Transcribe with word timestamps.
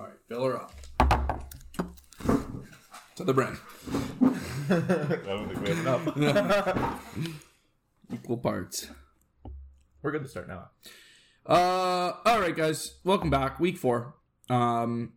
All 0.00 0.06
right, 0.06 0.14
fill 0.28 0.44
her 0.44 0.56
up 0.56 0.72
to 3.16 3.22
the 3.22 3.34
brim. 3.34 3.60
I 4.22 5.18
don't 5.26 5.46
think 5.46 5.60
we 5.60 5.68
have 5.74 6.16
enough. 6.16 7.02
Equal 8.14 8.38
parts. 8.38 8.88
We're 10.00 10.12
good 10.12 10.22
to 10.22 10.28
start 10.28 10.48
now. 10.48 10.70
Uh, 11.44 12.14
all 12.24 12.40
right, 12.40 12.56
guys, 12.56 12.94
welcome 13.04 13.28
back. 13.28 13.60
Week 13.60 13.76
four. 13.76 14.14
Um, 14.48 15.12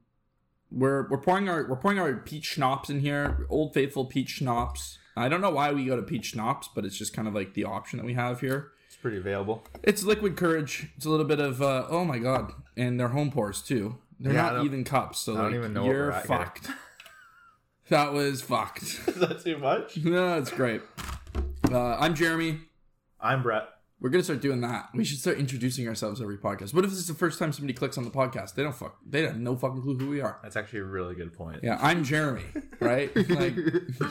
we're 0.70 1.08
we're 1.08 1.22
pouring 1.22 1.48
our 1.48 1.66
we're 1.66 1.78
pouring 1.78 1.98
our 1.98 2.14
peach 2.16 2.48
schnapps 2.48 2.90
in 2.90 3.00
here. 3.00 3.48
Old 3.50 3.74
faithful 3.74 4.04
peach 4.04 4.32
schnapps. 4.32 4.98
I 5.16 5.30
don't 5.30 5.40
know 5.40 5.52
why 5.52 5.72
we 5.72 5.86
go 5.86 5.96
to 5.96 6.02
peach 6.02 6.32
schnapps, 6.32 6.68
but 6.76 6.84
it's 6.84 6.98
just 6.98 7.14
kind 7.14 7.30
of 7.30 7.34
like 7.34 7.54
the 7.54 7.64
option 7.64 8.00
that 8.00 8.06
we 8.06 8.16
have 8.16 8.42
here. 8.42 8.74
It's 8.88 8.98
pretty 8.98 9.16
available. 9.16 9.64
It's 9.82 10.04
liquid 10.04 10.36
courage. 10.36 10.90
It's 10.98 11.06
a 11.06 11.10
little 11.10 11.26
bit 11.26 11.40
of 11.40 11.62
uh, 11.62 11.86
oh 11.88 12.04
my 12.04 12.18
god, 12.18 12.52
and 12.76 13.00
they're 13.00 13.08
home 13.08 13.32
pours 13.32 13.62
too. 13.62 14.00
They're 14.20 14.34
Yeah, 14.34 14.52
not 14.52 14.66
even 14.66 14.84
cups, 14.84 15.20
so 15.20 15.34
I 15.34 15.36
don't 15.38 15.46
like, 15.48 15.56
even 15.56 15.74
know 15.74 15.86
you're 15.86 16.06
we're 16.08 16.12
at 16.12 16.26
here. 16.28 16.38
fucked. 16.38 16.70
that 17.90 18.14
was 18.14 18.42
fucked. 18.42 18.84
Is 19.08 19.16
that 19.16 19.44
too 19.44 19.58
much? 19.58 19.98
no, 20.04 20.38
it's 20.38 20.52
great. 20.52 20.82
Uh, 21.72 21.96
I'm 22.00 22.16
Jeremy. 22.16 22.60
I'm 23.20 23.42
Brett. 23.44 23.68
We're 24.00 24.10
gonna 24.10 24.24
start 24.24 24.42
doing 24.42 24.60
that. 24.62 24.90
We 24.94 25.06
should 25.06 25.20
start 25.20 25.38
introducing 25.38 25.88
ourselves 25.88 26.22
every 26.22 26.38
podcast. 26.38 26.74
What 26.74 26.84
if 26.84 26.90
this 26.90 27.00
is 27.00 27.08
the 27.08 27.14
first 27.14 27.40
time 27.40 27.54
somebody 27.54 27.74
clicks 27.74 27.98
on 27.98 28.04
the 28.04 28.10
podcast? 28.12 28.54
They 28.56 28.62
don't 28.64 28.76
fuck. 28.76 28.98
They 29.08 29.22
have 29.26 29.38
no 29.40 29.56
fucking 29.56 29.82
clue 29.82 29.98
who 29.98 30.10
we 30.10 30.20
are. 30.20 30.40
That's 30.44 30.58
actually 30.58 30.80
a 30.80 30.86
really 30.86 31.16
good 31.16 31.32
point. 31.32 31.62
Yeah, 31.64 31.80
I'm 31.82 32.04
Jeremy. 32.04 32.44
Right? 32.82 33.16
like 33.16 33.56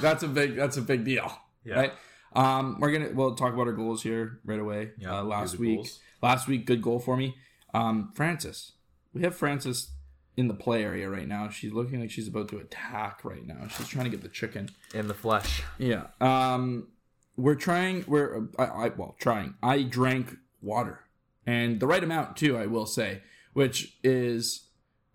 that's 0.01 0.23
a 0.23 0.29
big. 0.29 0.57
That's 0.57 0.79
a 0.79 0.82
big 0.82 1.05
deal. 1.05 1.30
Yeah. 1.65 1.74
Right. 1.74 1.93
Um, 2.34 2.79
we're 2.80 2.91
gonna 2.91 3.10
we'll 3.12 3.34
talk 3.34 3.52
about 3.52 3.66
our 3.66 3.74
goals 3.74 4.02
here 4.02 4.41
right 4.46 4.59
away. 4.59 4.93
Yeah, 4.96 5.19
uh, 5.19 5.24
last 5.24 5.59
week, 5.59 5.77
goals. 5.77 6.01
last 6.23 6.48
week, 6.48 6.65
good 6.65 6.80
goal 6.80 6.98
for 6.98 7.15
me. 7.15 7.34
Um, 7.74 8.12
Francis, 8.15 8.73
we 9.15 9.23
have 9.23 9.34
Francis 9.34 9.91
in 10.37 10.48
the 10.48 10.55
play 10.55 10.83
area 10.83 11.09
right 11.11 11.29
now. 11.29 11.48
She's 11.51 11.73
looking 11.73 12.01
like 12.01 12.11
she's 12.11 12.29
about 12.29 12.48
to 12.48 12.59
attack 12.59 13.24
right 13.24 13.46
now. 13.46 13.68
She's 13.68 13.88
trying 13.88 14.05
to 14.05 14.10
get 14.10 14.23
the 14.23 14.29
chicken. 14.29 14.71
In 14.95 15.09
the 15.09 15.15
flesh. 15.15 15.63
Yeah. 15.79 16.07
Um, 16.21 16.88
we're 17.37 17.55
trying. 17.55 18.05
We're 18.07 18.49
I, 18.59 18.65
I 18.65 18.88
well 18.90 19.16
trying. 19.18 19.55
I 19.63 19.83
drank 19.83 20.37
water, 20.60 21.01
and 21.46 21.80
the 21.80 21.87
right 21.87 22.02
amount 22.05 22.37
too. 22.37 22.57
I 22.57 22.66
will 22.66 22.87
say, 22.87 23.23
which 23.52 23.96
is 24.05 24.66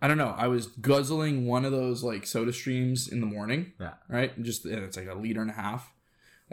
I 0.02 0.08
don't 0.08 0.18
know. 0.18 0.34
I 0.38 0.48
was 0.48 0.68
guzzling 0.68 1.45
one 1.48 1.66
of 1.66 1.72
those 1.72 2.03
like 2.03 2.25
soda 2.28 2.53
streams 2.53 3.08
in 3.08 3.20
the 3.22 3.25
morning, 3.28 3.73
Yeah. 3.80 3.94
right? 4.09 4.40
Just 4.44 4.66
and 4.66 4.84
it's 4.84 4.98
like 4.98 5.08
a 5.08 5.14
liter 5.16 5.42
and 5.42 5.50
a 5.52 5.53
half. 5.53 5.92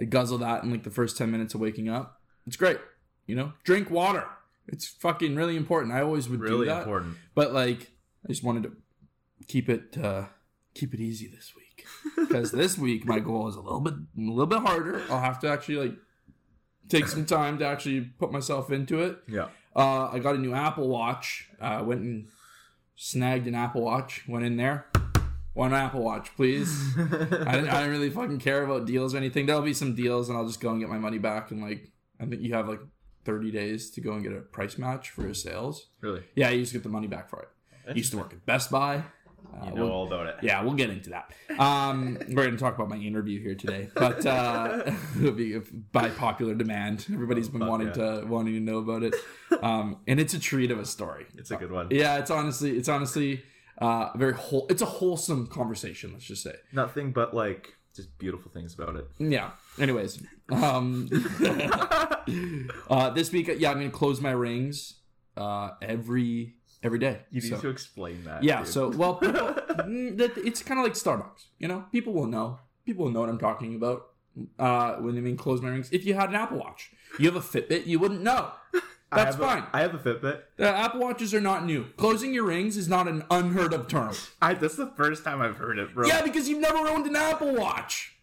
I 0.01 0.05
guzzle 0.05 0.39
that 0.39 0.65
in 0.65 0.71
like 0.71 0.83
the 0.85 0.91
first 0.91 1.17
ten 1.17 1.31
minutes 1.31 1.55
of 1.55 1.61
waking 1.61 1.89
up. 1.89 2.21
It's 2.47 2.57
great. 2.57 2.79
You 3.27 3.37
know, 3.37 3.53
drink 3.65 3.91
water. 3.91 4.25
It's 4.69 4.87
fucking 4.89 5.37
really 5.37 5.57
important. 5.57 5.93
I 5.93 6.01
always 6.01 6.29
would 6.29 6.41
do 6.41 6.45
Really 6.47 6.67
that, 6.67 6.79
important. 6.79 7.17
but 7.35 7.53
like 7.53 7.91
I 8.25 8.29
just 8.29 8.43
wanted 8.43 8.63
to 8.65 8.73
keep 9.47 9.69
it 9.69 9.97
uh, 10.03 10.27
keep 10.75 10.95
it 10.95 11.01
easy 11.01 11.27
this 11.29 11.53
week 11.55 11.87
because 12.17 12.51
this 12.63 12.79
week 12.79 13.05
my 13.05 13.19
goal 13.21 13.47
is 13.49 13.57
a 13.57 13.61
little 13.61 13.81
bit 13.81 13.95
a 13.95 14.21
little 14.21 14.47
bit 14.47 14.61
harder. 14.61 15.03
I'll 15.11 15.21
have 15.21 15.39
to 15.41 15.49
actually 15.49 15.77
like 15.77 15.97
take 16.89 17.07
some 17.09 17.27
time 17.27 17.59
to 17.59 17.67
actually 17.67 18.01
put 18.03 18.33
myself 18.33 18.71
into 18.71 19.03
it. 19.03 19.19
Yeah. 19.29 19.49
Uh, 19.77 20.09
I 20.13 20.19
got 20.21 20.35
a 20.37 20.39
new 20.39 20.55
Apple 20.55 20.89
Watch. 20.89 21.49
Uh, 21.61 21.83
went 21.85 22.01
and 22.03 22.29
snagged 22.97 23.47
an 23.47 23.55
Apple 23.55 23.83
Watch. 23.83 24.23
Went 24.29 24.45
in 24.45 24.57
there. 24.57 24.87
One 25.53 25.73
Apple 25.73 26.03
Watch, 26.03 26.35
please. 26.37 26.69
I 26.99 27.03
didn't, 27.05 27.69
I 27.69 27.79
didn't 27.81 27.91
really 27.91 28.11
fucking 28.11 28.39
care 28.41 28.65
about 28.65 28.87
deals 28.87 29.15
or 29.15 29.19
anything. 29.19 29.47
There'll 29.47 29.63
be 29.63 29.73
some 29.75 29.95
deals, 29.95 30.29
and 30.29 30.37
I'll 30.37 30.47
just 30.47 30.61
go 30.61 30.71
and 30.71 30.81
get 30.81 30.89
my 30.89 30.99
money 30.99 31.19
back. 31.19 31.51
And 31.53 31.63
like, 31.63 31.93
I 32.21 32.27
think 32.27 32.43
you 32.43 32.55
have 32.55 32.69
like 32.69 32.81
30 33.25 33.51
days 33.51 33.91
to 33.93 34.01
go 34.01 34.13
and 34.13 34.23
get 34.23 34.33
a 34.33 34.41
price 34.41 34.79
match 34.79 35.11
for 35.11 35.23
your 35.23 35.35
sales. 35.35 35.89
Really. 36.01 36.23
Yeah, 36.35 36.51
you 36.51 36.61
just 36.61 36.73
get 36.73 36.83
the 36.83 36.89
money 36.89 37.07
back 37.07 37.29
for 37.31 37.41
it. 37.43 37.49
I 37.89 37.93
used 37.93 38.11
to 38.13 38.19
work 38.19 38.33
at 38.33 38.45
Best 38.47 38.71
Buy. 38.71 38.97
Uh, 39.53 39.67
You 39.67 39.75
know 39.75 39.83
we'll- 39.85 39.93
all 39.93 40.07
about 40.07 40.27
it. 40.27 40.37
yeah, 40.43 40.63
we'll 40.63 40.73
get 40.75 40.91
into 40.91 41.11
that. 41.11 41.31
Um, 41.61 42.17
we're 42.29 42.45
going 42.45 42.53
to 42.53 42.57
talk 42.57 42.75
about 42.75 42.89
my 42.89 42.97
interview 42.97 43.41
here 43.43 43.55
today, 43.55 43.89
but 43.95 44.25
uh, 44.27 44.91
it'll 45.19 45.33
be 45.33 45.59
by 45.93 46.09
popular 46.11 46.55
demand. 46.55 47.07
Everybody's 47.13 47.49
been 47.49 47.61
Fuck 47.61 47.69
wanting 47.71 47.89
yeah. 47.89 47.93
to 48.21 48.25
wanting 48.27 48.55
to 48.55 48.61
know 48.61 48.79
about 48.79 49.03
it, 49.05 49.15
um, 49.63 49.99
and 50.09 50.19
it's 50.19 50.35
a 50.35 50.39
treat 50.41 50.71
of 50.71 50.79
a 50.79 50.87
story. 50.87 51.27
It's 51.37 51.51
a 51.51 51.57
good 51.57 51.71
one. 51.71 51.89
Yeah, 51.91 52.19
it's 52.19 52.31
honestly, 52.31 52.77
it's 52.77 52.89
honestly 52.89 53.45
uh, 53.79 54.11
very 54.17 54.33
whole. 54.35 54.67
It's 54.71 54.83
a 54.83 54.87
wholesome 54.87 55.47
conversation. 55.49 56.13
Let's 56.15 56.25
just 56.25 56.43
say. 56.43 56.55
Nothing 56.73 57.13
but 57.13 57.35
like 57.35 57.75
just 57.95 58.17
beautiful 58.19 58.51
things 58.51 58.75
about 58.75 58.97
it. 58.97 59.07
Yeah. 59.19 59.51
Anyways, 59.79 60.21
um, 60.51 61.09
uh, 62.91 63.11
this 63.11 63.33
week, 63.33 63.51
yeah, 63.59 63.71
I'm 63.71 63.79
going 63.79 63.91
to 63.91 63.97
close 63.97 64.21
my 64.21 64.31
rings 64.33 64.95
uh, 65.37 65.71
every 65.83 66.55
every 66.83 66.99
day. 66.99 67.21
You 67.31 67.41
need 67.41 67.51
So- 67.51 67.61
to 67.61 67.69
explain 67.69 68.25
that. 68.25 68.43
Yeah, 68.43 68.59
dude. 68.59 68.69
so 68.69 68.89
well, 68.91 69.15
people, 69.17 69.55
it's 69.89 70.63
kind 70.63 70.79
of 70.81 70.85
like 70.85 70.95
Starbucks. 70.95 71.47
You 71.59 71.69
know, 71.69 71.85
people 71.93 72.13
will 72.13 72.27
know. 72.27 72.59
People 72.87 73.07
will 73.07 73.13
know 73.13 73.21
what 73.21 73.29
I'm 73.31 73.39
talking 73.39 73.75
about 73.75 74.09
uh, 74.59 74.97
when 74.97 75.15
they 75.15 75.21
mean 75.23 75.37
close 75.37 75.63
my 75.63 75.71
rings. 75.71 75.89
If 75.93 76.05
you 76.05 76.15
had 76.15 76.29
an 76.29 76.35
Apple 76.35 76.59
Watch, 76.59 76.91
you 77.19 77.27
have 77.31 77.37
a 77.37 77.41
Fitbit, 77.47 77.87
you 77.87 77.99
wouldn't 77.99 78.23
know. 78.23 78.51
That's 79.11 79.37
a- 79.37 79.39
fine. 79.39 79.65
I 79.73 79.81
have 79.81 79.95
a 79.95 79.99
Fitbit. 79.99 80.43
The 80.57 80.69
Apple 80.69 81.01
Watches 81.01 81.33
are 81.33 81.41
not 81.41 81.65
new. 81.65 81.87
Closing 81.97 82.35
your 82.35 82.45
rings 82.45 82.77
is 82.77 82.89
not 82.89 83.09
an 83.09 83.25
unheard 83.31 83.73
of 83.73 83.89
term. 83.89 84.13
I 84.43 84.53
that's 84.55 84.77
the 84.77 84.93
first 84.97 85.25
time 85.25 85.41
I've 85.41 85.57
heard 85.57 85.79
it, 85.79 85.95
bro. 85.95 86.07
Yeah, 86.07 86.23
because 86.23 86.49
you've 86.49 86.61
never 86.61 86.79
owned 86.89 87.07
an 87.07 87.17
Apple 87.17 87.55
Watch. 87.55 88.14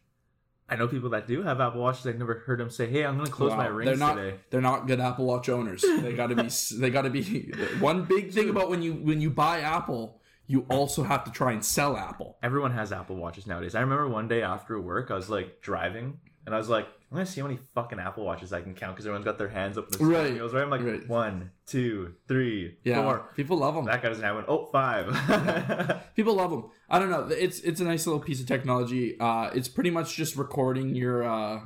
I 0.71 0.77
know 0.77 0.87
people 0.87 1.09
that 1.09 1.27
do 1.27 1.43
have 1.43 1.59
Apple 1.59 1.81
Watches. 1.81 2.07
I've 2.07 2.17
never 2.17 2.35
heard 2.45 2.59
them 2.59 2.69
say, 2.69 2.87
"Hey, 2.87 3.05
I'm 3.05 3.17
gonna 3.17 3.29
close 3.29 3.51
my 3.51 3.67
rings 3.67 3.89
they're 3.89 3.97
not, 3.97 4.15
today." 4.15 4.37
They're 4.49 4.61
not 4.61 4.87
good 4.87 5.01
Apple 5.01 5.25
Watch 5.25 5.49
owners. 5.49 5.83
They 6.01 6.13
got 6.13 6.27
to 6.27 6.35
be. 6.35 6.49
they 6.77 6.89
got 6.89 7.01
to 7.01 7.09
be. 7.09 7.51
One 7.79 8.05
big 8.05 8.31
thing 8.31 8.49
about 8.49 8.69
when 8.69 8.81
you 8.81 8.93
when 8.93 9.19
you 9.19 9.29
buy 9.29 9.59
Apple, 9.59 10.21
you 10.47 10.65
also 10.69 11.03
have 11.03 11.25
to 11.25 11.31
try 11.31 11.51
and 11.51 11.63
sell 11.63 11.97
Apple. 11.97 12.37
Everyone 12.41 12.71
has 12.71 12.93
Apple 12.93 13.17
Watches 13.17 13.45
nowadays. 13.45 13.75
I 13.75 13.81
remember 13.81 14.07
one 14.07 14.29
day 14.29 14.41
after 14.41 14.79
work, 14.79 15.11
I 15.11 15.15
was 15.15 15.29
like 15.29 15.61
driving, 15.61 16.19
and 16.45 16.55
I 16.55 16.57
was 16.57 16.69
like, 16.69 16.85
"I'm 17.11 17.17
gonna 17.17 17.25
see 17.25 17.41
how 17.41 17.47
many 17.47 17.59
fucking 17.75 17.99
Apple 17.99 18.25
Watches 18.25 18.51
I 18.53 18.61
can 18.61 18.73
count," 18.73 18.95
because 18.95 19.05
everyone's 19.05 19.25
got 19.25 19.37
their 19.37 19.49
hands 19.49 19.77
up 19.77 19.91
in 19.91 19.99
the 19.99 20.05
Right. 20.05 20.33
wheels. 20.33 20.53
Right? 20.53 20.63
I'm 20.63 20.69
like, 20.69 20.81
Right. 20.83 21.07
one, 21.07 21.51
two, 21.65 22.15
three, 22.27 22.77
Yeah, 22.83 23.01
four. 23.03 23.29
people 23.35 23.57
love 23.57 23.75
them. 23.75 23.85
That 23.85 24.01
guy 24.01 24.09
doesn't 24.09 24.23
have 24.23 24.35
one. 24.35 24.45
Oh, 24.47 24.65
five. 24.71 25.07
People 26.15 26.35
love 26.35 26.51
them. 26.51 26.65
I 26.89 26.99
don't 26.99 27.09
know. 27.09 27.27
It's 27.29 27.59
it's 27.61 27.79
a 27.79 27.83
nice 27.83 28.05
little 28.07 28.21
piece 28.21 28.41
of 28.41 28.47
technology. 28.47 29.19
Uh, 29.19 29.49
it's 29.53 29.67
pretty 29.67 29.89
much 29.91 30.15
just 30.15 30.35
recording 30.35 30.95
your 30.95 31.23
uh, 31.23 31.61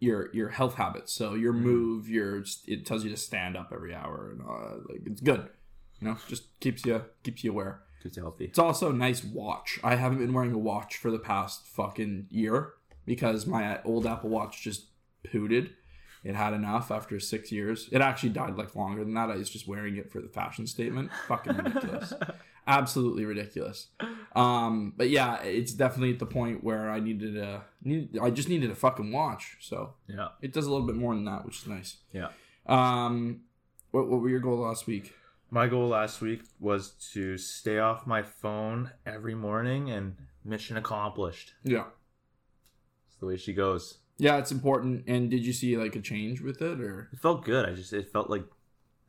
your 0.00 0.30
your 0.34 0.48
health 0.50 0.74
habits. 0.74 1.12
So 1.12 1.34
your 1.34 1.52
Mm-hmm. 1.52 1.62
move, 1.64 2.08
your 2.08 2.44
it 2.66 2.86
tells 2.86 3.04
you 3.04 3.10
to 3.10 3.16
stand 3.16 3.56
up 3.56 3.70
every 3.72 3.94
hour, 3.94 4.30
and 4.32 4.40
uh, 4.42 4.76
like 4.88 5.02
it's 5.06 5.20
good. 5.20 5.48
You 6.00 6.08
know, 6.08 6.16
just 6.28 6.58
keeps 6.60 6.84
you 6.84 7.02
keeps 7.22 7.42
you 7.44 7.52
aware. 7.52 7.80
Keeps 8.02 8.16
you 8.18 8.22
healthy. 8.22 8.44
It's 8.44 8.58
also 8.58 8.90
a 8.90 8.92
nice 8.92 9.24
watch. 9.24 9.80
I 9.82 9.94
haven't 9.96 10.18
been 10.18 10.32
wearing 10.34 10.52
a 10.52 10.58
watch 10.58 10.96
for 10.98 11.10
the 11.10 11.18
past 11.18 11.66
fucking 11.66 12.26
year 12.30 12.74
because 13.06 13.46
my 13.46 13.80
old 13.84 14.06
Apple 14.06 14.30
Watch 14.30 14.62
just 14.62 14.86
pooted. 15.24 15.70
It 16.24 16.34
had 16.34 16.54
enough 16.54 16.90
after 16.90 17.20
six 17.20 17.52
years. 17.52 17.88
It 17.92 18.00
actually 18.00 18.30
died 18.30 18.56
like 18.56 18.74
longer 18.74 19.04
than 19.04 19.14
that. 19.14 19.30
I 19.30 19.36
was 19.36 19.48
just 19.48 19.68
wearing 19.68 19.96
it 19.96 20.10
for 20.10 20.20
the 20.20 20.28
fashion 20.28 20.66
statement. 20.66 21.10
Fucking 21.28 21.56
ridiculous. 21.56 22.12
Absolutely 22.66 23.24
ridiculous. 23.24 23.88
Um, 24.34 24.92
but 24.96 25.08
yeah, 25.08 25.40
it's 25.42 25.72
definitely 25.72 26.10
at 26.14 26.18
the 26.18 26.26
point 26.26 26.64
where 26.64 26.90
I 26.90 26.98
needed 26.98 27.36
a 27.36 27.62
need. 27.84 28.18
I 28.20 28.30
just 28.30 28.48
needed 28.48 28.70
a 28.72 28.74
fucking 28.74 29.12
watch. 29.12 29.56
So 29.60 29.94
Yeah, 30.08 30.30
it 30.42 30.52
does 30.52 30.66
a 30.66 30.70
little 30.72 30.86
bit 30.86 30.96
more 30.96 31.14
than 31.14 31.26
that, 31.26 31.44
which 31.44 31.58
is 31.62 31.68
nice. 31.68 31.98
yeah. 32.12 32.30
Um, 32.66 33.42
what, 33.92 34.08
what 34.08 34.20
were 34.20 34.28
your 34.28 34.40
goals 34.40 34.58
last 34.66 34.88
week? 34.88 35.14
My 35.48 35.68
goal 35.68 35.86
last 35.88 36.20
week 36.20 36.42
was 36.58 36.90
to 37.12 37.38
stay 37.38 37.78
off 37.78 38.04
my 38.04 38.22
phone 38.22 38.90
every 39.06 39.36
morning, 39.36 39.90
and 39.90 40.16
mission 40.44 40.76
accomplished. 40.76 41.54
Yeah. 41.62 41.84
It's 43.16 43.20
the 43.20 43.26
way 43.26 43.38
she 43.38 43.54
goes. 43.54 43.98
Yeah, 44.18 44.36
it's 44.36 44.52
important. 44.52 45.04
And 45.06 45.30
did 45.30 45.44
you 45.44 45.54
see 45.54 45.76
like 45.78 45.96
a 45.96 46.00
change 46.00 46.42
with 46.42 46.60
it 46.60 46.80
or? 46.80 47.08
It 47.14 47.18
felt 47.18 47.44
good. 47.46 47.66
I 47.66 47.72
just 47.72 47.94
it 47.94 48.12
felt 48.12 48.28
like 48.28 48.44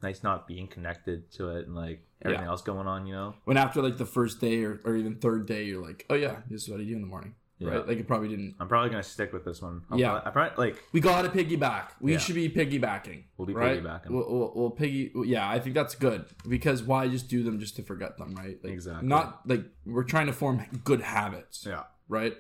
nice 0.02 0.24
not 0.24 0.48
being 0.48 0.68
connected 0.68 1.30
to 1.34 1.50
it 1.58 1.66
and 1.68 1.76
like 1.76 2.06
everything 2.24 2.46
Yeah. 2.46 2.50
else 2.52 2.62
going 2.62 2.88
on. 2.88 3.06
You 3.06 3.14
know. 3.14 3.36
when 3.44 3.58
after 3.58 3.82
like 3.82 3.98
the 3.98 4.06
first 4.06 4.40
day 4.40 4.64
or, 4.64 4.80
or 4.86 4.96
even 4.96 5.16
third 5.16 5.46
day 5.46 5.64
you're 5.66 5.86
like 5.86 6.06
oh 6.10 6.16
yeah 6.16 6.38
this 6.50 6.64
is 6.64 6.70
what 6.70 6.80
i 6.80 6.84
do 6.84 6.94
in 6.94 7.02
the 7.02 7.08
morning 7.08 7.34
Yeah. 7.60 7.70
right 7.70 7.88
like 7.88 7.98
it 7.98 8.08
probably 8.08 8.28
didn't 8.30 8.56
I'm 8.60 8.68
probably 8.68 8.90
gonna 8.92 9.02
stick 9.04 9.34
with 9.34 9.44
this 9.44 9.62
one. 9.62 9.82
I'll 9.90 10.00
Yeah. 10.00 10.10
probably, 10.20 10.28
I 10.28 10.32
probably 10.32 10.68
like 10.72 10.84
we 10.94 11.00
gotta 11.02 11.30
piggyback 11.30 11.90
we 12.00 12.12
Yeah. 12.14 12.18
should 12.20 12.36
be 12.36 12.48
piggybacking 12.50 13.24
We'll 13.38 13.48
be 13.48 13.54
right? 13.54 13.82
piggybacking. 13.84 14.10
we'll, 14.12 14.30
we'll, 14.32 14.52
we'll 14.56 14.70
piggy 14.72 15.12
yeah 15.26 15.50
i 15.50 15.58
think 15.60 15.74
that's 15.76 15.96
good 15.96 16.26
because 16.48 16.84
why 16.84 17.08
just 17.08 17.28
do 17.28 17.42
them 17.44 17.60
just 17.60 17.76
to 17.78 17.84
forget 17.84 18.18
them 18.20 18.36
right 18.36 18.58
like, 18.64 18.74
Exactly. 18.74 19.08
not 19.08 19.42
like 19.48 19.64
we're 19.86 20.04
trying 20.04 20.28
to 20.28 20.34
form 20.34 20.64
good 20.84 21.02
habits 21.02 21.66
yeah, 21.68 21.84
right 22.08 22.34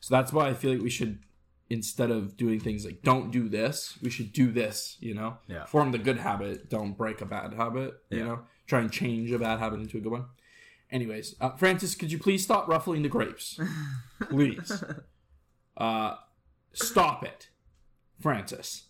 so 0.00 0.14
that's 0.14 0.32
why 0.32 0.48
i 0.48 0.54
feel 0.54 0.72
like 0.72 0.82
we 0.82 0.90
should 0.90 1.20
instead 1.68 2.10
of 2.10 2.36
doing 2.36 2.58
things 2.58 2.84
like 2.84 3.00
don't 3.02 3.30
do 3.30 3.48
this 3.48 3.96
we 4.02 4.10
should 4.10 4.32
do 4.32 4.50
this 4.50 4.96
you 5.00 5.14
know? 5.14 5.38
Yeah. 5.46 5.66
form 5.66 5.92
the 5.92 5.98
good 5.98 6.18
habit 6.18 6.68
don't 6.68 6.96
break 6.96 7.20
a 7.20 7.24
bad 7.26 7.54
habit 7.54 7.94
you 8.10 8.24
know? 8.24 8.40
Try 8.66 8.80
and 8.80 8.90
change 8.90 9.30
a 9.30 9.38
bad 9.38 9.58
habit 9.60 9.80
into 9.80 9.96
a 9.98 10.00
good 10.00 10.10
one. 10.12 10.26
Anyways 10.90 11.36
uh, 11.40 11.50
francis 11.50 11.94
could 11.94 12.10
you 12.10 12.18
please 12.18 12.42
stop 12.42 12.66
ruffling 12.66 13.02
the 13.02 13.08
grapes? 13.08 13.58
Please. 14.28 14.82
Uh 15.76 16.16
stop 16.72 17.24
it 17.24 17.48
francis. 18.20 18.86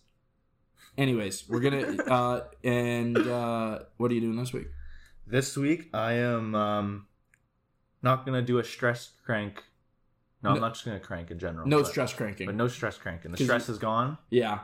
Anyways 0.97 1.47
we're 1.47 1.59
gonna 1.59 2.03
uh 2.07 2.41
and 2.63 3.17
uh 3.17 3.79
what 3.97 4.09
are 4.09 4.13
you 4.15 4.21
doing 4.21 4.37
this 4.37 4.53
week? 4.53 4.67
This 5.27 5.55
week 5.55 5.89
I 5.93 6.13
am 6.13 6.55
um 6.55 7.07
not 8.01 8.25
gonna 8.25 8.41
do 8.41 8.57
a 8.57 8.63
stress 8.63 9.11
crank. 9.23 9.63
No, 10.43 10.51
I'm 10.51 10.59
not 10.59 10.73
just 10.73 10.85
gonna 10.85 10.99
crank 10.99 11.29
in 11.31 11.39
general. 11.39 11.67
No 11.67 11.79
but, 11.81 11.87
stress 11.87 12.13
cranking. 12.13 12.45
but 12.47 12.55
no 12.55 12.67
stress 12.67 12.97
cranking. 12.97 13.31
The 13.31 13.37
'Cause 13.37 13.45
stress 13.47 13.69
is 13.69 13.77
gone. 13.77 14.17
Yeah. 14.29 14.59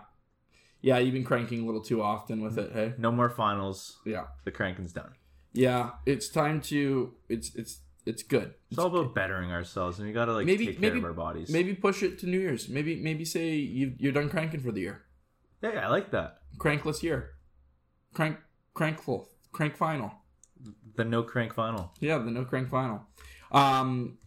Yeah, 0.82 0.98
you've 1.00 1.14
been 1.14 1.24
cranking 1.24 1.64
a 1.64 1.66
little 1.66 1.82
too 1.82 2.02
often 2.02 2.42
with 2.42 2.58
it, 2.58 2.72
hey? 2.72 2.94
No 2.98 3.12
more 3.12 3.30
finals. 3.30 4.00
Yeah. 4.06 4.28
The 4.44 4.52
cranking's 4.52 4.94
done. 4.94 5.14
Yeah, 5.54 5.92
it's 6.06 6.30
time 6.30 6.62
to 6.62 7.14
it's 7.30 7.54
it's 7.56 7.82
it's 8.06 8.24
good. 8.24 8.54
It's 8.70 8.78
all 8.80 8.88
about 8.88 9.14
bettering 9.16 9.52
ourselves, 9.52 9.98
and 10.00 10.08
we 10.08 10.14
gotta 10.14 10.34
like 10.34 10.46
Maybe- 10.46 10.68
take 10.68 10.80
care 10.80 10.90
maybe- 10.92 11.00
of 11.00 11.06
our 11.06 11.14
bodies. 11.14 11.50
Maybe 11.50 11.74
push 11.74 12.04
it 12.04 12.20
to 12.20 12.26
New 12.28 12.40
Year's. 12.40 12.70
Maybe 12.70 12.96
maybe 13.02 13.26
say 13.26 13.56
you 13.56 13.94
you're 13.98 14.14
done 14.14 14.30
cranking 14.30 14.60
for 14.62 14.72
the 14.72 14.82
year. 14.82 15.04
Yeah, 15.62 15.74
yeah, 15.74 15.88
I 15.88 15.90
like 15.90 16.12
that. 16.12 16.42
Crankless 16.58 17.02
year. 17.04 17.36
Crank 18.14 18.38
crankful. 18.74 19.30
Crank 19.52 19.76
final. 19.76 20.12
The 20.96 21.06
no 21.06 21.24
crank 21.24 21.54
final. 21.54 21.94
Yeah, 22.00 22.18
the 22.20 22.32
no 22.32 22.46
crank 22.46 22.70
final. 22.70 23.08
Um, 23.52 24.18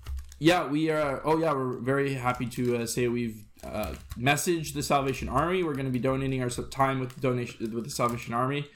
yeah, 0.40 0.66
we 0.66 0.90
are. 0.90 1.20
Oh 1.24 1.38
yeah, 1.38 1.52
we're 1.52 1.78
very 1.78 2.14
happy 2.14 2.46
to 2.46 2.78
uh, 2.78 2.86
say 2.86 3.06
we've 3.08 3.44
uh, 3.62 3.92
messaged 4.18 4.72
the 4.74 4.82
Salvation 4.82 5.28
Army. 5.28 5.62
We're 5.62 5.74
going 5.74 5.86
to 5.86 5.92
be 5.92 5.98
donating 6.00 6.42
our 6.42 6.48
time 6.50 6.98
with 6.98 7.14
the 7.14 7.20
donation 7.20 7.72
with 7.72 7.84
the 7.84 7.90
Salvation 7.90 8.34
Army 8.34 8.66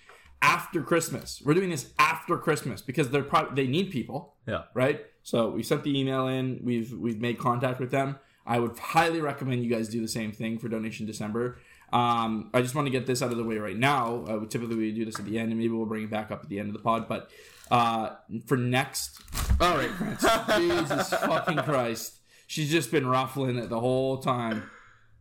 after 0.43 0.83
Christmas. 0.83 1.43
We're 1.45 1.55
doing 1.55 1.71
this 1.71 1.91
after 1.99 2.37
Christmas 2.37 2.83
because 2.83 3.11
they're 3.11 3.23
pro- 3.23 3.53
they 3.55 3.67
need 3.67 3.91
people, 3.91 4.35
Yeah. 4.47 4.65
right? 4.75 5.01
So 5.23 5.49
we 5.51 5.63
sent 5.63 5.83
the 5.85 5.99
email 5.99 6.29
in. 6.29 6.61
We've 6.63 6.93
we've 6.93 7.21
made 7.21 7.39
contact 7.39 7.81
with 7.81 7.91
them. 7.91 8.17
I 8.47 8.59
would 8.61 8.79
highly 8.79 9.23
recommend 9.23 9.65
you 9.65 9.71
guys 9.75 9.89
do 9.89 10.03
the 10.03 10.09
same 10.09 10.33
thing 10.33 10.59
for 10.59 10.69
donation 10.69 11.07
December. 11.07 11.57
Um, 11.95 12.51
I 12.53 12.61
just 12.61 12.75
want 12.75 12.87
to 12.87 12.91
get 12.91 13.07
this 13.07 13.23
out 13.23 13.31
of 13.31 13.39
the 13.39 13.45
way 13.45 13.57
right 13.57 13.77
now. 13.77 14.25
Uh, 14.29 14.45
typically, 14.47 14.77
we 14.77 14.93
do 14.93 15.05
this 15.07 15.19
at 15.19 15.25
the 15.25 15.39
end, 15.39 15.51
and 15.51 15.59
maybe 15.59 15.73
we'll 15.73 15.87
bring 15.87 16.03
it 16.05 16.11
back 16.11 16.31
up 16.31 16.43
at 16.43 16.49
the 16.51 16.59
end 16.59 16.69
of 16.69 16.75
the 16.75 16.81
pod. 16.81 17.09
But 17.09 17.31
uh, 17.71 18.11
for 18.47 18.57
next, 18.57 19.21
all 19.61 19.77
right, 19.77 19.91
Prince. 19.91 20.25
Jesus 20.57 21.11
fucking 21.11 21.59
Christ, 21.59 22.19
she's 22.47 22.71
just 22.71 22.91
been 22.91 23.07
ruffling 23.07 23.57
it 23.59 23.69
the 23.69 23.81
whole 23.81 24.19
time. 24.19 24.71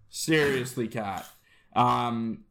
Seriously, 0.09 0.87
cat. 0.87 1.25
Um, 1.75 2.45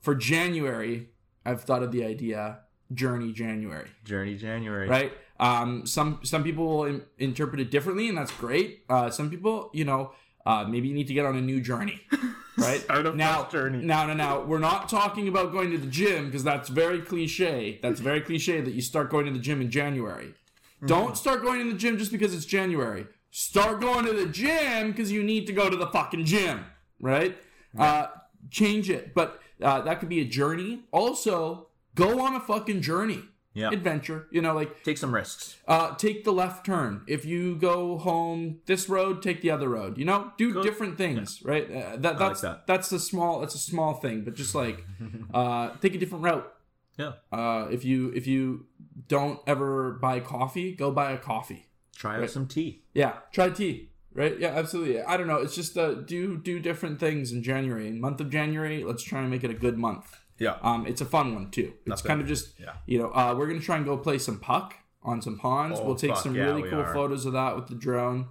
for 0.00 0.14
January, 0.14 1.10
I've 1.44 1.62
thought 1.62 1.82
of 1.82 1.92
the 1.92 2.04
idea 2.04 2.60
Journey 2.92 3.32
January 3.32 3.88
Journey 4.04 4.36
January. 4.36 4.88
right? 4.88 5.12
Um, 5.40 5.86
some 5.86 6.20
some 6.22 6.44
people 6.44 6.66
will 6.66 6.84
in, 6.84 7.02
interpret 7.18 7.60
it 7.60 7.70
differently, 7.70 8.08
and 8.08 8.16
that's 8.16 8.32
great. 8.32 8.84
Uh, 8.88 9.10
some 9.10 9.30
people, 9.30 9.70
you 9.72 9.84
know, 9.84 10.12
uh, 10.46 10.64
maybe 10.64 10.88
you 10.88 10.94
need 10.94 11.08
to 11.08 11.14
get 11.14 11.26
on 11.26 11.36
a 11.36 11.40
new 11.40 11.60
journey, 11.60 12.00
right? 12.56 12.80
Start 12.84 13.06
a 13.06 13.14
now, 13.14 13.42
fresh 13.42 13.52
journey. 13.52 13.84
now, 13.84 14.06
now, 14.06 14.14
now, 14.14 14.40
we're 14.42 14.58
not 14.58 14.88
talking 14.88 15.28
about 15.28 15.52
going 15.52 15.70
to 15.70 15.78
the 15.78 15.86
gym 15.86 16.26
because 16.26 16.44
that's 16.44 16.68
very 16.68 17.00
cliche. 17.00 17.78
That's 17.82 18.00
very 18.00 18.20
cliche 18.20 18.60
that 18.60 18.74
you 18.74 18.82
start 18.82 19.10
going 19.10 19.26
to 19.26 19.32
the 19.32 19.38
gym 19.38 19.60
in 19.60 19.70
January. 19.70 20.26
Mm-hmm. 20.26 20.86
Don't 20.86 21.16
start 21.16 21.42
going 21.42 21.64
to 21.64 21.72
the 21.72 21.78
gym 21.78 21.98
just 21.98 22.12
because 22.12 22.34
it's 22.34 22.44
January. 22.44 23.06
Start 23.30 23.80
going 23.80 24.04
to 24.06 24.12
the 24.12 24.26
gym 24.26 24.90
because 24.90 25.10
you 25.10 25.22
need 25.22 25.46
to 25.46 25.52
go 25.52 25.68
to 25.68 25.76
the 25.76 25.88
fucking 25.88 26.24
gym, 26.24 26.64
right? 27.00 27.36
Uh, 27.76 28.06
change 28.50 28.88
it, 28.88 29.14
but 29.14 29.40
uh, 29.60 29.80
that 29.80 29.98
could 29.98 30.08
be 30.08 30.20
a 30.20 30.24
journey. 30.24 30.84
Also, 30.92 31.66
go 31.96 32.20
on 32.20 32.34
a 32.34 32.40
fucking 32.40 32.80
journey 32.80 33.24
Yeah. 33.54 33.70
adventure. 33.70 34.26
You 34.30 34.42
know, 34.42 34.52
like 34.54 34.82
Take 34.82 34.98
some 34.98 35.14
risks. 35.14 35.56
uh, 35.68 35.94
take 35.94 36.24
the 36.24 36.32
left 36.32 36.66
turn. 36.66 37.02
If 37.06 37.24
you 37.24 37.54
go 37.56 37.98
home 37.98 38.58
this 38.66 38.88
road, 38.88 39.22
take 39.22 39.42
the 39.42 39.50
other 39.52 39.68
road. 39.68 39.96
You 39.96 40.04
know, 40.04 40.32
do 40.36 40.62
different 40.62 40.98
things, 40.98 41.40
right? 41.44 41.70
Uh, 41.70 41.96
that 41.98 42.18
that's 42.18 42.40
that. 42.40 42.66
that's 42.66 42.90
a 42.92 42.98
small 42.98 43.40
that's 43.40 43.54
a 43.54 43.58
small 43.58 43.94
thing, 43.94 44.22
but 44.24 44.34
just 44.34 44.54
like 44.54 44.84
uh, 45.34 45.70
take 45.80 45.94
a 45.94 45.98
different 45.98 46.24
route. 46.24 46.52
Yeah. 46.98 47.12
Uh, 47.32 47.68
if 47.70 47.84
you 47.84 48.10
if 48.14 48.26
you 48.26 48.66
don't 49.08 49.40
ever 49.46 49.92
buy 49.92 50.20
coffee, 50.20 50.72
go 50.72 50.90
buy 50.90 51.12
a 51.12 51.18
coffee. 51.18 51.66
Try 51.96 52.20
out 52.20 52.30
some 52.30 52.46
tea. 52.48 52.82
Yeah, 52.92 53.14
try 53.32 53.50
tea. 53.50 53.90
Right? 54.12 54.38
Yeah, 54.38 54.50
absolutely. 54.50 55.02
I 55.02 55.16
don't 55.16 55.26
know. 55.26 55.38
It's 55.38 55.56
just 55.56 55.76
uh, 55.76 55.94
do 55.94 56.36
do 56.38 56.60
different 56.60 57.00
things 57.00 57.32
in 57.32 57.42
January. 57.42 57.88
In 57.88 58.00
month 58.00 58.20
of 58.20 58.30
January, 58.30 58.84
let's 58.84 59.02
try 59.02 59.20
and 59.22 59.30
make 59.30 59.42
it 59.42 59.50
a 59.50 59.54
good 59.54 59.76
month. 59.76 60.20
Yeah. 60.44 60.56
Um, 60.62 60.86
it's 60.86 61.00
a 61.00 61.04
fun 61.06 61.34
one 61.34 61.50
too. 61.50 61.72
It's 61.86 62.02
kind 62.02 62.20
of 62.20 62.26
just 62.26 62.58
yeah. 62.60 62.74
you 62.86 62.98
know, 62.98 63.08
uh, 63.12 63.34
we're 63.36 63.46
gonna 63.46 63.60
try 63.60 63.76
and 63.76 63.84
go 63.84 63.96
play 63.96 64.18
some 64.18 64.38
puck 64.38 64.74
on 65.02 65.20
some 65.22 65.38
ponds. 65.38 65.78
Oh, 65.80 65.84
we'll 65.86 65.94
take 65.96 66.10
fuck 66.12 66.22
some 66.22 66.34
yeah, 66.34 66.44
really 66.44 66.62
we 66.62 66.70
cool 66.70 66.80
are. 66.80 66.92
photos 66.94 67.26
of 67.26 67.32
that 67.34 67.56
with 67.56 67.66
the 67.68 67.74
drone. 67.74 68.28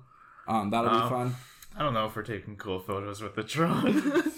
Um, 0.48 0.69
that'll 0.69 0.89
Um, 0.89 1.04
be 1.04 1.10
fun. 1.10 1.36
I 1.75 1.83
don't 1.83 1.94
know 1.94 2.06
if 2.06 2.15
we're 2.15 2.24
taking 2.24 2.56
cool 2.56 2.80
photos 2.80 3.21
with 3.21 3.36
the 3.36 3.44
drone. 3.44 4.24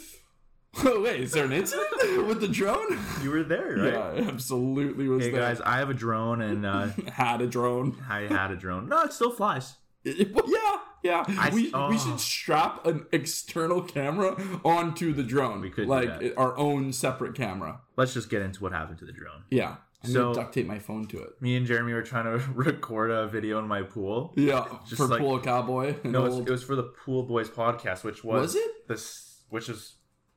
Oh 0.84 1.02
wait, 1.04 1.22
is 1.22 1.32
there 1.32 1.46
an 1.46 1.54
incident 1.54 1.88
with 2.28 2.42
the 2.42 2.50
drone? 2.50 3.00
you 3.24 3.32
were 3.32 3.44
there, 3.44 3.78
right? 3.78 3.94
Yeah, 3.94 4.26
I 4.26 4.28
absolutely 4.28 5.08
was 5.08 5.24
Hey 5.24 5.32
there. 5.32 5.40
guys, 5.40 5.62
I 5.62 5.78
have 5.78 5.90
a 5.90 5.94
drone 5.94 6.42
and 6.42 6.66
uh, 6.66 6.88
Had 7.14 7.40
a 7.42 7.48
drone. 7.48 7.96
I 8.10 8.24
had 8.24 8.52
a 8.52 8.58
drone. 8.58 8.90
No, 8.90 9.04
it 9.04 9.14
still 9.14 9.32
flies. 9.32 9.76
Well, 10.06 10.46
yeah, 10.48 10.78
yeah. 11.04 11.24
I- 11.40 11.50
we 11.54 11.72
oh. 11.74 11.90
we 11.90 11.98
should 11.98 12.20
strap 12.20 12.86
an 12.86 13.06
external 13.12 13.82
camera 13.82 14.36
onto 14.64 15.14
the 15.14 15.24
drone. 15.24 15.62
We 15.62 15.70
could 15.70 15.88
like 15.88 16.34
our 16.38 16.58
own 16.58 16.94
separate 16.94 17.36
camera. 17.36 17.82
Let's 17.98 18.14
just 18.14 18.30
get 18.30 18.42
into 18.42 18.62
what 18.64 18.72
happened 18.72 19.00
to 19.00 19.06
the 19.06 19.12
drone. 19.14 19.44
Yeah. 19.50 19.76
I'm 20.04 20.12
So- 20.12 20.22
gonna 20.34 20.36
duct 20.36 20.54
tape 20.54 20.68
my 20.68 20.78
phone 20.78 21.08
to 21.08 21.20
it. 21.24 21.42
Me 21.42 21.56
and 21.56 21.66
Jeremy 21.66 21.94
were 21.94 22.04
trying 22.04 22.26
to 22.26 22.46
record 22.54 23.10
a 23.10 23.28
video 23.28 23.58
in 23.60 23.68
my 23.68 23.82
pool. 23.82 24.34
Yeah, 24.36 24.66
Just 24.88 24.98
for 24.98 25.08
like- 25.08 25.20
Pool 25.20 25.40
Cowboy. 25.40 25.96
No, 26.04 26.22
it 26.22 26.24
was, 26.26 26.34
old- 26.36 26.48
it 26.48 26.52
was 26.52 26.64
for 26.64 26.76
the 26.76 26.84
Pool 26.84 27.24
Boys 27.24 27.50
podcast, 27.50 28.04
which 28.04 28.24
was, 28.24 28.42
Was 28.42 28.56
it? 28.56 28.88
this, 28.88 29.40
which 29.50 29.68
is 29.70 29.96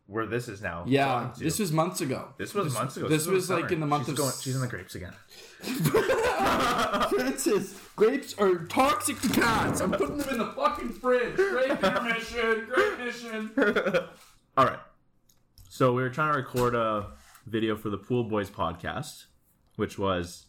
where 0.09 0.25
this 0.27 0.49
is 0.49 0.63
now. 0.63 0.85
yeah, 0.87 1.31
this 1.39 1.59
was 1.59 1.71
months 1.71 2.01
ago. 2.01 2.33
this 2.39 2.55
was 2.55 2.73
months 2.73 2.97
ago. 2.97 3.09
This 3.09 3.27
was 3.27 3.47
summer. 3.47 3.61
like 3.61 3.71
in 3.71 3.81
the 3.81 3.87
month 3.87 4.07
she's 4.07 4.13
of 4.15 4.17
Going, 4.17 4.33
she's 4.41 4.55
in 4.55 4.63
the 4.63 4.67
grapes 4.67 4.95
again. 4.95 5.13
Francis, 7.11 7.79
grapes 7.95 8.35
are 8.39 8.65
toxic 8.67 9.21
to 9.21 9.29
cats. 9.29 9.81
I'm 9.81 9.93
putting 9.93 10.17
them 10.17 10.29
in 10.31 10.39
the 10.39 10.47
fucking 10.47 10.91
fridge. 10.95 11.37
Great 11.37 11.81
mission. 12.03 12.67
Great 12.73 12.99
mission. 12.99 13.51
All 14.57 14.65
right. 14.65 14.81
So 15.69 15.93
we 15.93 16.03
were 16.03 16.11
trying 16.11 16.33
to 16.33 16.39
record 16.39 16.75
a 16.75 17.09
video 17.47 17.77
for 17.77 17.91
the 17.91 17.99
Pool 17.99 18.25
Boys 18.25 18.49
podcast, 18.51 19.27
which 19.77 19.99
was 19.99 20.47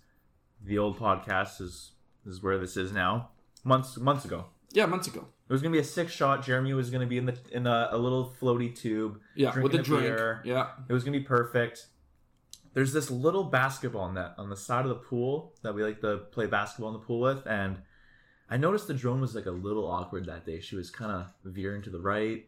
the 0.64 0.78
old 0.78 0.98
podcast 0.98 1.60
is 1.62 1.92
is 2.26 2.42
where 2.42 2.58
this 2.58 2.78
is 2.78 2.94
now. 2.94 3.30
Months 3.66 3.98
months 3.98 4.24
ago. 4.24 4.46
Yeah, 4.72 4.86
months 4.86 5.08
ago. 5.08 5.28
It 5.50 5.54
was 5.54 5.64
gonna 5.64 5.74
be 5.74 5.80
a 5.80 5.84
six 5.84 6.12
shot. 6.12 6.46
Jeremy 6.46 6.74
was 6.74 6.92
gonna 6.92 7.08
be 7.08 7.18
in 7.18 7.26
the 7.26 7.36
in 7.52 7.66
a, 7.66 7.90
a 7.92 7.98
little 7.98 8.36
floaty 8.40 8.76
tube. 8.76 9.20
Yeah, 9.36 9.60
with 9.60 9.74
a 9.74 9.80
drink. 9.80 10.04
beer. 10.04 10.42
Yeah. 10.46 10.68
It 10.88 10.94
was 10.94 11.04
gonna 11.04 11.18
be 11.18 11.24
perfect. 11.24 11.88
There's 12.76 12.94
this 12.94 13.10
little 13.10 13.46
basketball 13.46 14.12
net 14.12 14.36
on 14.38 14.50
the 14.52 14.56
side 14.56 14.86
of 14.86 14.90
the 14.90 14.96
pool 14.96 15.56
that 15.64 15.74
we 15.74 15.84
like 15.84 16.02
to 16.02 16.18
play 16.32 16.46
basketball 16.46 16.94
in 16.94 17.00
the 17.00 17.06
pool 17.06 17.20
with, 17.20 17.48
and 17.48 17.78
I 18.48 18.58
noticed 18.58 18.88
the 18.88 18.94
drone 18.94 19.22
was 19.22 19.34
like 19.34 19.48
a 19.48 19.52
little 19.52 19.90
awkward 19.90 20.28
that 20.28 20.46
day. 20.46 20.60
She 20.60 20.76
was 20.76 20.92
kind 20.92 21.12
of 21.12 21.34
veering 21.44 21.82
to 21.82 21.90
the 21.90 22.00
right. 22.00 22.46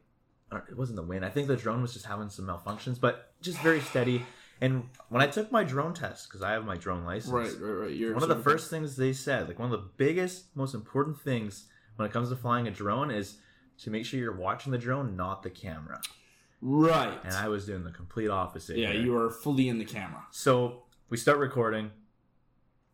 It 0.70 0.78
wasn't 0.78 0.98
the 0.98 1.04
wind. 1.04 1.26
I 1.26 1.30
think 1.30 1.48
the 1.48 1.56
drone 1.56 1.82
was 1.82 1.94
just 1.94 2.06
having 2.06 2.30
some 2.30 2.46
malfunctions, 2.46 3.00
but 3.00 3.34
just 3.42 3.58
very 3.60 3.82
steady. 3.82 4.24
And 4.60 4.90
when 5.10 5.24
I 5.24 5.28
took 5.28 5.52
my 5.52 5.64
drone 5.64 5.96
test, 5.96 6.30
because 6.30 6.44
I 6.44 6.52
have 6.52 6.66
my 6.66 6.78
drone 6.78 7.04
license, 7.04 7.34
Right, 7.34 7.52
right, 7.60 7.72
right. 7.72 7.92
You're 7.92 8.14
one 8.14 8.22
of 8.22 8.30
the 8.30 8.36
first 8.44 8.70
things 8.70 8.96
they 8.96 9.12
said, 9.14 9.48
like 9.48 9.58
one 9.58 9.72
of 9.74 9.80
the 9.80 9.88
biggest, 9.98 10.56
most 10.56 10.76
important 10.76 11.20
things 11.20 11.66
when 11.96 12.08
it 12.08 12.12
comes 12.12 12.30
to 12.30 12.36
flying 12.36 12.68
a 12.68 12.72
drone 12.72 13.12
is 13.12 13.38
to 13.80 13.90
make 13.90 14.06
sure 14.06 14.20
you're 14.20 14.36
watching 14.36 14.72
the 14.72 14.78
drone, 14.78 15.16
not 15.16 15.44
the 15.44 15.50
camera. 15.50 16.02
Right. 16.62 17.20
And 17.24 17.34
I 17.34 17.48
was 17.48 17.66
doing 17.66 17.84
the 17.84 17.92
complete 17.92 18.30
opposite. 18.30 18.78
yeah, 18.78 18.92
here. 18.92 19.02
you 19.02 19.18
are 19.18 19.32
fully 19.32 19.68
in 19.68 19.80
the 19.80 19.86
camera. 19.86 20.24
So 20.32 20.84
we 21.10 21.18
start 21.18 21.40
recording. 21.40 21.92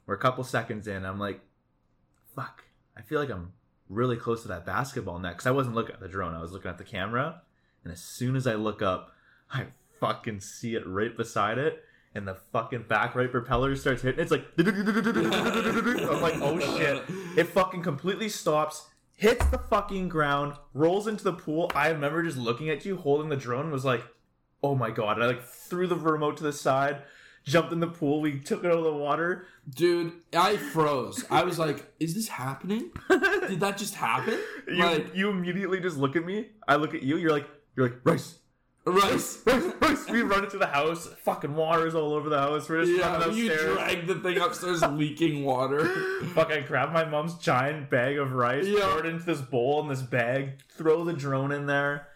We're 0.05 0.15
a 0.15 0.19
couple 0.19 0.43
seconds 0.43 0.87
in. 0.87 1.05
I'm 1.05 1.19
like, 1.19 1.41
fuck. 2.35 2.63
I 2.95 3.01
feel 3.01 3.19
like 3.19 3.29
I'm 3.29 3.51
really 3.89 4.15
close 4.15 4.41
to 4.43 4.47
that 4.47 4.65
basketball 4.65 5.19
net. 5.19 5.33
Because 5.33 5.47
I 5.47 5.51
wasn't 5.51 5.75
looking 5.75 5.93
at 5.93 5.99
the 5.99 6.07
drone, 6.07 6.33
I 6.33 6.41
was 6.41 6.51
looking 6.51 6.71
at 6.71 6.77
the 6.77 6.85
camera. 6.85 7.41
And 7.83 7.91
as 7.91 8.01
soon 8.01 8.35
as 8.35 8.47
I 8.47 8.55
look 8.55 8.81
up, 8.81 9.11
I 9.51 9.65
fucking 9.99 10.39
see 10.39 10.75
it 10.75 10.87
right 10.87 11.15
beside 11.15 11.57
it. 11.57 11.83
And 12.17 12.27
the 12.27 12.33
fucking 12.51 12.85
back 12.87 13.13
right 13.13 13.29
propeller 13.31 13.75
starts 13.75 14.01
hitting. 14.01 14.19
It's 14.19 14.31
like, 14.31 14.43
I'm 14.57 16.21
like, 16.21 16.41
oh 16.41 16.59
shit. 16.77 17.03
It 17.37 17.43
fucking 17.49 17.83
completely 17.83 18.29
stops, 18.29 18.87
hits 19.13 19.45
the 19.47 19.59
fucking 19.59 20.09
ground, 20.09 20.55
rolls 20.73 21.07
into 21.07 21.23
the 21.23 21.33
pool. 21.33 21.71
I 21.75 21.89
remember 21.89 22.23
just 22.23 22.37
looking 22.37 22.71
at 22.71 22.83
you 22.83 22.97
holding 22.97 23.29
the 23.29 23.35
drone 23.35 23.69
was 23.69 23.85
like, 23.85 24.03
oh 24.63 24.73
my 24.73 24.89
god. 24.89 25.17
And 25.17 25.23
I 25.23 25.27
like 25.27 25.43
threw 25.43 25.85
the 25.85 25.95
remote 25.95 26.37
to 26.37 26.43
the 26.43 26.51
side, 26.51 27.03
jumped 27.43 27.71
in 27.71 27.79
the 27.79 27.87
pool, 27.87 28.21
we 28.21 28.39
took 28.39 28.63
it 28.63 28.71
out 28.71 28.79
of 28.79 28.83
the 28.83 28.91
water. 28.93 29.45
Dude, 29.69 30.13
I 30.35 30.57
froze. 30.57 31.23
I 31.29 31.43
was 31.43 31.59
like, 31.59 31.93
is 31.99 32.15
this 32.15 32.27
happening? 32.27 32.89
Did 33.09 33.59
that 33.59 33.77
just 33.77 33.93
happen? 33.93 34.39
You, 34.67 34.83
Like, 34.83 35.15
you 35.15 35.29
immediately 35.29 35.79
just 35.79 35.95
look 35.95 36.15
at 36.17 36.25
me. 36.25 36.47
I 36.67 36.75
look 36.75 36.93
at 36.93 37.01
you, 37.03 37.15
you're 37.17 37.31
like, 37.31 37.47
you're 37.75 37.87
like, 37.87 37.99
Rice, 38.03 38.39
Rice. 38.91 39.41
Rice, 39.45 39.73
Rice. 39.81 40.09
We 40.09 40.21
run 40.21 40.45
into 40.45 40.57
the 40.57 40.67
house, 40.67 41.07
fucking 41.23 41.53
water's 41.55 41.93
all 41.93 42.13
over 42.13 42.29
the 42.29 42.39
house. 42.39 42.69
We're 42.69 42.85
just 42.85 42.97
Yeah, 42.97 43.17
running 43.17 43.35
you 43.37 43.51
upstairs. 43.51 43.75
dragged 43.75 44.07
the 44.07 44.15
thing 44.15 44.37
upstairs 44.37 44.81
leaking 44.91 45.43
water. 45.43 45.85
Fuck, 46.33 46.51
I 46.51 46.61
grab 46.61 46.91
my 46.93 47.03
mom's 47.03 47.35
giant 47.35 47.89
bag 47.89 48.17
of 48.17 48.31
rice, 48.31 48.65
Yeah. 48.65 48.87
pour 48.89 48.99
it 48.99 49.05
into 49.05 49.25
this 49.25 49.41
bowl 49.41 49.81
in 49.81 49.89
this 49.89 50.01
bag, 50.01 50.59
throw 50.69 51.03
the 51.03 51.13
drone 51.13 51.51
in 51.51 51.65
there. 51.65 52.07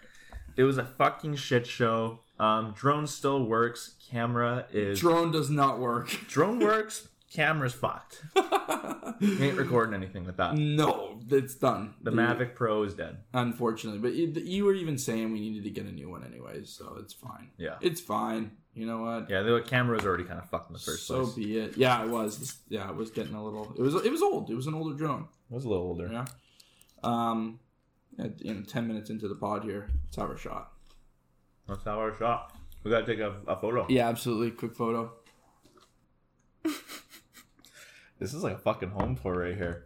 It 0.56 0.64
was 0.64 0.78
a 0.78 0.86
fucking 0.86 1.36
shit 1.36 1.68
show. 1.68 2.20
Um, 2.40 2.74
drone 2.76 3.06
still 3.08 3.44
works. 3.46 3.96
Camera 4.10 4.66
is 4.72 5.00
Drone 5.00 5.32
does 5.32 5.50
not 5.50 5.80
work. 5.80 6.10
drone 6.28 6.60
works. 6.60 7.08
Camera's 7.34 7.74
fucked. 7.74 8.24
We 9.22 9.50
ain't 9.50 9.58
recording 9.58 9.94
anything 9.94 10.26
with 10.26 10.38
that. 10.38 10.56
no, 10.56 11.20
it's 11.30 11.54
done. 11.54 11.94
The 12.02 12.10
Mavic 12.10 12.56
Pro 12.56 12.82
is 12.82 12.96
dead. 12.96 13.18
Unfortunately, 13.36 14.00
but 14.00 14.14
you, 14.14 14.34
you 14.44 14.66
were 14.66 14.74
even 14.74 14.98
saying 14.98 15.32
we 15.32 15.40
needed 15.40 15.64
to 15.64 15.70
get 15.70 15.86
a 15.86 15.92
new 15.92 16.10
one 16.10 16.24
anyways, 16.24 16.70
so 16.70 16.98
it's 17.00 17.14
fine. 17.14 17.52
Yeah. 17.58 17.76
It's 17.82 18.02
fine. 18.02 18.52
You 18.74 18.88
know 18.88 19.04
what? 19.04 19.30
Yeah, 19.30 19.44
the 19.44 19.62
camera 19.62 19.98
was 19.98 20.06
already 20.06 20.24
kind 20.24 20.40
of 20.40 20.50
fucked 20.50 20.72
in 20.72 20.74
the 20.74 20.80
first 20.80 21.06
so 21.06 21.24
place. 21.24 21.30
So 21.30 21.36
be 21.36 21.58
it. 21.60 21.78
Yeah, 21.78 22.04
it 22.04 22.10
was. 22.10 22.58
Yeah, 22.68 22.90
it 22.90 22.96
was 22.96 23.12
getting 23.12 23.36
a 23.36 23.44
little. 23.44 23.76
It 23.78 23.82
was. 23.82 23.94
It 23.94 24.12
was 24.12 24.24
old. 24.24 24.50
It 24.50 24.56
was 24.56 24.66
an 24.66 24.74
older 24.74 24.96
drone. 24.96 25.28
It 25.52 25.54
was 25.54 25.66
a 25.66 25.70
little 25.70 25.84
older. 25.84 26.10
Yeah. 26.12 26.26
Um, 27.04 27.60
at, 28.18 28.44
you 28.44 28.56
know, 28.56 28.62
ten 28.62 28.88
minutes 28.88 29.12
into 29.12 29.28
the 29.28 29.36
pod 29.36 29.64
here, 29.64 29.88
let's 30.06 30.16
have 30.16 30.30
our 30.30 30.38
shot. 30.38 30.72
Let's 31.68 31.84
have 31.84 31.98
our 31.98 32.16
shot. 32.18 32.56
We 32.84 32.90
gotta 32.90 33.06
take 33.06 33.20
a, 33.20 33.36
a 33.46 33.56
photo. 33.56 33.86
Yeah, 33.90 34.10
absolutely. 34.10 34.52
Quick 34.52 34.76
photo. 34.76 35.12
This 38.22 38.36
is 38.36 38.44
like 38.44 38.54
a 38.54 38.58
fucking 38.60 38.92
home 38.92 39.16
tour 39.16 39.34
right 39.40 39.58
here. 39.58 39.86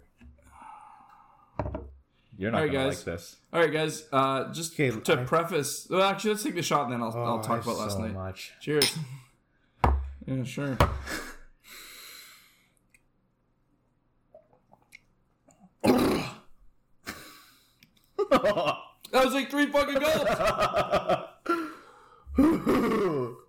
You're 2.38 2.52
not 2.52 2.58
Alright, 2.58 2.74
gonna 2.74 2.90
guys. 2.90 2.98
like 2.98 3.06
this. 3.16 3.38
All 3.54 3.62
right, 3.62 3.72
guys. 3.72 4.04
Uh, 4.12 4.52
just 4.52 4.74
Okay, 4.74 4.92
to 4.92 5.22
I- 5.22 5.24
preface. 5.24 5.88
Well, 5.90 6.02
actually, 6.04 6.32
let's 6.32 6.44
take 6.44 6.56
the 6.56 6.62
shot 6.62 6.84
and 6.84 6.92
then 6.94 7.02
I'll, 7.02 7.16
I'll 7.18 7.40
talk 7.40 7.64
about 7.64 7.78
last 7.78 7.94
Oh, 7.94 8.00
so 8.00 8.02
night. 8.02 8.14
much. 8.14 8.52
Cheers. 8.60 8.98
Yeah, 10.28 10.44
sure. 10.44 10.76
That 19.12 19.24
was 19.26 19.34
like 19.34 19.50
three 19.50 19.68
fucking 19.68 19.96
gulps. 20.00 20.32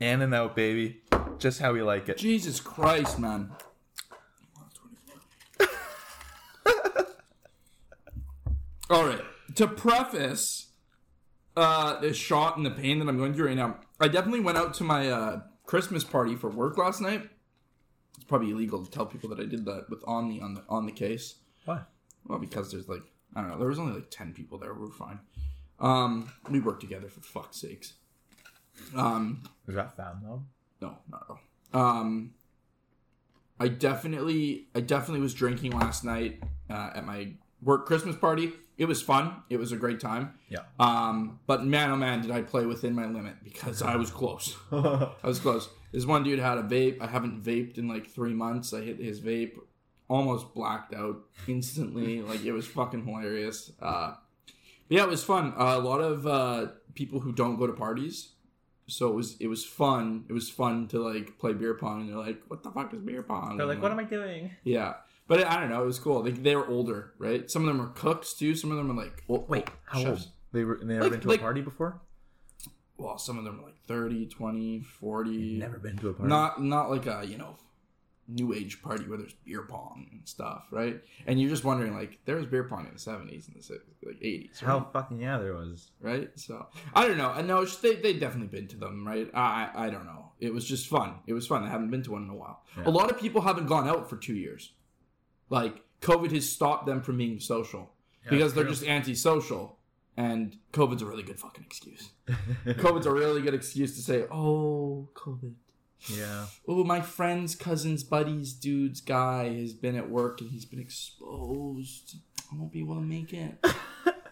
In 0.00 0.22
and 0.22 0.34
out, 0.34 0.54
baby. 0.54 1.00
Just 1.38 1.60
how 1.60 1.72
we 1.72 1.82
like 1.82 2.08
it. 2.08 2.18
Jesus 2.18 2.60
Christ, 2.60 3.18
man. 3.18 3.50
All 8.90 9.04
right. 9.06 9.20
To 9.58 9.66
preface 9.66 10.68
uh, 11.56 11.98
this 11.98 12.16
shot 12.16 12.56
and 12.56 12.64
the 12.64 12.70
pain 12.70 13.00
that 13.00 13.08
I'm 13.08 13.18
going 13.18 13.34
through 13.34 13.48
right 13.48 13.56
now, 13.56 13.80
I 13.98 14.06
definitely 14.06 14.38
went 14.38 14.56
out 14.56 14.72
to 14.74 14.84
my 14.84 15.10
uh, 15.10 15.40
Christmas 15.66 16.04
party 16.04 16.36
for 16.36 16.48
work 16.48 16.78
last 16.78 17.00
night. 17.00 17.28
It's 18.14 18.22
probably 18.22 18.52
illegal 18.52 18.84
to 18.84 18.88
tell 18.88 19.04
people 19.04 19.28
that 19.30 19.40
I 19.40 19.46
did 19.46 19.64
that 19.64 19.86
with 19.90 20.04
on 20.06 20.28
the 20.28 20.40
on 20.40 20.54
the 20.54 20.62
on 20.68 20.86
the 20.86 20.92
case. 20.92 21.34
Why? 21.64 21.80
Well, 22.24 22.38
because 22.38 22.70
there's 22.70 22.88
like 22.88 23.02
I 23.34 23.40
don't 23.40 23.50
know, 23.50 23.58
there 23.58 23.66
was 23.66 23.80
only 23.80 23.94
like 23.94 24.12
ten 24.12 24.32
people 24.32 24.58
there. 24.58 24.72
We 24.72 24.82
were 24.82 24.92
fine. 24.92 25.18
Um, 25.80 26.32
we 26.48 26.60
worked 26.60 26.80
together 26.80 27.08
for 27.08 27.20
fuck's 27.20 27.60
sakes. 27.60 27.94
Um, 28.94 29.42
Is 29.66 29.74
that 29.74 29.96
fan 29.96 30.20
though? 30.22 30.44
no, 30.80 30.98
not 31.10 31.26
at 31.28 31.36
all. 31.74 31.88
Um, 31.88 32.34
I 33.58 33.66
definitely, 33.66 34.68
I 34.72 34.82
definitely 34.82 35.20
was 35.20 35.34
drinking 35.34 35.72
last 35.72 36.04
night 36.04 36.44
uh, 36.70 36.90
at 36.94 37.04
my 37.04 37.32
work 37.60 37.86
Christmas 37.86 38.14
party. 38.14 38.52
It 38.78 38.86
was 38.86 39.02
fun. 39.02 39.42
It 39.50 39.58
was 39.58 39.72
a 39.72 39.76
great 39.76 39.98
time. 39.98 40.34
Yeah. 40.48 40.60
Um, 40.78 41.40
but 41.48 41.64
man, 41.64 41.90
oh 41.90 41.96
man, 41.96 42.22
did 42.22 42.30
I 42.30 42.42
play 42.42 42.64
within 42.64 42.94
my 42.94 43.06
limit 43.06 43.34
because 43.42 43.82
I 43.82 43.96
was 43.96 44.10
close. 44.10 44.56
I 44.72 45.10
was 45.24 45.40
close. 45.40 45.68
This 45.92 46.06
one 46.06 46.22
dude 46.22 46.38
had 46.38 46.58
a 46.58 46.62
vape. 46.62 47.00
I 47.00 47.08
haven't 47.08 47.42
vaped 47.42 47.76
in 47.76 47.88
like 47.88 48.08
three 48.08 48.34
months. 48.34 48.72
I 48.72 48.80
hit 48.80 48.98
his 49.00 49.20
vape, 49.20 49.58
almost 50.08 50.54
blacked 50.54 50.94
out 50.94 51.18
instantly. 51.48 52.22
like 52.30 52.44
it 52.44 52.52
was 52.52 52.68
fucking 52.68 53.04
hilarious. 53.04 53.72
Uh, 53.82 54.14
yeah, 54.88 55.02
it 55.02 55.08
was 55.08 55.24
fun. 55.24 55.54
Uh, 55.58 55.74
a 55.76 55.80
lot 55.80 55.98
of 56.00 56.26
uh, 56.26 56.66
people 56.94 57.20
who 57.20 57.32
don't 57.32 57.58
go 57.58 57.66
to 57.66 57.72
parties, 57.72 58.30
so 58.86 59.08
it 59.08 59.14
was 59.14 59.36
it 59.40 59.48
was 59.48 59.64
fun. 59.64 60.24
It 60.28 60.32
was 60.32 60.48
fun 60.48 60.86
to 60.88 61.00
like 61.00 61.38
play 61.38 61.52
beer 61.52 61.74
pong, 61.74 62.02
and 62.02 62.10
they're 62.10 62.16
like, 62.16 62.42
"What 62.46 62.62
the 62.62 62.70
fuck 62.70 62.94
is 62.94 63.00
beer 63.00 63.22
pong?" 63.22 63.56
They're 63.56 63.66
like, 63.66 63.74
And, 63.74 63.82
what 63.82 63.92
am 63.92 63.98
I 63.98 64.04
doing? 64.04 64.52
Yeah, 64.62 64.94
but 65.28 65.46
I 65.46 65.60
don't 65.60 65.70
know. 65.70 65.82
It 65.82 65.86
was 65.86 65.98
cool. 66.00 66.24
Like 66.24 66.42
they 66.42 66.56
were 66.56 66.66
older, 66.66 67.12
right? 67.18 67.48
Some 67.50 67.62
of 67.62 67.68
them 67.68 67.78
were 67.78 67.92
cooks 67.92 68.34
too. 68.34 68.54
Some 68.56 68.70
of 68.72 68.76
them 68.78 68.88
were 68.88 69.00
like, 69.04 69.22
well, 69.28 69.44
Wait, 69.48 69.68
how 69.84 70.00
chefs. 70.02 70.22
old? 70.24 70.28
They 70.52 70.64
were. 70.64 70.78
They 70.80 70.86
never 70.94 71.02
Like- 71.04 71.12
been 71.12 71.20
to 71.20 71.28
like- 71.28 71.38
a 71.40 71.42
party 71.42 71.60
before. 71.60 72.00
Well, 72.96 73.16
some 73.18 73.38
of 73.38 73.44
them 73.44 73.58
were 73.58 73.64
like 73.68 73.76
30, 73.86 74.26
20, 74.26 74.80
40. 74.80 75.58
Never 75.58 75.78
been 75.78 75.96
to 75.98 76.08
a 76.08 76.12
party. 76.14 76.28
Not 76.28 76.60
not 76.62 76.90
like 76.90 77.06
a 77.06 77.24
you 77.24 77.38
know 77.38 77.56
new 78.30 78.52
age 78.52 78.82
party 78.82 79.04
where 79.08 79.16
there's 79.16 79.32
beer 79.46 79.62
pong 79.62 80.06
and 80.12 80.28
stuff, 80.28 80.64
right? 80.70 81.00
And 81.26 81.40
you're 81.40 81.48
just 81.48 81.64
wondering 81.64 81.94
like 81.94 82.18
there 82.26 82.36
was 82.36 82.46
beer 82.46 82.64
pong 82.64 82.86
in 82.86 82.92
the 82.92 82.98
seventies 82.98 83.46
and 83.46 83.56
the 83.56 83.62
si- 83.62 83.74
like 84.04 84.16
eighties, 84.20 84.58
How 84.60 84.80
fucking 84.92 85.20
yeah, 85.20 85.38
there 85.38 85.54
was. 85.54 85.92
right? 86.00 86.28
So 86.34 86.66
I 86.92 87.06
don't 87.06 87.16
know. 87.18 87.28
I 87.30 87.42
know 87.42 87.64
they 87.64 87.94
they 87.96 88.14
definitely 88.14 88.48
been 88.48 88.66
to 88.68 88.76
them, 88.76 89.06
right? 89.06 89.30
I 89.32 89.70
I 89.74 89.86
I 89.86 89.90
don't 89.90 90.04
know. 90.04 90.32
It 90.40 90.52
was 90.52 90.64
just 90.66 90.88
fun. 90.88 91.14
It 91.26 91.32
was 91.34 91.46
fun. 91.46 91.62
I 91.62 91.68
haven't 91.70 91.90
been 91.90 92.02
to 92.02 92.10
one 92.12 92.24
in 92.24 92.30
a 92.30 92.34
while. 92.34 92.64
Yeah. 92.76 92.88
A 92.88 92.90
lot 92.90 93.10
of 93.12 93.18
people 93.20 93.40
haven't 93.42 93.66
gone 93.66 93.88
out 93.88 94.10
for 94.10 94.16
two 94.16 94.34
years. 94.34 94.72
Like 95.50 95.82
COVID 96.00 96.32
has 96.32 96.50
stopped 96.50 96.86
them 96.86 97.02
from 97.02 97.16
being 97.18 97.40
social 97.40 97.92
because 98.28 98.54
they're 98.54 98.64
true. 98.64 98.72
just 98.72 98.86
antisocial, 98.86 99.78
and 100.16 100.56
COVID's 100.72 101.02
a 101.02 101.06
really 101.06 101.22
good 101.22 101.38
fucking 101.38 101.64
excuse. 101.64 102.10
COVID's 102.66 103.06
a 103.06 103.12
really 103.12 103.42
good 103.42 103.54
excuse 103.54 103.96
to 103.96 104.02
say, 104.02 104.24
"Oh, 104.30 105.08
COVID." 105.14 105.54
yeah. 106.06 106.46
Oh, 106.66 106.84
my 106.84 107.00
friend's 107.00 107.54
cousin's 107.54 108.04
buddy's 108.04 108.52
dude's 108.52 109.00
guy 109.00 109.52
has 109.54 109.72
been 109.72 109.96
at 109.96 110.08
work 110.08 110.40
and 110.40 110.50
he's 110.50 110.64
been 110.64 110.78
exposed. 110.78 112.16
I 112.52 112.56
won't 112.56 112.72
be 112.72 112.80
able 112.80 112.94
to 112.94 113.00
make 113.00 113.32
it. 113.32 113.58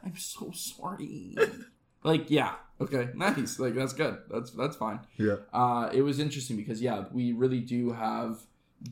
I'm 0.04 0.16
so 0.16 0.52
sorry. 0.52 1.36
like, 2.04 2.30
yeah, 2.30 2.54
okay, 2.80 3.08
nice. 3.14 3.58
Like 3.58 3.74
that's 3.74 3.92
good. 3.92 4.18
That's 4.30 4.52
that's 4.52 4.76
fine. 4.76 5.00
Yeah. 5.16 5.36
Uh, 5.52 5.90
it 5.92 6.02
was 6.02 6.20
interesting 6.20 6.56
because 6.56 6.80
yeah, 6.80 7.04
we 7.10 7.32
really 7.32 7.60
do 7.60 7.92
have 7.92 8.40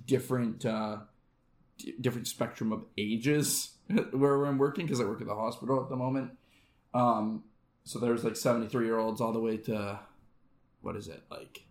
different 0.07 0.67
uh, 0.67 0.99
different 2.01 2.27
spectrum 2.27 2.73
of 2.73 2.85
ages 2.99 3.73
where 4.13 4.45
I'm 4.45 4.59
working 4.59 4.87
because 4.87 5.01
I 5.01 5.05
work 5.05 5.21
at 5.21 5.27
the 5.27 5.35
hospital 5.35 5.83
at 5.83 5.89
the 5.89 5.97
moment. 5.97 6.31
Um, 6.95 7.45
so 7.85 7.99
there's 7.99 8.25
like 8.25 8.37
73 8.37 8.85
year 8.87 8.99
olds 8.99 9.21
all 9.21 9.33
the 9.33 9.41
way 9.41 9.57
to 9.59 9.99
what 10.81 10.97
is 10.97 11.09
it 11.09 11.23
like 11.31 11.65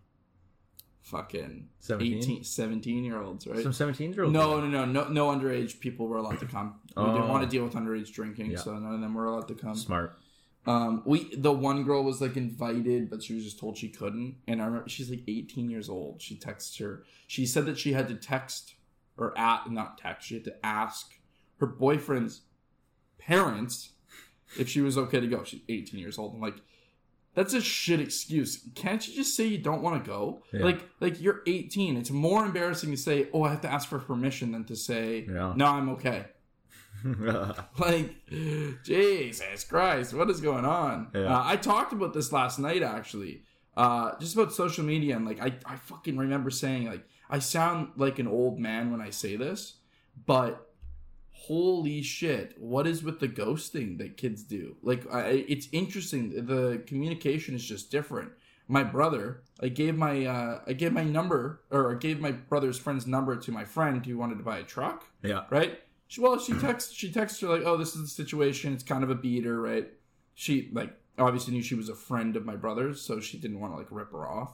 fucking 1.02 1.68
17? 1.80 2.18
18 2.18 2.44
17 2.44 3.04
year 3.04 3.20
olds 3.20 3.46
right 3.46 3.62
Some 3.62 3.72
17 3.74 4.12
year 4.14 4.24
olds. 4.24 4.32
no 4.32 4.60
no 4.60 4.66
no 4.66 4.84
no 4.86 5.08
no 5.08 5.26
underage 5.28 5.78
people 5.78 6.06
were 6.08 6.16
allowed 6.16 6.40
to 6.40 6.46
come 6.46 6.80
we 6.96 7.04
didn't 7.04 7.22
Oh. 7.22 7.28
want 7.28 7.44
to 7.44 7.48
deal 7.50 7.62
with 7.64 7.74
underage 7.74 8.10
drinking 8.12 8.52
Yeah. 8.52 8.58
so 8.58 8.72
none 8.78 8.94
of 8.94 9.00
them 9.00 9.12
were 9.14 9.26
allowed 9.26 9.48
to 9.48 9.54
come 9.54 9.74
Smart. 9.74 10.18
um, 10.66 11.02
we 11.04 11.34
the 11.36 11.52
one 11.52 11.84
girl 11.84 12.02
was 12.04 12.22
like 12.22 12.36
invited, 12.38 13.10
but 13.10 13.22
she 13.22 13.34
was 13.34 13.44
just 13.44 13.58
told 13.58 13.76
she 13.76 13.90
couldn't. 13.90 14.36
And 14.48 14.62
I 14.62 14.64
remember 14.64 14.88
she's 14.88 15.10
like 15.10 15.22
18 15.28 15.68
years 15.68 15.90
old. 15.90 16.22
She 16.22 16.36
texted 16.36 16.78
her. 16.80 17.04
She 17.26 17.44
said 17.44 17.66
that 17.66 17.78
she 17.78 17.92
had 17.92 18.08
to 18.08 18.14
text 18.14 18.74
or 19.16 19.36
at 19.38 19.70
not 19.70 19.98
text. 19.98 20.28
She 20.28 20.34
had 20.34 20.44
to 20.44 20.66
ask 20.66 21.12
her 21.60 21.66
boyfriend's 21.66 22.42
parents 23.18 23.92
if 24.58 24.68
she 24.68 24.80
was 24.80 24.96
okay 24.98 25.20
to 25.20 25.26
go. 25.26 25.44
She's 25.44 25.60
18 25.68 25.98
years 26.00 26.18
old. 26.18 26.34
I'm 26.34 26.40
like, 26.40 26.56
that's 27.34 27.52
a 27.54 27.60
shit 27.60 28.00
excuse. 28.00 28.64
Can't 28.76 29.06
you 29.08 29.14
just 29.14 29.36
say 29.36 29.44
you 29.46 29.58
don't 29.58 29.82
want 29.82 30.04
to 30.04 30.08
go? 30.08 30.42
Yeah. 30.52 30.64
Like, 30.64 30.80
like 31.00 31.20
you're 31.20 31.42
18. 31.46 31.96
It's 31.96 32.10
more 32.10 32.44
embarrassing 32.44 32.92
to 32.92 32.96
say, 32.96 33.28
"Oh, 33.32 33.42
I 33.42 33.50
have 33.50 33.60
to 33.62 33.72
ask 33.72 33.88
for 33.88 33.98
permission," 33.98 34.52
than 34.52 34.64
to 34.66 34.76
say, 34.76 35.26
Yeah. 35.28 35.52
"No, 35.56 35.66
I'm 35.66 35.88
okay." 35.90 36.26
Like, 37.78 38.14
Jesus 38.84 39.64
Christ, 39.64 40.14
what 40.14 40.30
is 40.30 40.40
going 40.40 40.64
on? 40.64 41.08
Yeah. 41.14 41.36
Uh, 41.36 41.42
I 41.44 41.56
talked 41.56 41.92
about 41.92 42.14
this 42.14 42.32
last 42.32 42.58
night, 42.58 42.82
actually. 42.82 43.42
Uh, 43.76 44.16
just 44.20 44.34
about 44.34 44.52
social 44.52 44.84
media, 44.84 45.16
and 45.16 45.26
like, 45.26 45.40
I, 45.40 45.52
I 45.66 45.76
fucking 45.76 46.16
remember 46.16 46.48
saying, 46.50 46.86
like, 46.86 47.04
I 47.30 47.38
sound 47.38 47.92
like 47.96 48.18
an 48.18 48.28
old 48.28 48.58
man 48.58 48.90
when 48.90 49.00
I 49.00 49.10
say 49.10 49.36
this, 49.36 49.74
but 50.26 50.70
holy 51.30 52.02
shit, 52.02 52.54
what 52.58 52.86
is 52.86 53.02
with 53.02 53.20
the 53.20 53.28
ghosting 53.28 53.98
that 53.98 54.16
kids 54.16 54.42
do? 54.42 54.76
Like, 54.82 55.12
I, 55.12 55.44
it's 55.48 55.68
interesting. 55.72 56.46
The 56.46 56.82
communication 56.86 57.54
is 57.54 57.64
just 57.64 57.90
different. 57.90 58.32
My 58.66 58.82
brother, 58.82 59.42
I 59.60 59.68
gave 59.68 59.96
my, 59.96 60.24
uh, 60.24 60.60
I 60.66 60.72
gave 60.72 60.92
my 60.92 61.04
number, 61.04 61.60
or 61.70 61.92
I 61.92 61.98
gave 61.98 62.20
my 62.20 62.32
brother's 62.32 62.78
friend's 62.78 63.06
number 63.06 63.36
to 63.36 63.52
my 63.52 63.64
friend 63.64 64.04
who 64.04 64.16
wanted 64.16 64.38
to 64.38 64.44
buy 64.44 64.58
a 64.58 64.62
truck 64.62 65.04
yeah. 65.24 65.44
right? 65.50 65.80
She, 66.06 66.20
well, 66.20 66.38
she 66.38 66.52
texts 66.52 66.92
she 66.92 67.10
texts 67.10 67.40
her 67.40 67.48
like, 67.48 67.62
"Oh, 67.64 67.76
this 67.76 67.96
is 67.96 68.02
the 68.02 68.08
situation. 68.08 68.72
It's 68.72 68.84
kind 68.84 69.02
of 69.02 69.10
a 69.10 69.14
beater, 69.14 69.60
right?" 69.60 69.88
She 70.34 70.70
like 70.72 70.94
obviously 71.18 71.54
knew 71.54 71.62
she 71.62 71.74
was 71.74 71.88
a 71.88 71.94
friend 71.94 72.36
of 72.36 72.44
my 72.44 72.56
brother's, 72.56 73.00
so 73.00 73.20
she 73.20 73.38
didn't 73.38 73.58
want 73.58 73.72
to 73.72 73.78
like 73.78 73.88
rip 73.90 74.12
her 74.12 74.28
off. 74.28 74.52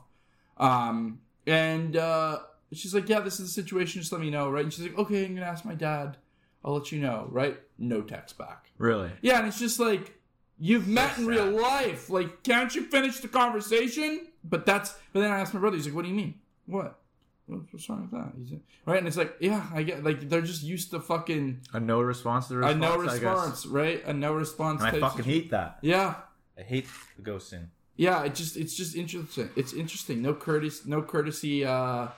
Um, 0.56 1.20
and 1.46 1.96
uh, 1.96 2.38
she's 2.78 2.94
like, 2.94 3.08
"Yeah, 3.08 3.20
this 3.20 3.40
is 3.40 3.54
the 3.54 3.62
situation. 3.62 4.00
Just 4.00 4.12
let 4.12 4.20
me 4.20 4.30
know, 4.30 4.50
right?" 4.50 4.64
And 4.64 4.72
she's 4.72 4.84
like, 4.86 4.98
"Okay, 4.98 5.24
I'm 5.24 5.34
gonna 5.34 5.46
ask 5.46 5.64
my 5.64 5.74
dad. 5.74 6.16
I'll 6.64 6.74
let 6.74 6.92
you 6.92 7.00
know, 7.00 7.26
right?" 7.30 7.58
No 7.78 8.02
text 8.02 8.36
back. 8.38 8.70
Really? 8.78 9.10
Yeah, 9.22 9.38
and 9.38 9.48
it's 9.48 9.58
just 9.58 9.80
like 9.80 10.18
you've 10.58 10.86
met 10.88 11.16
in 11.18 11.24
sad. 11.24 11.26
real 11.26 11.46
life. 11.50 12.10
Like, 12.10 12.42
can't 12.42 12.74
you 12.74 12.84
finish 12.84 13.18
the 13.20 13.28
conversation? 13.28 14.26
But 14.44 14.66
that's. 14.66 14.94
But 15.12 15.20
then 15.20 15.30
I 15.30 15.40
asked 15.40 15.52
my 15.54 15.60
brother. 15.60 15.76
He's 15.76 15.86
like, 15.86 15.94
"What 15.94 16.02
do 16.02 16.08
you 16.08 16.14
mean? 16.14 16.34
What? 16.66 16.98
What- 17.46 17.60
What's 17.72 17.88
wrong 17.88 18.02
with 18.02 18.12
that?" 18.12 18.32
He's 18.38 18.52
like, 18.52 18.60
right, 18.86 18.98
and 18.98 19.08
it's 19.08 19.16
like, 19.16 19.34
yeah, 19.40 19.66
I 19.74 19.82
get. 19.82 20.04
Like, 20.04 20.28
they're 20.28 20.40
just 20.40 20.62
used 20.62 20.92
to 20.92 21.00
fucking 21.00 21.62
A 21.74 21.80
no 21.80 22.00
response 22.00 22.46
to 22.48 22.54
the 22.54 22.60
a 22.60 22.74
response. 22.74 22.80
no 22.80 22.92
I 22.92 23.04
guess. 23.06 23.12
response, 23.22 23.66
right? 23.66 24.04
A 24.06 24.12
no 24.12 24.32
response. 24.34 24.82
And 24.82 24.96
I 24.96 25.00
fucking 25.00 25.24
hate 25.24 25.50
that. 25.50 25.78
Yeah, 25.82 26.14
I 26.56 26.62
hate 26.62 26.86
the 27.16 27.22
ghosting. 27.22 27.66
yeah. 27.96 28.22
It 28.22 28.34
just 28.36 28.56
it's 28.56 28.74
just 28.76 28.94
interesting. 28.94 29.50
It's 29.56 29.72
interesting. 29.72 30.22
No 30.22 30.32
courtesy. 30.34 30.88
No 30.88 31.02
courtesy. 31.02 31.64
Uh, 31.64 32.08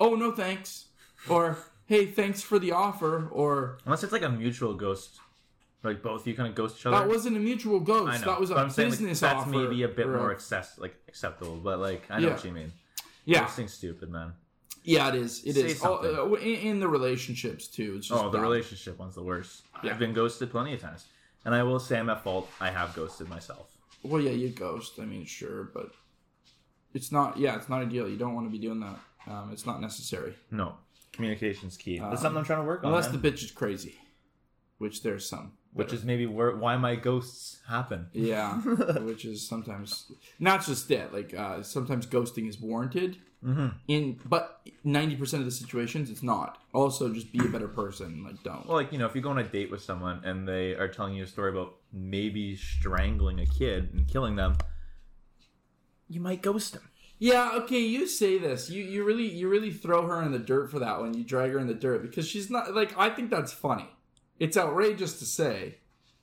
oh 0.00 0.14
no 0.14 0.32
thanks, 0.32 0.86
or 1.28 1.58
hey 1.86 2.06
thanks 2.06 2.42
for 2.42 2.58
the 2.58 2.72
offer, 2.72 3.28
or 3.28 3.78
Unless 3.84 4.02
it's 4.04 4.12
like 4.12 4.22
a 4.22 4.28
mutual 4.28 4.74
ghost, 4.74 5.18
like 5.82 6.02
both 6.02 6.26
you 6.26 6.34
kind 6.34 6.48
of 6.48 6.54
ghost 6.54 6.78
each 6.78 6.86
other. 6.86 6.98
that 6.98 7.08
wasn't 7.08 7.36
a 7.36 7.40
mutual 7.40 7.80
ghost. 7.80 8.12
I 8.12 8.18
know. 8.18 8.26
That 8.32 8.40
was 8.40 8.50
a 8.50 8.54
but 8.54 8.62
I'm 8.64 8.70
saying, 8.70 8.90
like, 8.90 8.98
business 8.98 9.20
that's 9.20 9.40
offer. 9.40 9.50
maybe 9.50 9.82
a 9.82 9.88
bit 9.88 10.06
or 10.06 10.16
more 10.18 10.32
access, 10.32 10.78
like 10.78 10.94
acceptable. 11.08 11.56
But 11.56 11.78
like, 11.80 12.04
I 12.10 12.20
know 12.20 12.28
Yeah. 12.28 12.34
what 12.34 12.44
you 12.44 12.52
mean. 12.52 12.72
Yeah, 13.24 13.44
Ghosting's 13.44 13.74
stupid, 13.74 14.08
man. 14.10 14.34
yeah, 14.84 15.08
it 15.08 15.16
is. 15.16 15.42
It 15.44 15.54
Say 15.54 15.60
is. 15.62 15.80
Oh, 15.84 16.00
something. 16.00 16.16
uh, 16.16 16.34
in, 16.40 16.60
in 16.70 16.80
the 16.80 16.86
relationships 16.88 17.66
too. 17.66 17.94
It's 17.96 18.06
just 18.08 18.22
Oh, 18.22 18.30
the 18.30 18.38
relationship 18.38 18.98
one's 19.00 19.16
the 19.16 19.22
worst. 19.22 19.62
Yeah. 19.82 19.90
I've 19.92 19.98
been 19.98 20.12
ghosted 20.12 20.50
plenty 20.50 20.74
of 20.74 20.80
times, 20.80 21.06
and 21.44 21.52
I 21.54 21.62
will 21.64 21.80
say 21.80 21.98
I'm 21.98 22.08
at 22.10 22.22
fault. 22.22 22.48
I 22.60 22.70
have 22.70 22.94
ghosted 22.94 23.28
myself. 23.28 23.72
Well, 24.04 24.22
yeah, 24.22 24.30
you 24.30 24.50
ghost. 24.50 25.00
I 25.00 25.04
mean, 25.04 25.24
sure, 25.24 25.64
but 25.74 25.90
it's 26.94 27.10
not. 27.10 27.36
Yeah, 27.36 27.56
it's 27.56 27.68
not 27.68 27.82
ideal. 27.82 28.08
You 28.08 28.16
don't 28.16 28.34
want 28.36 28.46
to 28.46 28.50
be 28.52 28.58
doing 28.58 28.78
that. 28.80 28.96
Um, 29.26 29.50
it's 29.52 29.66
not 29.66 29.80
necessary 29.80 30.34
No, 30.50 30.74
communication's 31.12 31.76
key. 31.76 31.98
That's 31.98 32.16
Um, 32.18 32.22
something 32.22 32.38
I'm 32.38 32.44
trying 32.44 32.60
to 32.60 32.66
work 32.66 32.84
on. 32.84 32.90
unless 32.90 33.10
man. 33.12 33.20
the 33.20 33.30
bitch 33.30 33.42
is 33.42 33.50
crazy, 33.50 33.96
which 34.78 35.02
there's 35.02 35.28
some. 35.28 35.52
which 35.72 35.92
is 35.92 36.04
maybe 36.04 36.26
where 36.26 36.56
why 36.56 36.76
my 36.76 36.94
ghosts 36.96 37.60
happen. 37.68 38.06
Yeah, 38.12 38.54
which 39.02 39.24
is 39.24 39.46
sometimes 39.46 40.10
not 40.38 40.64
just 40.64 40.88
that. 40.88 41.12
Like 41.12 41.34
uh, 41.34 41.62
sometimes 41.62 42.06
ghosting 42.06 42.48
is 42.48 42.60
warranted. 42.60 43.18
Mm-hmm. 43.44 43.68
In 43.88 44.18
but 44.24 44.60
ninety 44.82 45.14
percent 45.16 45.40
of 45.42 45.44
the 45.44 45.52
situations, 45.52 46.08
it's 46.10 46.22
not. 46.22 46.58
Also, 46.72 47.12
just 47.12 47.30
be 47.32 47.38
a 47.40 47.48
better 47.48 47.68
person. 47.68 48.24
Like 48.24 48.42
don't. 48.42 48.66
Well, 48.66 48.76
like 48.78 48.90
you 48.92 48.98
know, 48.98 49.06
if 49.06 49.14
you 49.14 49.20
go 49.20 49.30
on 49.30 49.38
a 49.38 49.44
date 49.44 49.70
with 49.70 49.82
someone 49.82 50.22
and 50.24 50.48
they 50.48 50.74
are 50.74 50.88
telling 50.88 51.14
you 51.14 51.24
a 51.24 51.26
story 51.26 51.50
about 51.50 51.74
maybe 51.92 52.56
strangling 52.56 53.38
a 53.40 53.46
kid 53.46 53.92
and 53.92 54.08
killing 54.08 54.36
them, 54.36 54.56
you 56.08 56.20
might 56.20 56.42
ghost 56.42 56.72
them. 56.72 56.88
Yeah, 57.18 57.52
okay, 57.62 57.80
you 57.80 58.06
say 58.06 58.38
this. 58.38 58.68
You 58.70 58.82
you 58.84 59.04
really 59.04 59.26
you 59.28 59.48
really 59.48 59.72
throw 59.72 60.06
her 60.06 60.22
in 60.22 60.32
the 60.32 60.38
dirt 60.38 60.70
for 60.70 60.78
that 60.80 61.00
one. 61.00 61.14
You 61.14 61.24
drag 61.24 61.50
her 61.52 61.58
in 61.58 61.66
the 61.66 61.74
dirt 61.74 62.02
because 62.02 62.28
she's 62.28 62.50
not 62.50 62.74
like 62.74 62.96
I 62.98 63.08
think 63.10 63.30
that's 63.30 63.52
funny. 63.52 63.88
It's 64.38 64.56
outrageous 64.56 65.18
to 65.20 65.24
say. 65.24 65.76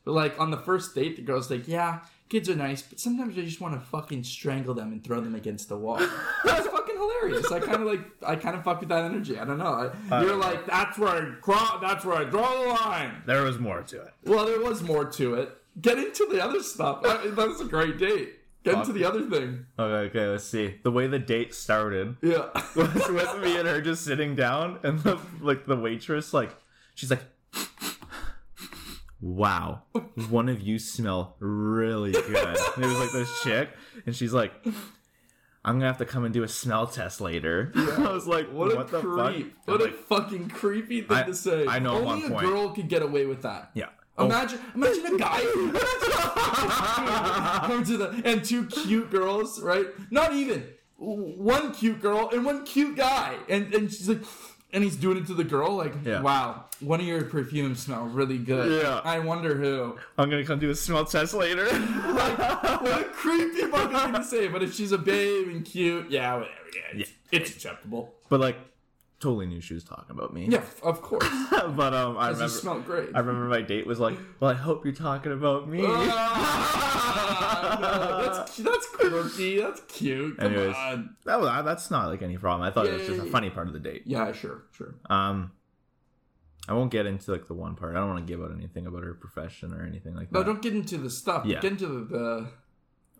But 0.06 0.12
like 0.12 0.40
on 0.40 0.52
the 0.52 0.58
first 0.58 0.94
date 0.94 1.16
the 1.16 1.22
girl's 1.24 1.50
like, 1.50 1.68
"Yeah, 1.68 2.02
kids 2.30 2.48
are 2.50 2.56
nice, 2.56 2.82
but 2.84 3.00
sometimes 3.00 3.38
I 3.38 3.42
just 3.42 3.60
want 3.62 3.74
to 3.74 3.80
fucking 3.88 4.24
strangle 4.24 4.74
them 4.76 4.92
and 4.92 5.04
throw 5.04 5.20
them 5.22 5.34
against 5.34 5.68
the 5.70 5.78
wall." 5.78 5.98
That's 6.44 6.68
fucking 6.68 6.96
hilarious. 6.96 7.52
I 7.52 7.60
kind 7.60 7.82
of 7.82 7.88
like 7.88 8.02
I 8.26 8.36
kind 8.36 8.56
of 8.56 8.64
fuck 8.64 8.82
with 8.82 8.90
that 8.90 9.06
energy. 9.06 9.40
I 9.40 9.46
don't 9.46 9.58
know. 9.58 9.92
I, 10.12 10.16
uh, 10.18 10.22
you're 10.22 10.36
like, 10.36 10.68
"That's 10.68 10.98
where 11.00 11.10
I 11.10 11.22
draw. 11.44 11.80
that's 11.80 12.06
where 12.06 12.18
I 12.18 12.26
draw 12.26 12.52
the 12.62 12.70
line." 12.84 13.24
There 13.26 13.44
was 13.44 13.58
more 13.60 13.82
to 13.82 14.02
it. 14.04 14.14
Well, 14.26 14.46
there 14.46 14.60
was 14.62 14.84
more 14.84 15.06
to 15.06 15.36
it. 15.36 15.58
Get 15.82 15.98
into 15.98 16.28
the 16.30 16.44
other 16.44 16.62
stuff. 16.62 17.00
I- 17.04 17.32
That's 17.34 17.62
a 17.62 17.66
great 17.66 17.98
date. 17.98 18.36
Get 18.63 18.75
into 18.75 18.93
the 18.93 19.03
other 19.05 19.22
thing. 19.29 19.65
Okay, 19.77 20.10
okay, 20.17 20.27
let's 20.27 20.46
see. 20.46 20.75
The 20.84 20.91
way 20.91 21.08
the 21.08 21.20
date 21.20 21.53
started 21.53 22.15
Yeah. 22.22 22.48
was 22.75 22.93
with 23.10 23.39
me 23.41 23.58
and 23.58 23.67
her 23.67 23.82
just 23.82 24.03
sitting 24.05 24.36
down, 24.36 24.79
and 24.84 25.00
the 25.00 25.20
like 25.41 25.65
the 25.65 25.75
waitress 25.75 26.34
like 26.34 26.55
she's 26.96 27.12
like, 27.12 27.24
"Wow, 29.22 29.84
one 30.29 30.50
of 30.50 30.62
you 30.62 30.79
smell 30.79 31.36
really 31.39 32.12
good." 32.12 32.36
And 32.75 32.84
it 32.84 32.88
was 32.88 33.00
like 33.00 33.12
this 33.12 33.41
chick, 33.43 33.70
and 34.05 34.15
she's 34.15 34.34
like. 34.34 34.53
I'm 35.65 35.75
gonna 35.75 35.86
have 35.88 36.00
to 36.00 36.05
come 36.05 36.25
and 36.25 36.34
do 36.34 36.43
a 36.43 36.48
smell 36.50 36.88
test 36.88 37.22
later. 37.22 37.72
I 37.75 38.12
was 38.12 38.27
like, 38.27 38.51
What, 38.51 38.75
"What, 38.75 38.89
a 38.89 38.91
the 38.91 39.00
creep! 39.00 39.55
fuck?" 39.55 39.67
What 39.70 39.75
I'm 39.75 39.82
a 39.82 39.84
like, 39.91 39.96
fucking 40.08 40.50
creepy 40.50 41.00
thing 41.03 41.15
I- 41.15 41.24
to 41.24 41.34
say. 41.34 41.65
I 41.65 41.79
know 41.79 41.96
at 41.96 42.01
Only 42.03 42.24
one 42.24 42.24
a 42.25 42.29
point- 42.36 42.46
girl 42.48 42.70
could 42.72 42.89
get 42.89 43.01
away 43.01 43.25
with 43.25 43.43
that. 43.43 43.72
yeah. 43.74 43.86
Oh, 44.17 44.25
Imagine, 44.27 44.60
imagine 44.75 45.05
a 45.08 45.17
guy 45.17 45.41
come 47.65 47.84
to 47.84 47.98
the 47.98 48.22
and 48.25 48.43
two 48.43 48.65
cute 48.65 49.10
girls, 49.10 49.62
right? 49.62 49.88
Not 50.12 50.34
even 50.34 50.65
one 50.98 51.74
cute 51.74 52.01
girl 52.01 52.29
and 52.32 52.46
one 52.46 52.65
cute 52.65 52.96
guy, 52.96 53.36
and 53.50 53.74
and 53.74 53.91
she's 53.91 54.08
like, 54.08 54.22
and 54.72 54.84
he's 54.84 54.96
doing 54.96 55.17
it 55.17 55.27
to 55.27 55.34
the 55.34 55.43
girl, 55.43 55.75
like, 55.75 55.93
Yeah. 56.05 56.22
wow, 56.22 56.65
one 56.79 57.00
of 57.00 57.05
your 57.05 57.24
perfumes 57.25 57.82
smell 57.84 58.05
really 58.05 58.38
good. 58.38 58.84
Yeah. 58.84 59.01
I 59.03 59.20
wonder 59.20 59.55
who. 59.55 59.98
I'm 60.17 60.29
gonna 60.29 60.45
come 60.45 60.60
do 60.60 60.69
a 60.69 60.76
smell 60.76 61.06
test 61.06 61.34
later. 61.34 61.65
Like, 61.65 62.38
what 62.82 63.02
a 63.02 63.06
creepy 63.06 63.62
fucking 63.63 63.97
thing 63.97 64.13
to 64.13 64.23
say. 64.23 64.47
But 64.47 64.63
if 64.63 64.73
she's 64.76 64.91
a 64.91 64.97
babe 64.97 65.47
and 65.47 65.65
cute, 65.65 66.10
yeah, 66.12 66.36
whatever. 66.36 66.54
Yeah, 66.76 67.02
it's, 67.02 67.12
it's 67.32 67.49
acceptable. 67.52 68.13
but 68.30 68.39
like, 68.39 68.58
totally 69.24 69.46
knew 69.46 69.62
she 69.62 69.74
was 69.74 69.84
talking 69.84 70.12
about 70.12 70.34
me. 70.34 70.48
Yeah, 70.50 70.64
of 70.84 71.02
course. 71.02 71.28
but 71.52 71.94
um, 71.94 72.18
I 72.18 72.30
remember, 72.30 72.50
smell 72.50 72.80
great. 72.82 73.10
I 73.16 73.20
remember 73.20 73.46
my 73.46 73.62
date 73.62 73.88
was 73.88 74.00
like, 74.00 74.18
"Well, 74.40 74.52
I 74.52 74.54
hope 74.54 74.84
you're 74.84 74.94
talking 74.94 75.32
about 75.32 75.68
me." 75.68 75.84
Ah, 77.16 77.78
no, 77.80 78.22
that's 78.26 78.58
that's 78.58 78.88
quirky. 78.90 79.60
That's 79.60 79.82
cute. 79.88 80.38
Come 80.38 80.54
Anyways. 80.54 80.76
on. 80.76 81.16
that 81.26 81.40
was, 81.40 81.66
that's 81.66 81.90
not 81.90 82.08
like 82.08 82.22
any 82.22 82.38
problem. 82.38 82.68
I 82.68 82.72
thought 82.72 82.86
it 82.86 82.94
was 82.94 83.08
just 83.08 83.22
a 83.22 83.26
funny 83.26 83.50
part 83.50 83.68
of 83.68 83.74
the 83.74 83.80
date. 83.80 84.04
Yeah, 84.06 84.32
sure, 84.32 84.64
sure. 84.72 84.96
Um, 85.10 85.52
I 86.68 86.74
won't 86.74 86.92
get 86.92 87.06
into 87.06 87.32
like 87.32 87.48
the 87.48 87.54
one 87.54 87.76
part. 87.76 87.96
I 87.96 88.00
don't 88.00 88.10
want 88.10 88.26
to 88.26 88.32
give 88.32 88.44
out 88.44 88.52
anything 88.52 88.86
about 88.86 89.04
her 89.04 89.14
profession 89.14 89.74
or 89.74 89.86
anything 89.86 90.16
like 90.16 90.30
that. 90.30 90.40
No, 90.40 90.44
don't 90.44 90.62
get 90.62 90.74
into 90.74 90.98
the 90.98 91.10
stuff. 91.10 91.46
Yeah. 91.46 91.60
Get 91.62 91.74
into 91.74 91.88
the, 91.88 92.18
the. 92.18 92.48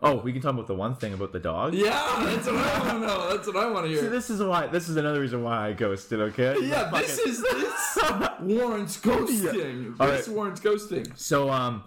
Oh, 0.06 0.16
we 0.18 0.34
can 0.34 0.42
talk 0.42 0.54
about 0.54 0.68
the 0.68 0.76
one 0.76 0.96
thing 0.96 1.13
about 1.13 1.32
the 1.32 1.39
dog. 1.39 1.74
Yeah, 1.74 1.92
that's 2.26 2.46
what 2.46 2.56
I 2.58 2.80
want 2.80 3.02
to 3.02 3.08
know. 3.08 3.30
That's 3.30 3.48
what 3.48 3.56
I 3.56 3.70
want 3.72 3.86
to 3.88 3.96
See, 3.96 4.02
hear. 4.02 4.10
this 4.10 4.30
is 4.30 4.42
why. 4.44 4.68
This 4.68 4.89
is 4.89 4.98
another 4.98 5.22
reason 5.22 5.44
why 5.44 5.70
I 5.70 5.74
ghosted. 5.74 6.20
Okay. 6.20 6.58
yeah, 6.62 6.89
this 6.92 7.18
is 7.20 7.42
this 7.42 7.98
warrants 8.42 8.98
ghosting. 9.02 9.96
All 10.00 10.08
This 10.08 10.28
right. 10.28 10.36
warrants 10.36 10.60
ghosting. 10.60 11.18
So 11.18 11.50
um, 11.50 11.84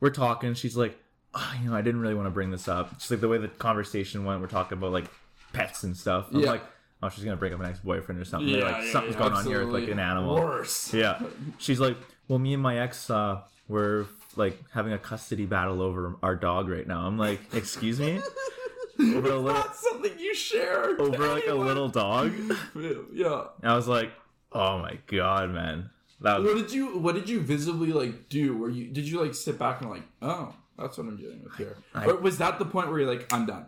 we're 0.00 0.10
talking. 0.10 0.54
She's 0.54 0.76
like, 0.76 0.96
oh, 1.34 1.52
you 1.60 1.68
know, 1.70 1.76
I 1.76 1.82
didn't 1.82 2.00
really 2.00 2.14
want 2.14 2.26
to 2.26 2.30
bring 2.30 2.50
this 2.52 2.68
up. 2.68 2.96
Just 2.98 3.10
like 3.10 3.20
the 3.20 3.28
way 3.28 3.38
the 3.38 3.48
conversation 3.48 4.24
went, 4.24 4.40
we're 4.40 4.46
talking 4.46 4.78
about 4.78 4.92
like 4.92 5.06
pets 5.52 5.82
and 5.82 5.96
stuff. 5.96 6.28
I'm 6.32 6.40
Yeah. 6.40 6.50
like, 6.52 6.62
oh, 7.02 7.08
she's 7.08 7.24
gonna 7.24 7.36
break 7.36 7.52
up 7.52 7.58
an 7.60 7.66
ex 7.66 7.80
boyfriend 7.80 8.20
or 8.20 8.24
something. 8.24 8.48
Yeah, 8.48 8.64
like 8.66 8.84
yeah, 8.84 8.92
something's 8.92 9.16
yeah, 9.16 9.20
going 9.20 9.32
on 9.32 9.44
here 9.46 9.64
with 9.66 9.74
like 9.74 9.88
an 9.90 9.98
animal. 9.98 10.36
Worse. 10.36 10.94
Yeah. 10.94 11.20
She's 11.58 11.80
like, 11.80 11.96
well, 12.28 12.38
me 12.38 12.54
and 12.54 12.62
my 12.62 12.78
ex, 12.78 13.10
uh, 13.10 13.40
we're 13.66 14.06
like 14.38 14.58
having 14.72 14.92
a 14.92 14.98
custody 14.98 15.44
battle 15.46 15.82
over 15.82 16.16
our 16.22 16.36
dog 16.36 16.68
right 16.68 16.86
now. 16.86 17.00
I'm 17.06 17.18
like, 17.18 17.40
excuse 17.52 17.98
me, 18.00 18.20
over 19.00 19.30
a 19.30 19.38
little, 19.38 19.52
That's 19.52 19.80
something 19.88 20.12
you 20.18 20.34
share. 20.34 21.00
over 21.00 21.28
like 21.34 21.46
a 21.46 21.54
little 21.54 21.88
dog. 21.88 22.32
Yeah. 23.12 23.44
And 23.62 23.70
I 23.72 23.76
was 23.76 23.88
like, 23.88 24.10
oh 24.52 24.78
my 24.78 24.98
god, 25.06 25.50
man, 25.50 25.90
that 26.20 26.40
was 26.40 26.54
What 26.54 26.60
did 26.62 26.72
you 26.72 26.98
What 26.98 27.14
did 27.14 27.28
you 27.28 27.40
visibly 27.40 27.92
like 27.92 28.28
do? 28.28 28.56
Were 28.56 28.70
you 28.70 28.86
Did 28.88 29.06
you 29.08 29.20
like 29.20 29.34
sit 29.34 29.58
back 29.58 29.80
and 29.82 29.90
like, 29.90 30.04
oh, 30.22 30.54
that's 30.78 30.96
what 30.96 31.06
I'm 31.06 31.16
dealing 31.16 31.42
with 31.42 31.54
here? 31.56 31.76
I- 31.94 32.06
or 32.06 32.16
was 32.16 32.38
that 32.38 32.58
the 32.58 32.64
point 32.64 32.88
where 32.88 33.00
you're 33.00 33.10
like, 33.12 33.32
I'm 33.32 33.46
done? 33.46 33.66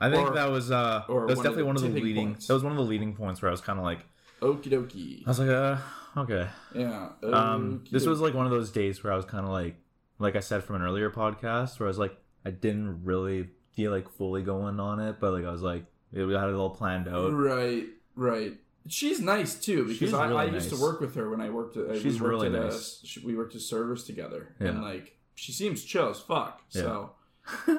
I 0.00 0.10
think 0.10 0.28
Or- 0.30 0.34
that 0.34 0.50
was 0.50 0.70
uh 0.70 1.04
that 1.06 1.12
was 1.12 1.36
one 1.36 1.44
definitely 1.44 1.62
one 1.64 1.76
of 1.76 1.82
the 1.82 1.88
leading 1.88 2.28
points. 2.32 2.46
that 2.48 2.54
was 2.54 2.62
one 2.62 2.72
of 2.72 2.78
the 2.78 2.84
leading 2.84 3.14
points 3.14 3.40
where 3.42 3.48
I 3.50 3.52
was 3.52 3.60
kind 3.60 3.78
of 3.78 3.84
like 3.84 4.00
Okie 4.42 4.64
dokie. 4.68 5.22
I 5.26 5.30
was 5.30 5.38
like 5.38 5.48
uh 5.48 5.78
okay 6.16 6.48
Yeah. 6.74 7.10
um 7.22 7.84
this 7.90 8.06
was 8.06 8.20
like 8.20 8.34
one 8.34 8.46
of 8.46 8.52
those 8.52 8.70
days 8.70 9.02
where 9.04 9.12
I 9.12 9.16
was 9.16 9.24
kind 9.24 9.44
of 9.44 9.50
like 9.50 9.76
like 10.18 10.36
I 10.36 10.40
said 10.40 10.64
from 10.64 10.76
an 10.76 10.82
earlier 10.82 11.10
podcast 11.10 11.78
where 11.78 11.86
I 11.86 11.90
was 11.90 11.98
like 11.98 12.16
I 12.44 12.50
didn't 12.50 13.04
really 13.04 13.48
feel 13.74 13.90
like 13.90 14.08
fully 14.10 14.42
going 14.42 14.80
on 14.80 15.00
it 15.00 15.16
but 15.20 15.32
like 15.32 15.44
I 15.44 15.50
was 15.50 15.62
like 15.62 15.84
we 16.12 16.20
had 16.32 16.48
it 16.48 16.54
all 16.54 16.70
planned 16.70 17.08
out 17.08 17.32
right, 17.32 17.84
right. 18.14 18.52
She's 18.88 19.20
nice 19.20 19.56
too 19.56 19.82
because 19.82 19.98
She's 19.98 20.14
I, 20.14 20.30
I 20.30 20.44
used 20.44 20.70
nice. 20.70 20.78
to 20.78 20.82
work 20.82 21.00
with 21.00 21.16
her 21.16 21.28
when 21.28 21.40
I 21.40 21.50
worked 21.50 21.76
at. 21.76 21.96
She's 22.00 22.20
we 22.20 22.28
worked 22.28 22.42
really 22.44 22.56
at 22.56 22.64
nice. 22.66 23.00
she- 23.04 23.20
we 23.20 23.34
worked 23.36 23.54
as 23.56 23.66
servers 23.66 24.04
together, 24.04 24.54
Yeah. 24.60 24.68
and 24.68 24.82
like 24.82 25.16
she 25.34 25.50
seems 25.50 25.84
chill 25.84 26.08
as 26.08 26.20
fuck. 26.20 26.62
Yeah. 26.70 26.82
So 26.82 27.10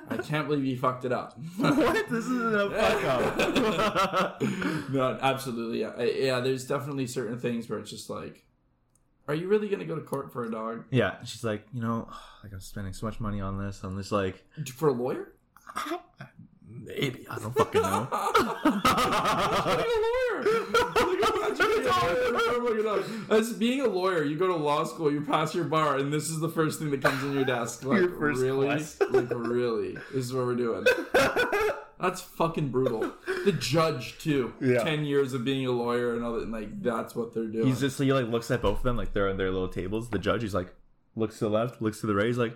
I 0.10 0.18
can't 0.18 0.48
believe 0.48 0.66
you 0.66 0.78
fucked 0.78 1.06
it 1.06 1.12
up. 1.12 1.38
what 1.58 2.10
this 2.10 2.26
is 2.26 2.54
a 2.54 2.70
fuck 2.70 3.04
up 3.04 4.42
no, 4.92 5.18
absolutely. 5.22 5.82
Yeah. 5.82 6.02
Yeah, 6.02 6.40
there's 6.40 6.66
definitely 6.66 7.08
certain 7.08 7.38
things 7.40 7.70
where 7.70 7.80
it's 7.80 7.90
just 7.90 8.10
like, 8.10 8.46
are 9.28 9.36
you 9.36 9.48
really 9.48 9.68
gonna 9.68 9.86
go 9.86 9.96
to 9.96 10.02
court 10.02 10.32
for 10.32 10.46
a 10.46 10.50
dog 10.52 10.86
yeah 10.90 11.22
she's 11.26 11.44
like 11.44 11.66
you 11.74 11.82
know 11.82 12.08
like 12.44 12.54
I'm 12.54 12.62
spending 12.62 12.94
so 12.94 13.06
much 13.06 13.20
money 13.20 13.42
on 13.42 13.58
this 13.58 13.84
I'm 13.84 13.98
just 13.98 14.12
like 14.12 14.44
for 14.74 14.88
a 14.90 14.94
lawyer? 14.94 15.34
Maybe 16.84 17.26
I 17.30 17.38
don't 17.40 17.56
fucking 17.56 17.82
know 17.82 18.08
Being 19.78 19.92
a 19.94 20.08
lawyer. 20.08 20.44
Like, 20.44 21.58
imagine 21.58 21.68
being 21.70 21.82
a 21.82 21.90
lawyer 21.90 22.16
for 22.30 22.36
a 22.36 22.62
fucking 22.68 22.84
dog. 22.84 23.04
As 23.30 23.54
being 23.54 23.82
a 23.82 23.88
lawyer, 23.88 24.24
you 24.24 24.38
go 24.38 24.48
to 24.48 24.56
law 24.56 24.84
school, 24.84 25.12
you 25.12 25.22
pass 25.22 25.54
your 25.56 25.66
bar, 25.66 25.98
and 25.98 26.12
this 26.12 26.30
is 26.30 26.40
the 26.40 26.50
first 26.50 26.80
thing 26.80 26.92
that 26.92 27.02
comes 27.02 27.24
in 27.24 27.34
your 27.34 27.46
desk. 27.46 27.84
Like, 27.88 28.02
Your 28.02 28.10
first 28.20 28.42
really? 28.42 28.68
like, 28.68 29.30
really? 29.32 29.94
This 30.13 30.26
is 30.26 30.34
what 30.34 30.46
we're 30.46 30.56
doing. 30.56 30.86
That's 32.00 32.22
fucking 32.22 32.70
brutal. 32.70 33.12
The 33.46 33.54
judge 33.54 34.18
too. 34.20 34.54
Yeah. 34.62 34.84
Ten 34.84 35.06
years 35.06 35.34
of 35.34 35.44
being 35.46 35.66
a 35.66 35.72
lawyer 35.72 36.13
and 36.16 36.24
all 36.24 36.34
that, 36.34 36.44
and 36.44 36.52
like 36.52 36.82
that's 36.82 37.16
what 37.16 37.34
they're 37.34 37.46
doing. 37.48 37.66
He's 37.68 37.80
just 37.80 37.98
he 38.00 38.12
like 38.13 38.28
looks 38.28 38.52
at 38.52 38.62
both 38.62 38.78
of 38.80 38.84
them 38.84 38.98
like 38.98 39.13
they're 39.13 39.30
on 39.30 39.38
their 39.38 39.52
little 39.52 39.68
tables. 39.70 40.10
The 40.10 40.20
judge, 40.20 40.42
he's 40.42 40.54
like 40.54 40.74
looks 41.16 41.40
to 41.40 41.46
the 41.46 41.50
left, 41.50 41.82
looks 41.82 42.02
to 42.02 42.08
the 42.08 42.13
right. 42.13 42.28
He's 42.28 42.38
like, 42.38 42.56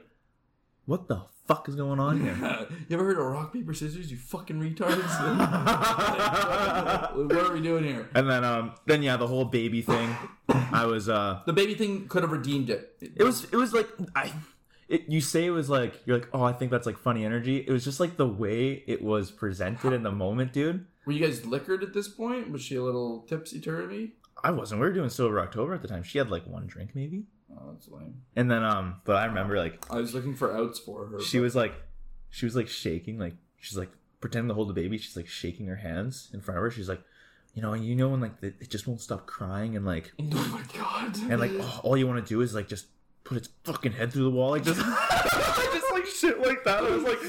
"What 0.85 1.07
the 1.07 1.21
fuck 1.47 1.67
is 1.69 1.75
going 1.75 1.99
on 1.99 2.21
here?" 2.21 2.35
you 2.89 2.95
ever 2.95 3.05
heard 3.05 3.17
of 3.19 3.25
rock 3.25 3.53
paper 3.53 3.73
scissors? 3.73 4.11
You 4.11 4.17
fucking 4.17 4.59
retards. 4.59 5.01
what 7.15 7.45
are 7.45 7.53
we 7.53 7.61
doing 7.61 7.83
here? 7.83 8.09
and 8.15 8.29
then 8.29 8.43
um 8.43 8.73
then 8.85 9.03
yeah, 9.03 9.17
the 9.17 9.27
whole 9.27 9.45
baby 9.45 9.81
thing. 9.81 10.15
I 10.49 10.85
was 10.85 11.09
uh 11.09 11.41
The 11.45 11.53
baby 11.53 11.75
thing 11.75 12.07
could 12.07 12.23
have 12.23 12.31
redeemed 12.31 12.69
it. 12.69 12.95
it 13.01 13.23
was 13.23 13.45
it 13.45 13.55
was 13.55 13.73
like 13.73 13.87
I 14.15 14.33
it, 14.89 15.03
you 15.07 15.21
say 15.21 15.45
it 15.45 15.51
was 15.51 15.69
like 15.69 16.01
you're 16.05 16.19
like 16.19 16.29
oh 16.33 16.43
I 16.43 16.53
think 16.53 16.71
that's 16.71 16.85
like 16.85 16.97
funny 16.97 17.25
energy. 17.25 17.57
It 17.57 17.71
was 17.71 17.83
just 17.83 17.99
like 17.99 18.17
the 18.17 18.27
way 18.27 18.83
it 18.87 19.01
was 19.01 19.31
presented 19.31 19.93
in 19.93 20.03
the 20.03 20.11
moment, 20.11 20.53
dude. 20.53 20.85
Were 21.05 21.13
you 21.13 21.25
guys 21.25 21.45
liquored 21.45 21.83
at 21.83 21.93
this 21.93 22.07
point? 22.07 22.51
Was 22.51 22.61
she 22.61 22.75
a 22.75 22.83
little 22.83 23.21
tipsy 23.21 23.59
turvy? 23.59 24.13
I 24.43 24.51
wasn't. 24.51 24.81
We 24.81 24.87
were 24.87 24.93
doing 24.93 25.09
sober 25.09 25.39
October 25.39 25.73
at 25.73 25.81
the 25.81 25.87
time. 25.87 26.03
She 26.03 26.17
had 26.17 26.29
like 26.29 26.45
one 26.45 26.67
drink 26.67 26.91
maybe, 26.93 27.25
Oh, 27.59 27.71
that's 27.73 27.87
lame. 27.89 28.21
and 28.35 28.49
then 28.49 28.63
um. 28.63 29.01
But 29.05 29.17
I 29.17 29.25
remember 29.25 29.57
like 29.57 29.83
I 29.91 29.97
was 29.97 30.13
looking 30.13 30.35
for 30.35 30.55
outs 30.55 30.79
for 30.79 31.05
her. 31.07 31.19
she 31.21 31.37
but- 31.37 31.43
was 31.43 31.55
like, 31.55 31.73
she 32.29 32.45
was 32.45 32.55
like 32.55 32.67
shaking, 32.67 33.17
like 33.19 33.35
she's 33.59 33.77
like 33.77 33.89
pretending 34.19 34.49
to 34.49 34.53
hold 34.53 34.69
the 34.69 34.73
baby. 34.73 34.97
She's 34.97 35.15
like 35.17 35.27
shaking 35.27 35.67
her 35.67 35.75
hands 35.77 36.29
in 36.33 36.41
front 36.41 36.57
of 36.57 36.63
her. 36.63 36.71
She's 36.71 36.89
like, 36.89 37.01
you 37.53 37.61
know, 37.61 37.73
and 37.73 37.83
you 37.85 37.95
know 37.95 38.09
when 38.09 38.21
like 38.21 38.39
the, 38.39 38.47
it 38.59 38.69
just 38.69 38.87
won't 38.87 39.01
stop 39.01 39.25
crying 39.27 39.75
and 39.75 39.85
like 39.85 40.11
Oh 40.19 40.23
my 40.23 40.63
god. 40.79 41.17
and 41.29 41.39
like 41.39 41.51
oh, 41.55 41.81
all 41.83 41.97
you 41.97 42.07
want 42.07 42.25
to 42.25 42.29
do 42.29 42.41
is 42.41 42.53
like 42.55 42.67
just 42.67 42.85
put 43.23 43.37
its 43.37 43.49
fucking 43.63 43.91
head 43.91 44.11
through 44.13 44.23
the 44.23 44.29
wall, 44.31 44.51
like 44.51 44.63
just 44.63 44.79
just 45.73 45.91
like 45.91 46.05
shit 46.05 46.39
like 46.39 46.63
that. 46.63 46.83
I 46.83 46.89
was 46.89 47.03
like, 47.03 47.19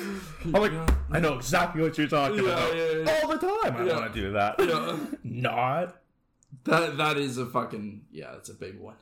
I'm 0.44 0.52
like, 0.52 0.72
Yeah. 0.72 0.86
I 1.10 1.20
know 1.20 1.34
exactly 1.34 1.82
what 1.82 1.98
you're 1.98 2.06
talking 2.08 2.44
Yeah, 2.44 2.50
about 2.52 2.76
yeah, 2.76 3.20
all 3.22 3.28
the 3.28 3.38
time. 3.38 3.76
I 3.76 3.92
want 3.94 4.12
to 4.14 4.20
do 4.20 4.32
that. 4.32 5.18
Not. 5.24 5.96
That 6.64 6.96
that 6.98 7.16
is 7.16 7.38
a 7.38 7.46
fucking 7.46 8.02
yeah, 8.12 8.32
That's 8.32 8.48
a 8.50 8.54
big 8.54 8.78
one. 8.78 8.94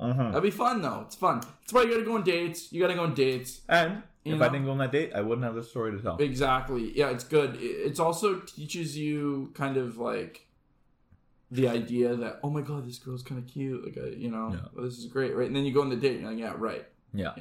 Uh 0.00 0.12
huh. 0.12 0.24
That'd 0.28 0.42
be 0.42 0.50
fun 0.50 0.80
though. 0.82 1.02
It's 1.06 1.16
fun. 1.16 1.40
That's 1.40 1.72
why 1.72 1.82
you 1.82 1.90
gotta 1.90 2.04
go 2.04 2.14
on 2.14 2.22
dates. 2.22 2.72
You 2.72 2.80
gotta 2.80 2.94
go 2.94 3.02
on 3.02 3.14
dates. 3.14 3.60
And 3.68 4.02
You 4.24 4.34
if 4.34 4.38
know? 4.40 4.46
I 4.46 4.48
didn't 4.48 4.66
go 4.66 4.70
on 4.72 4.78
that 4.78 4.92
date, 4.92 5.12
I 5.14 5.20
wouldn't 5.22 5.44
have 5.44 5.54
this 5.56 5.70
story 5.70 5.90
to 5.92 5.98
tell. 6.02 6.16
Exactly. 6.18 6.96
Yeah, 6.96 7.10
it's 7.10 7.24
good. 7.24 7.56
It 7.56 7.64
it's 7.88 7.98
also 8.00 8.40
teaches 8.40 8.96
you 8.96 9.50
kind 9.54 9.76
of 9.76 9.98
like 9.98 10.46
the 11.50 11.66
idea 11.68 12.14
that 12.14 12.40
oh 12.44 12.50
my 12.50 12.60
god, 12.60 12.86
this 12.86 12.98
girl's 12.98 13.22
kind 13.22 13.42
of 13.42 13.48
cute. 13.50 13.84
Like 13.84 13.98
I, 14.02 14.08
you 14.10 14.30
know, 14.30 14.50
Yeah. 14.52 14.82
this 14.84 14.98
is 14.98 15.06
great, 15.06 15.34
right? 15.34 15.46
And 15.46 15.56
then 15.56 15.64
you 15.64 15.72
go 15.72 15.80
on 15.80 15.88
the 15.90 15.96
date, 15.96 16.20
and 16.20 16.22
you're 16.22 16.30
like, 16.30 16.38
yeah, 16.40 16.54
right. 16.56 16.86
Yeah. 17.14 17.34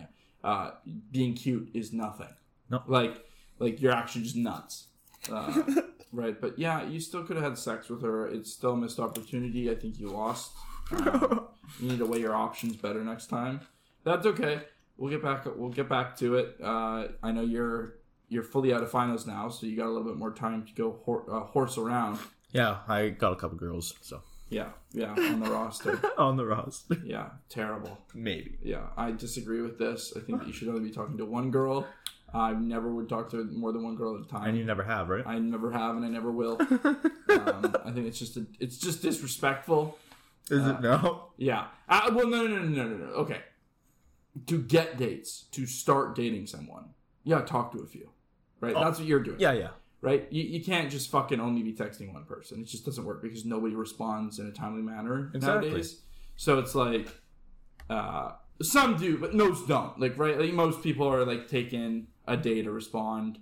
Uh, 0.44 0.72
being 1.12 1.34
cute 1.34 1.70
is 1.74 1.92
nothing. 1.94 2.34
No. 2.70 2.82
Like 2.88 3.24
like 3.60 3.82
you're 3.82 3.92
actually 3.92 4.24
just 4.24 4.36
nuts. 4.36 4.88
Uh, 5.32 5.62
right. 6.12 6.40
But 6.40 6.58
yeah, 6.58 6.84
you 6.88 7.00
still 7.02 7.24
could 7.24 7.36
have 7.36 7.44
had 7.46 7.58
sex 7.58 7.90
with 7.90 8.02
her. 8.02 8.28
It's 8.28 8.52
still 8.54 8.72
a 8.74 8.78
missed 8.78 9.00
opportunity. 9.00 9.70
I 9.70 9.76
think 9.76 10.00
you 10.00 10.10
lost. 10.10 10.52
Um, 10.90 11.47
you 11.80 11.90
need 11.90 12.00
to 12.00 12.06
weigh 12.06 12.20
your 12.20 12.36
options 12.36 12.76
better 12.76 13.04
next 13.04 13.28
time. 13.28 13.62
That's 14.04 14.26
okay. 14.26 14.62
We'll 14.98 15.12
get 15.12 15.22
back. 15.22 15.46
We'll 15.46 15.70
get 15.70 15.90
back 15.90 16.18
to 16.18 16.36
it. 16.36 16.58
Uh, 16.64 17.10
I 17.22 17.32
know 17.32 17.42
you're 17.42 17.96
you're 18.30 18.44
fully 18.44 18.74
out 18.74 18.84
of 18.84 18.92
finals 18.92 19.26
now, 19.28 19.50
so 19.50 19.66
you 19.66 19.78
got 19.78 19.86
a 19.86 19.90
little 19.92 20.08
bit 20.08 20.18
more 20.18 20.32
time 20.32 20.66
to 20.66 20.74
go 20.74 21.00
hor- 21.04 21.26
uh, 21.32 21.42
horse 21.42 21.78
around. 21.78 22.20
Yeah, 22.52 22.78
I 22.88 23.10
got 23.10 23.34
a 23.34 23.36
couple 23.36 23.58
girls, 23.58 23.94
so 24.02 24.22
Yeah, 24.50 24.70
yeah, 24.92 25.12
on 25.12 25.40
the 25.40 25.50
roster. 25.50 26.00
on 26.18 26.38
the 26.38 26.46
roster. 26.46 26.98
Yeah, 27.04 27.30
terrible. 27.50 27.98
Maybe. 28.16 28.58
Yeah, 28.64 28.88
I 28.98 29.12
disagree 29.12 29.62
with 29.62 29.78
this. 29.78 30.14
I 30.16 30.22
think 30.22 30.48
you 30.48 30.54
should 30.54 30.68
only 30.70 30.82
be 30.82 30.92
talking 30.92 31.18
to 31.18 31.26
one 31.26 31.52
girl. 31.52 31.86
I 32.34 32.54
never 32.54 32.92
would 32.92 33.08
talk 33.08 33.30
to 33.32 33.44
more 33.46 33.72
than 33.72 33.84
one 33.84 33.96
girl 33.96 34.16
at 34.16 34.26
a 34.26 34.28
time. 34.28 34.50
And 34.50 34.58
you 34.58 34.66
never 34.66 34.84
have, 34.84 35.08
right? 35.10 35.26
I 35.26 35.40
never 35.40 35.72
have, 35.72 35.96
and 35.96 36.06
I 36.06 36.10
never 36.10 36.32
will. 36.32 36.58
um, 37.30 37.76
I 37.86 37.92
think 37.94 38.08
it's 38.08 38.20
just 38.20 38.36
a, 38.38 38.46
it's 38.60 38.78
just 38.78 39.02
disrespectful. 39.02 39.98
Is 40.50 40.64
Uh, 40.66 40.76
it 40.76 40.82
no? 40.82 41.30
Yeah. 41.38 41.68
Uh, 41.90 42.12
well, 42.14 42.28
no, 42.28 42.48
no, 42.48 42.58
no, 42.60 42.66
no, 42.66 42.88
no, 42.88 42.98
no. 42.98 43.12
Okay. 43.14 43.42
To 44.46 44.62
get 44.62 44.98
dates, 44.98 45.44
to 45.52 45.66
start 45.66 46.16
dating 46.16 46.48
someone, 46.48 46.90
you 47.24 47.34
gotta 47.36 47.46
talk 47.48 47.72
to 47.74 47.80
a 47.80 47.86
few, 47.88 48.10
right? 48.62 48.76
Oh. 48.76 48.84
That's 48.84 49.00
what 49.00 49.08
you're 49.08 49.20
doing, 49.24 49.40
Yeah, 49.40 49.54
yeah. 49.54 49.70
right? 50.02 50.28
You, 50.32 50.44
you 50.44 50.64
can't 50.64 50.92
just 50.92 51.10
fucking 51.10 51.40
only 51.40 51.64
be 51.64 51.74
texting 51.74 52.14
one 52.14 52.26
person. 52.26 52.62
It 52.62 52.66
just 52.68 52.86
doesn't 52.86 53.04
work 53.04 53.22
because 53.22 53.46
nobody 53.46 53.76
responds 53.76 54.40
in 54.40 54.46
a 54.48 54.52
timely 54.52 54.84
manner 54.84 55.32
Exactly. 55.34 55.70
nowadays. 55.70 56.02
So 56.36 56.60
it's 56.60 56.76
like, 56.76 57.08
uh, 57.90 58.34
some 58.62 58.96
do, 58.98 59.18
but 59.18 59.34
most 59.34 59.68
don't. 59.68 60.00
Like, 60.00 60.18
right? 60.20 60.40
Like 60.40 60.54
most 60.54 60.84
people 60.84 61.08
are 61.08 61.26
like 61.26 61.48
taking 61.48 62.08
a 62.28 62.38
day 62.38 62.62
to 62.62 62.72
respond, 62.72 63.40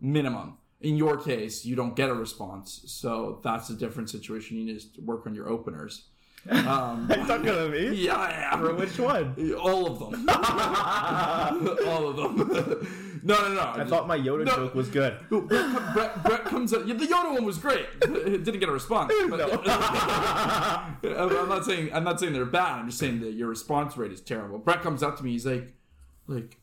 minimum. 0.00 0.58
In 0.80 0.96
your 0.96 1.16
case, 1.16 1.64
you 1.64 1.74
don't 1.74 1.96
get 1.96 2.10
a 2.10 2.14
response, 2.14 2.82
so 2.86 3.40
that's 3.42 3.70
a 3.70 3.74
different 3.74 4.10
situation. 4.10 4.58
You 4.58 4.64
need 4.66 4.80
to 4.94 5.00
work 5.00 5.26
on 5.26 5.34
your 5.34 5.48
openers. 5.48 6.08
Um, 6.48 7.08
talking 7.08 7.44
to 7.46 7.68
me? 7.68 7.94
yeah, 7.94 8.28
yeah. 8.28 8.56
For 8.58 8.74
which 8.74 8.98
one? 8.98 9.34
All 9.60 9.86
of 9.86 9.98
them. 9.98 10.28
All 11.88 12.08
of 12.08 12.16
them. 12.16 13.20
no, 13.24 13.34
no, 13.48 13.54
no. 13.54 13.72
I 13.76 13.84
thought 13.84 14.06
my 14.06 14.16
Yoda 14.18 14.44
No. 14.44 14.54
joke 14.56 14.74
was 14.74 14.88
good. 14.88 15.18
Brett, 15.28 15.48
Brett, 15.94 16.22
Brett 16.24 16.44
comes 16.44 16.72
up. 16.72 16.86
The 16.86 16.94
Yoda 16.94 17.32
one 17.32 17.44
was 17.44 17.58
great. 17.58 17.86
It 18.02 18.44
didn't 18.44 18.60
get 18.60 18.68
a 18.68 18.72
response. 18.72 19.12
But, 19.28 19.40
I'm 21.04 21.36
I'm 21.36 21.48
not 21.48 21.64
saying 21.64 21.90
I'm 21.92 22.04
not 22.04 22.20
saying 22.20 22.32
they're 22.32 22.44
bad. 22.44 22.78
I'm 22.80 22.86
just 22.86 22.98
saying 22.98 23.20
that 23.20 23.32
your 23.32 23.48
response 23.48 23.96
rate 23.96 24.12
is 24.12 24.20
terrible. 24.20 24.58
Brett 24.58 24.82
comes 24.82 25.02
up 25.02 25.16
to 25.18 25.24
me. 25.24 25.32
He's 25.32 25.46
like, 25.46 25.74
like, 26.26 26.58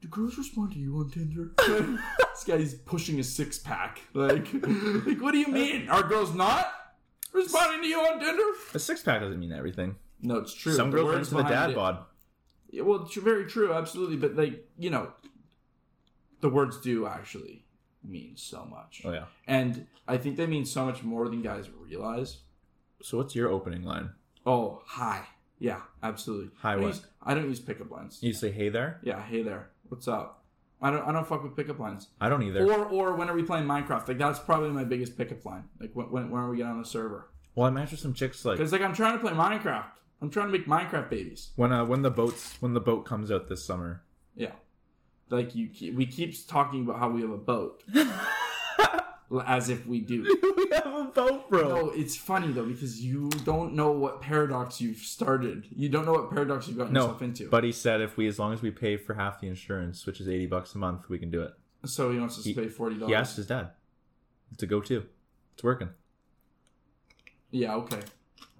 do 0.00 0.08
girls 0.08 0.36
respond 0.38 0.72
to 0.72 0.78
you 0.78 0.96
on 0.98 1.10
Tinder? 1.10 1.52
this 1.56 2.44
guy's 2.44 2.74
pushing 2.74 3.20
a 3.20 3.24
six 3.24 3.58
pack. 3.58 4.00
Like, 4.14 4.48
like, 4.52 5.20
what 5.20 5.32
do 5.32 5.38
you 5.38 5.48
mean? 5.48 5.88
Are 5.88 6.02
girls 6.02 6.34
not 6.34 6.66
responding 7.32 7.82
to 7.82 7.88
you 7.88 8.00
on 8.00 8.18
Tinder? 8.20 8.42
A 8.74 8.78
six 8.78 9.02
pack 9.02 9.20
doesn't 9.20 9.38
mean 9.40 9.52
everything. 9.52 9.96
No, 10.20 10.36
it's 10.36 10.54
true. 10.54 10.72
Some 10.72 10.94
are 10.94 11.04
words 11.04 11.32
into 11.32 11.42
the 11.42 11.48
dad 11.48 11.70
it- 11.70 11.76
bod. 11.76 12.04
Yeah, 12.70 12.82
well, 12.82 13.02
it's 13.02 13.14
very 13.16 13.44
true, 13.46 13.72
absolutely. 13.74 14.16
But 14.16 14.34
like, 14.34 14.66
you 14.78 14.88
know, 14.88 15.12
the 16.40 16.48
words 16.48 16.80
do 16.80 17.06
actually 17.06 17.64
mean 18.02 18.32
so 18.36 18.64
much, 18.64 19.02
Oh 19.04 19.12
yeah. 19.12 19.26
and 19.46 19.86
I 20.08 20.16
think 20.16 20.36
they 20.36 20.46
mean 20.46 20.64
so 20.64 20.84
much 20.84 21.02
more 21.04 21.28
than 21.28 21.42
guys 21.42 21.68
realize. 21.70 22.38
So 23.02 23.18
what's 23.18 23.34
your 23.36 23.48
opening 23.48 23.82
line? 23.84 24.10
Oh, 24.46 24.82
hi. 24.86 25.26
Yeah, 25.58 25.82
absolutely. 26.02 26.50
Hi, 26.60 26.72
I 26.72 26.76
what? 26.76 26.86
use, 26.86 27.06
I 27.22 27.34
don't 27.34 27.48
use 27.48 27.60
pickup 27.60 27.90
lines. 27.90 28.18
You 28.22 28.32
say 28.32 28.50
hey 28.50 28.70
there? 28.70 28.98
Yeah, 29.04 29.22
hey 29.22 29.42
there. 29.42 29.70
What's 29.88 30.08
up? 30.08 30.41
I 30.82 30.90
don't. 30.90 31.02
I 31.08 31.12
don't 31.12 31.26
fuck 31.26 31.42
with 31.44 31.54
pickup 31.56 31.78
lines. 31.78 32.08
I 32.20 32.28
don't 32.28 32.42
either. 32.42 32.64
Or 32.64 32.84
or 32.86 33.14
when 33.14 33.30
are 33.30 33.34
we 33.34 33.42
playing 33.44 33.66
Minecraft? 33.66 34.08
Like 34.08 34.18
that's 34.18 34.38
probably 34.40 34.70
my 34.70 34.84
biggest 34.84 35.16
pickup 35.16 35.44
line. 35.44 35.64
Like 35.80 35.90
when 35.94 36.10
when, 36.10 36.30
when 36.30 36.42
are 36.42 36.50
we 36.50 36.56
get 36.58 36.66
on 36.66 36.78
the 36.80 36.84
server? 36.88 37.28
well, 37.54 37.66
I 37.66 37.70
matched 37.70 37.92
with 37.92 38.00
some 38.00 38.14
chicks 38.14 38.44
like 38.44 38.56
Because 38.58 38.72
like 38.72 38.80
I'm 38.82 38.94
trying 38.94 39.12
to 39.14 39.18
play 39.18 39.32
Minecraft. 39.32 39.84
I'm 40.20 40.30
trying 40.30 40.46
to 40.50 40.52
make 40.52 40.66
Minecraft 40.66 41.08
babies. 41.10 41.50
when 41.56 41.72
uh 41.72 41.84
when 41.84 42.02
the 42.02 42.10
boats 42.10 42.56
when 42.60 42.74
the 42.74 42.80
boat 42.80 43.04
comes 43.04 43.30
out 43.30 43.48
this 43.48 43.64
summer. 43.64 44.02
Yeah. 44.34 44.52
Like 45.30 45.54
you, 45.54 45.70
we 45.96 46.04
keep 46.06 46.34
talking 46.46 46.82
about 46.82 46.98
how 46.98 47.08
we 47.08 47.22
have 47.22 47.30
a 47.30 47.38
boat, 47.38 47.82
as 49.40 49.68
if 49.68 49.86
we 49.86 50.00
do. 50.00 50.22
we 50.56 50.66
have 50.76 50.86
a 50.94 51.04
boat, 51.04 51.48
bro. 51.48 51.68
No, 51.68 51.90
it's 51.90 52.16
funny 52.16 52.52
though 52.52 52.64
because 52.66 53.00
you 53.00 53.28
don't 53.44 53.74
know 53.74 53.90
what 53.92 54.20
paradox 54.20 54.80
you've 54.80 54.98
started. 54.98 55.66
You 55.74 55.88
don't 55.88 56.04
know 56.06 56.12
what 56.12 56.30
paradox 56.30 56.68
you've 56.68 56.76
gotten 56.78 56.92
No, 56.92 57.02
yourself 57.02 57.22
into. 57.22 57.48
but 57.48 57.64
he 57.64 57.72
said 57.72 58.00
if 58.00 58.16
we 58.16 58.26
as 58.26 58.38
long 58.38 58.52
as 58.52 58.62
we 58.62 58.70
pay 58.70 58.96
for 58.96 59.14
half 59.14 59.40
the 59.40 59.48
insurance, 59.48 60.04
which 60.06 60.20
is 60.20 60.28
eighty 60.28 60.46
bucks 60.46 60.74
a 60.74 60.78
month, 60.78 61.08
we 61.08 61.18
can 61.18 61.30
do 61.30 61.42
it. 61.42 61.52
so 61.84 62.10
he 62.12 62.18
wants 62.18 62.38
us 62.38 62.44
He- 62.44 62.54
to 62.54 62.62
pay 62.62 62.68
forty 62.68 62.96
dollars. 62.96 63.08
He 63.10 63.14
asked 63.14 63.36
his 63.36 63.46
dad. 63.46 63.70
It's 64.52 64.62
a 64.62 64.66
go-to. 64.66 65.06
It's 65.54 65.62
working. 65.64 65.88
Yeah. 67.50 67.74
Okay. 67.76 68.00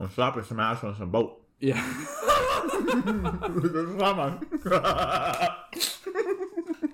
I'm 0.00 0.10
slapping 0.10 0.42
some 0.44 0.58
ass 0.60 0.82
on 0.84 0.96
some 0.96 1.10
boat. 1.10 1.42
Yeah. 1.60 1.76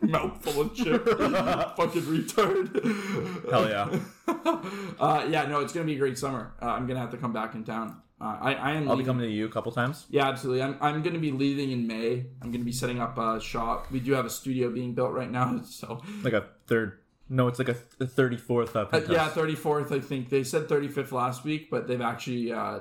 Mouthful 0.08 0.60
of 0.62 0.74
chip. 0.74 1.04
Fucking 1.76 2.02
retard. 2.02 3.50
Hell 3.50 3.68
yeah. 3.68 3.98
Uh, 5.00 5.24
yeah. 5.30 5.46
No, 5.46 5.60
it's 5.60 5.72
gonna 5.72 5.86
be 5.86 5.94
a 5.94 5.98
great 5.98 6.18
summer. 6.18 6.52
Uh, 6.60 6.66
I'm 6.66 6.86
gonna 6.86 7.00
have 7.00 7.10
to 7.10 7.16
come 7.16 7.32
back 7.32 7.54
in 7.54 7.64
town. 7.64 8.02
Uh, 8.20 8.36
I, 8.40 8.54
I 8.54 8.70
am. 8.72 8.90
I'll 8.90 8.96
be 8.96 9.04
coming 9.04 9.26
to 9.26 9.32
you 9.32 9.46
a 9.46 9.48
couple 9.48 9.70
times. 9.70 10.06
Yeah, 10.10 10.28
absolutely. 10.28 10.62
I'm, 10.62 10.76
I'm 10.80 11.02
going 11.02 11.14
to 11.14 11.20
be 11.20 11.30
leaving 11.30 11.70
in 11.70 11.86
May. 11.86 12.26
I'm 12.42 12.50
going 12.50 12.60
to 12.60 12.64
be 12.64 12.72
setting 12.72 13.00
up 13.00 13.16
a 13.16 13.40
shop. 13.40 13.92
We 13.92 14.00
do 14.00 14.12
have 14.12 14.26
a 14.26 14.30
studio 14.30 14.70
being 14.70 14.92
built 14.92 15.12
right 15.12 15.30
now, 15.30 15.60
so 15.64 16.02
Like 16.24 16.32
a 16.32 16.46
third. 16.66 16.98
No, 17.30 17.46
it's 17.48 17.58
like 17.58 17.68
a, 17.68 17.76
a 18.00 18.06
34th 18.06 18.74
up. 18.74 18.94
uh, 18.94 19.00
yeah, 19.08 19.28
34th. 19.28 19.92
I 19.92 20.00
think 20.00 20.30
they 20.30 20.42
said 20.44 20.66
35th 20.68 21.12
last 21.12 21.44
week, 21.44 21.70
but 21.70 21.86
they've 21.86 22.00
actually 22.00 22.52
uh, 22.52 22.80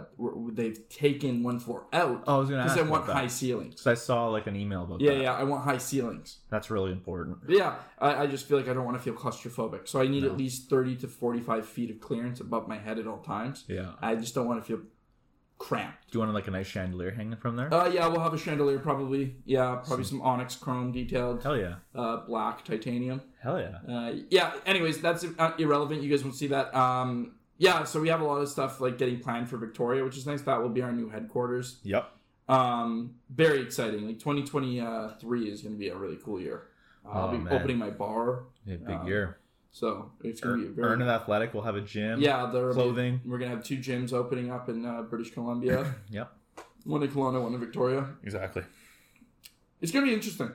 they've 0.54 0.88
taken 0.90 1.44
one 1.44 1.60
floor 1.60 1.86
out 1.92 2.24
Oh, 2.28 2.36
I 2.36 2.40
was 2.40 2.50
gonna 2.50 2.64
because 2.64 2.78
I 2.78 2.82
want 2.84 3.06
high 3.06 3.24
that. 3.24 3.32
ceilings. 3.32 3.74
Because 3.76 3.88
I 3.88 3.94
saw 3.96 4.28
like 4.30 4.48
an 4.48 4.56
email 4.56 4.84
about 4.84 5.02
Yeah, 5.02 5.12
that. 5.12 5.18
yeah, 5.18 5.24
yeah, 5.24 5.34
I 5.34 5.44
want 5.44 5.64
high 5.66 5.78
ceilings. 5.80 6.38
That's 6.50 6.70
really 6.72 6.92
important. 6.92 7.40
Yeah, 7.48 7.76
I, 8.00 8.24
I 8.24 8.28
just 8.28 8.48
feel 8.48 8.58
like 8.58 8.70
I 8.70 8.74
don't 8.74 8.86
want 8.86 8.98
to 8.98 9.04
feel 9.04 9.14
claustrophobic, 9.14 9.88
so 9.88 10.00
I 10.02 10.08
need 10.08 10.24
No. 10.24 10.30
at 10.30 10.38
least 10.38 10.70
30 10.70 10.96
to 10.98 11.08
45 11.08 11.66
feet 11.68 11.90
of 11.92 12.00
clearance 12.00 12.40
above 12.40 12.68
my 12.68 12.78
head 12.78 13.00
at 13.00 13.08
all 13.08 13.20
times. 13.20 13.66
Yeah. 13.68 13.92
I 14.02 14.16
just 14.16 14.34
don't 14.34 14.48
want 14.48 14.62
to 14.64 14.66
feel 14.68 14.82
cramped. 15.60 16.12
Do 16.12 16.18
you 16.18 16.20
want 16.22 16.34
like 16.34 16.48
a 16.48 16.52
nice 16.52 16.68
chandelier 16.68 17.12
hanging 17.12 17.36
from 17.38 17.56
there? 17.56 17.74
Uh, 17.74 17.88
yeah, 17.90 18.08
we'll 18.08 18.20
have 18.22 18.34
a 18.34 18.38
chandelier 18.38 18.80
probably. 18.80 19.36
Yeah, 19.46 19.82
probably 19.86 20.06
some 20.06 20.22
onyx 20.22 20.56
chrome 20.56 20.92
detailed, 20.92 21.44
Hell 21.44 21.58
yeah. 21.58 21.76
uh, 21.96 22.18
black 22.26 22.64
titanium. 22.64 23.22
Hell 23.42 23.60
yeah. 23.60 23.94
Uh, 23.94 24.14
yeah. 24.30 24.54
Anyways, 24.66 25.00
that's 25.02 25.26
uh, 25.38 25.52
irrelevant. 25.58 26.02
You 26.04 26.10
guys 26.10 26.24
won't 26.24 26.36
see 26.36 26.48
that. 26.48 26.74
Um, 26.76 27.34
yeah. 27.58 27.84
So 27.86 28.00
we 28.00 28.10
have 28.10 28.22
a 28.22 28.26
lot 28.26 28.42
of 28.42 28.50
stuff 28.50 28.80
like 28.82 28.98
getting 28.98 29.20
planned 29.20 29.50
for 29.50 29.58
Victoria, 29.58 30.04
which 30.04 30.18
is 30.18 30.26
nice. 30.26 30.42
That 30.44 30.62
will 30.62 30.70
be 30.70 30.82
our 30.82 30.92
new 30.92 31.10
headquarters. 31.10 31.80
Yep. 31.84 32.10
Um, 32.50 33.16
very 33.30 33.62
exciting. 33.62 34.06
Like 34.08 34.20
2023 34.20 35.50
is 35.50 35.62
going 35.62 35.74
to 35.76 35.80
be 35.80 35.90
a 35.90 35.96
really 35.96 36.18
cool 36.24 36.40
year. 36.40 36.68
Uh, 37.06 37.10
I'll 37.10 37.28
Oh, 37.28 37.32
be 37.32 37.38
man. 37.40 37.54
opening 37.54 37.78
my 37.78 37.90
bar, 37.90 38.44
Yeah, 38.66 38.78
big 38.78 38.90
Um, 38.98 39.08
year. 39.08 39.38
So 39.72 40.12
it's 40.24 40.42
to 40.42 40.56
be 40.56 40.66
a 40.66 40.70
very 40.70 40.88
Earn 40.90 41.02
Athletic 41.02 41.54
will 41.54 41.62
have 41.62 41.76
a 41.76 41.82
gym. 41.82 42.20
yeah. 42.22 42.50
There 42.52 42.72
Clothing. 42.74 43.22
We're 43.26 43.38
going 43.38 43.52
to 43.52 43.58
have 43.58 43.66
two 43.66 43.78
gyms 43.78 44.14
opening 44.14 44.52
up 44.52 44.70
in 44.70 44.86
uh, 44.86 45.04
British 45.04 45.34
Columbia. 45.34 45.94
Yep. 46.10 46.32
one 46.86 47.04
in 47.04 47.10
Kelowna, 47.10 47.42
one 47.42 47.54
in 47.54 47.60
Victoria. 47.60 48.08
Exactly. 48.24 48.64
It's 49.82 49.92
going 49.92 50.06
to 50.06 50.10
be 50.10 50.16
interesting. 50.16 50.52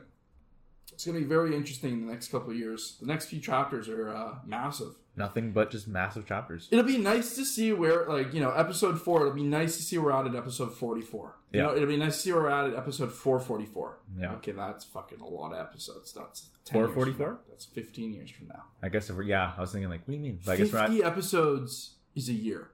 It's 1.02 1.06
gonna 1.08 1.18
be 1.18 1.24
very 1.24 1.56
interesting 1.56 1.94
in 1.94 2.06
the 2.06 2.12
next 2.12 2.28
couple 2.30 2.50
of 2.52 2.56
years. 2.56 2.96
The 3.00 3.06
next 3.08 3.26
few 3.26 3.40
chapters 3.40 3.88
are 3.88 4.08
uh, 4.08 4.34
massive. 4.46 4.94
Nothing 5.16 5.50
but 5.50 5.68
just 5.72 5.88
massive 5.88 6.26
chapters. 6.28 6.68
It'll 6.70 6.84
be 6.84 6.96
nice 6.96 7.34
to 7.34 7.44
see 7.44 7.72
where, 7.72 8.06
like, 8.08 8.32
you 8.32 8.40
know, 8.40 8.52
episode 8.52 9.02
four. 9.02 9.22
It'll 9.22 9.32
be 9.34 9.42
nice 9.42 9.76
to 9.78 9.82
see 9.82 9.98
where 9.98 10.14
we're 10.14 10.20
at 10.20 10.28
at 10.28 10.36
episode 10.36 10.72
forty-four. 10.76 11.34
You 11.50 11.58
Yeah. 11.58 11.66
know, 11.66 11.74
it'll 11.74 11.88
be 11.88 11.96
nice 11.96 12.14
to 12.14 12.22
see 12.22 12.32
where 12.32 12.42
we're 12.42 12.50
at 12.50 12.70
at 12.70 12.76
episode 12.76 13.10
four 13.10 13.40
forty-four. 13.40 13.98
Yeah. 14.16 14.34
Okay, 14.34 14.52
that's 14.52 14.84
fucking 14.84 15.18
a 15.18 15.26
lot 15.26 15.52
of 15.52 15.58
episodes. 15.58 16.12
That's 16.12 16.50
10 16.66 16.78
years 16.82 16.94
444? 16.94 17.38
That's 17.50 17.64
fifteen 17.64 18.12
years 18.12 18.30
from 18.30 18.46
now. 18.46 18.62
I 18.80 18.88
guess 18.88 19.10
if 19.10 19.16
we're, 19.16 19.24
yeah, 19.24 19.54
I 19.58 19.60
was 19.60 19.72
thinking 19.72 19.90
like, 19.90 20.02
what 20.06 20.12
do 20.12 20.18
you 20.18 20.20
mean? 20.20 20.38
But 20.46 20.52
I 20.52 20.56
guess. 20.58 20.70
Fifty 20.70 21.02
episodes 21.02 21.94
is 22.14 22.28
a 22.28 22.32
year. 22.32 22.70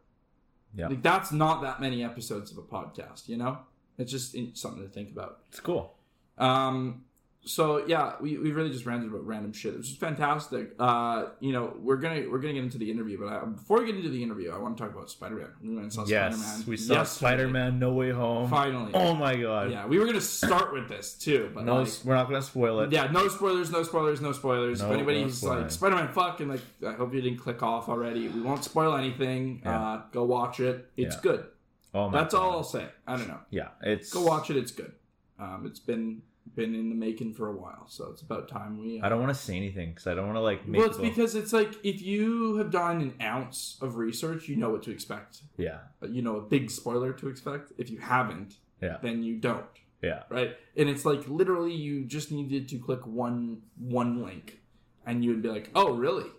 Yeah. 0.75 0.89
Like 0.89 1.01
that's 1.03 1.33
not 1.33 1.63
that 1.63 1.81
many 1.81 2.05
episodes 2.05 2.53
of 2.53 2.59
a 2.59 2.63
podcast. 2.63 3.27
You 3.27 3.39
know, 3.39 3.61
it's 3.97 4.13
just 4.13 4.37
something 4.59 4.83
to 4.83 4.89
think 4.91 5.13
about. 5.13 5.39
It's 5.49 5.61
cool. 5.61 5.95
Um, 6.37 7.05
so 7.45 7.87
yeah, 7.87 8.13
we, 8.21 8.37
we 8.37 8.53
really 8.53 8.69
just 8.71 8.85
ranted 8.85 9.09
about 9.09 9.25
random 9.27 9.53
shit. 9.53 9.73
It 9.73 9.79
was 9.79 9.89
just 9.89 10.01
fantastic. 10.01 10.75
Uh, 10.79 11.27
you 11.41 11.53
know, 11.53 11.75
we're 11.81 11.97
gonna 11.97 12.25
we're 12.31 12.39
gonna 12.41 12.53
get 12.55 12.65
into 12.65 12.77
the 12.79 12.91
interview, 12.91 13.19
but 13.19 13.29
I, 13.33 13.45
before 13.45 13.79
we 13.81 13.87
get 13.87 13.97
into 13.97 14.11
the 14.11 14.23
interview, 14.23 14.51
I 14.51 14.59
want 14.59 14.77
to 14.77 14.83
talk 14.85 14.93
about 14.93 15.09
Spider 15.11 15.37
Man. 15.37 15.49
We 15.63 15.69
went 15.71 15.83
and 15.85 15.93
saw 15.93 16.05
Yes, 16.07 16.35
Spider-Man 16.37 16.65
we 16.67 16.77
saw 16.77 16.95
yesterday. 16.95 17.19
Spider 17.29 17.49
Man 17.49 17.79
No 17.79 17.93
Way 17.95 18.11
Home. 18.11 18.51
finally. 18.51 18.91
Oh 18.93 19.15
my 19.15 19.35
god. 19.37 19.71
Yeah, 19.71 19.87
we 19.87 19.99
were 19.99 20.05
gonna 20.07 20.21
start 20.21 20.73
with 20.73 20.89
this 20.89 21.15
too, 21.15 21.51
but 21.55 21.65
No, 21.65 21.77
like, 21.83 21.89
we're 22.05 22.15
not 22.17 22.29
gonna 22.29 22.43
spoil 22.43 22.81
it. 22.81 22.93
yeah, 22.93 23.07
no 23.11 23.29
spoilers, 23.29 23.71
no 23.71 23.83
spoilers, 23.83 24.21
no 24.21 24.33
spoilers. 24.33 24.81
No, 24.81 24.89
if 24.89 24.93
anybody's 24.93 25.43
no 25.43 25.51
like 25.51 25.71
Spider 25.71 25.95
Man, 25.97 26.09
fuck, 26.13 26.41
and 26.41 26.51
like, 26.51 26.61
I 26.87 26.93
hope 26.93 27.15
you 27.15 27.21
didn't 27.23 27.39
click 27.39 27.63
off 27.63 27.89
already. 27.89 28.29
We 28.29 28.41
won't 28.43 28.65
spoil 28.65 28.95
anything. 28.97 29.63
Yeah. 29.65 29.81
Uh, 29.81 30.03
go 30.13 30.25
watch 30.25 30.61
it. 30.61 30.91
It's 30.97 31.15
Yeah. 31.17 31.21
good. 31.23 31.47
Oh 31.95 32.11
my 32.11 32.21
That's 32.21 32.35
god. 32.35 32.43
all 32.43 32.51
I'll 32.53 32.63
say. 32.65 32.87
I 33.07 33.17
don't 33.17 33.29
know. 33.29 33.41
Yeah, 33.49 33.69
it's. 33.81 34.13
Go 34.13 34.23
watch 34.23 34.51
it. 34.51 34.57
It's 34.59 34.73
good. 34.73 34.93
Um, 35.39 35.65
it's 35.67 35.81
been 35.81 36.21
been 36.55 36.75
in 36.75 36.89
the 36.89 36.95
making 36.95 37.35
for 37.35 37.49
a 37.49 37.53
while, 37.57 37.87
so 37.89 38.11
it's 38.11 38.23
about 38.23 38.49
time 38.49 38.79
we. 38.79 39.01
Uh, 39.01 39.07
I 39.07 39.09
don't 39.09 39.21
want 39.21 39.35
to 39.35 39.41
say 39.43 39.57
anything 39.57 39.91
because 39.91 40.07
I 40.07 40.15
don't 40.15 40.27
want 40.27 40.37
to 40.37 40.41
like 40.41 40.67
make. 40.67 40.79
well, 40.79 40.89
it's 40.89 40.97
people- 40.97 41.11
because 41.11 41.35
it's 41.35 41.53
like 41.53 41.75
if 41.85 42.01
you 42.03 42.57
have 42.57 42.71
done 42.71 43.01
an 43.01 43.15
ounce 43.23 43.77
of 43.81 43.97
research, 43.97 44.49
you 44.49 44.57
know 44.57 44.71
what 44.71 44.83
to 44.85 44.91
expect. 44.91 45.43
yeah, 45.57 45.79
Uh, 46.03 46.07
You 46.07 46.23
know 46.23 46.37
a 46.37 46.43
big 46.43 46.71
spoiler 46.71 47.13
to 47.15 47.29
expect. 47.29 47.73
If 47.79 47.91
you 47.91 47.99
haven't, 47.99 48.57
Yeah. 48.83 48.99
then 49.03 49.23
you 49.23 49.37
don't. 49.37 49.65
yeah, 50.03 50.23
Right, 50.31 50.57
and 50.77 50.89
it's 50.89 51.05
like 51.05 51.29
literally 51.29 51.75
you 51.75 52.05
just 52.05 52.31
needed 52.33 52.69
to 52.71 52.79
click 52.79 53.07
one 53.07 53.63
one 53.79 54.23
link, 54.23 54.61
and 55.07 55.25
you 55.25 55.31
would 55.31 55.43
be 55.43 55.49
like, 55.49 55.71
"Oh, 55.75 55.95
really? 55.97 56.31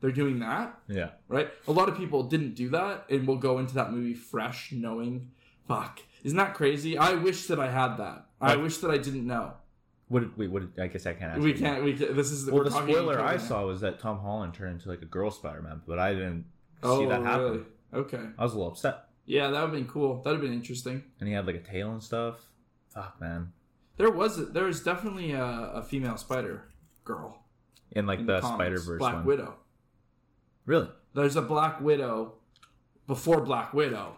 They're 0.00 0.10
doing 0.12 0.38
that?" 0.40 0.78
yeah. 0.88 1.10
Right? 1.28 1.48
A 1.68 1.72
lot 1.72 1.88
of 1.88 1.96
people 1.96 2.22
didn't 2.24 2.54
do 2.54 2.68
that, 2.70 3.06
and 3.10 3.26
will 3.26 3.36
go 3.38 3.58
into 3.58 3.74
that 3.74 3.92
movie 3.92 4.14
fresh, 4.14 4.72
knowing, 4.72 5.30
"Fuck, 5.68 6.00
isn't 6.24 6.36
that 6.38 6.54
crazy?" 6.54 6.96
I 6.98 7.14
wish 7.14 7.46
that 7.46 7.58
I 7.60 7.70
had 7.70 7.96
that. 7.96 8.26
I 8.40 8.56
wish 8.56 8.78
that 8.78 8.90
I 8.90 8.98
didn't 8.98 9.26
know. 9.26 9.54
What? 10.08 10.36
Wait, 10.36 10.50
what? 10.50 10.64
I 10.78 10.88
guess 10.88 11.06
I 11.06 11.12
can't. 11.14 11.32
Ask 11.32 11.40
We 11.42 11.52
you. 11.52 11.58
can't. 11.58 11.82
We 11.84 11.94
can't, 11.94 12.14
this 12.14 12.30
is 12.30 12.50
Well, 12.50 12.64
the 12.64 12.70
spoiler 12.70 13.20
I 13.20 13.32
now. 13.36 13.38
saw 13.38 13.66
was 13.66 13.80
that 13.80 13.98
Tom 13.98 14.18
Holland 14.20 14.52
turned 14.54 14.72
into 14.74 14.88
like 14.90 15.00
a 15.02 15.06
girl 15.06 15.30
Spider 15.30 15.62
Man, 15.62 15.80
but 15.86 15.98
I 15.98 16.12
didn't 16.12 16.44
Oh, 16.82 16.98
see 17.00 17.06
that 17.06 17.22
happen. 17.22 17.42
really? 17.44 17.64
Okay. 17.94 18.20
I 18.38 18.42
was 18.42 18.52
a 18.52 18.56
little 18.56 18.72
upset, 18.72 19.04
Yeah, 19.26 19.44
that 19.50 19.52
would 19.52 19.60
have 19.60 19.72
been 19.72 19.86
cool. 19.86 20.16
That 20.22 20.30
would 20.30 20.40
have 20.40 20.42
been 20.42 20.52
interesting. 20.52 21.04
and 21.20 21.28
he 21.28 21.34
had 21.34 21.46
like 21.46 21.54
a 21.56 21.60
tail 21.60 21.92
and 21.92 22.02
stuff. 22.02 22.48
Fuck, 22.88 23.20
man. 23.20 23.52
There 23.96 24.10
was 24.10 24.50
there 24.52 24.64
was 24.64 24.82
definitely 24.82 25.32
a, 25.32 25.44
a 25.44 25.82
female 25.82 26.16
spider 26.16 26.64
girl 27.04 27.44
In 27.92 28.04
like 28.06 28.18
in 28.20 28.26
the, 28.26 28.40
comics. 28.40 28.56
Spider 28.56 28.78
Verse 28.80 28.98
Black 28.98 29.14
one. 29.14 29.24
Widow. 29.24 29.54
Really? 30.66 30.88
There's 31.14 31.36
a 31.36 31.42
Black 31.42 31.80
Widow 31.80 32.34
before 33.06 33.40
Black 33.42 33.72
Widow 33.72 34.16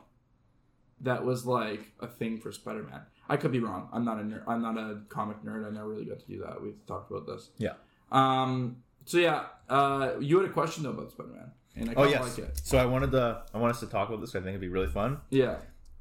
that 1.00 1.24
was 1.24 1.44
like 1.46 1.92
a 2.00 2.07
thing 2.07 2.38
for 2.40 2.52
Spider-Man. 2.52 3.00
I 3.28 3.37
could 3.37 3.52
be 3.52 3.59
wrong. 3.61 3.88
I'm 3.92 4.04
not 4.04 4.18
a 4.20 4.22
nerd. 4.22 4.42
I'm 4.46 4.62
not 4.62 4.76
a 4.76 5.00
comic 5.09 5.42
nerd. 5.42 5.66
I 5.66 5.70
never 5.70 5.88
really 5.88 6.04
got 6.04 6.20
to 6.20 6.26
do 6.26 6.40
that. 6.46 6.62
We've 6.62 6.85
talked 6.87 7.11
about 7.11 7.26
this. 7.26 7.50
Yeah. 7.59 7.72
Um. 8.12 8.83
So 9.07 9.18
yeah, 9.18 9.44
uh, 9.68 10.12
you 10.20 10.38
had 10.40 10.48
a 10.48 10.52
question 10.52 10.83
though 10.85 10.90
about 10.90 11.11
Spider-Man, 11.11 11.50
and 11.76 11.90
I 11.90 11.94
Oh 11.96 12.04
yes. 12.04 12.20
like 12.22 12.38
it. 12.48 12.61
So 12.62 12.78
I 12.78 12.87
wanted 12.87 13.11
to. 13.12 13.42
I 13.52 13.59
want 13.59 13.72
us 13.74 13.80
to 13.80 13.87
talk 13.87 14.09
about 14.09 14.20
this. 14.20 14.30
I 14.35 14.38
think 14.38 14.48
it'd 14.50 14.61
be 14.61 14.68
really 14.68 14.87
fun. 14.88 15.20
Yeah. 15.30 15.57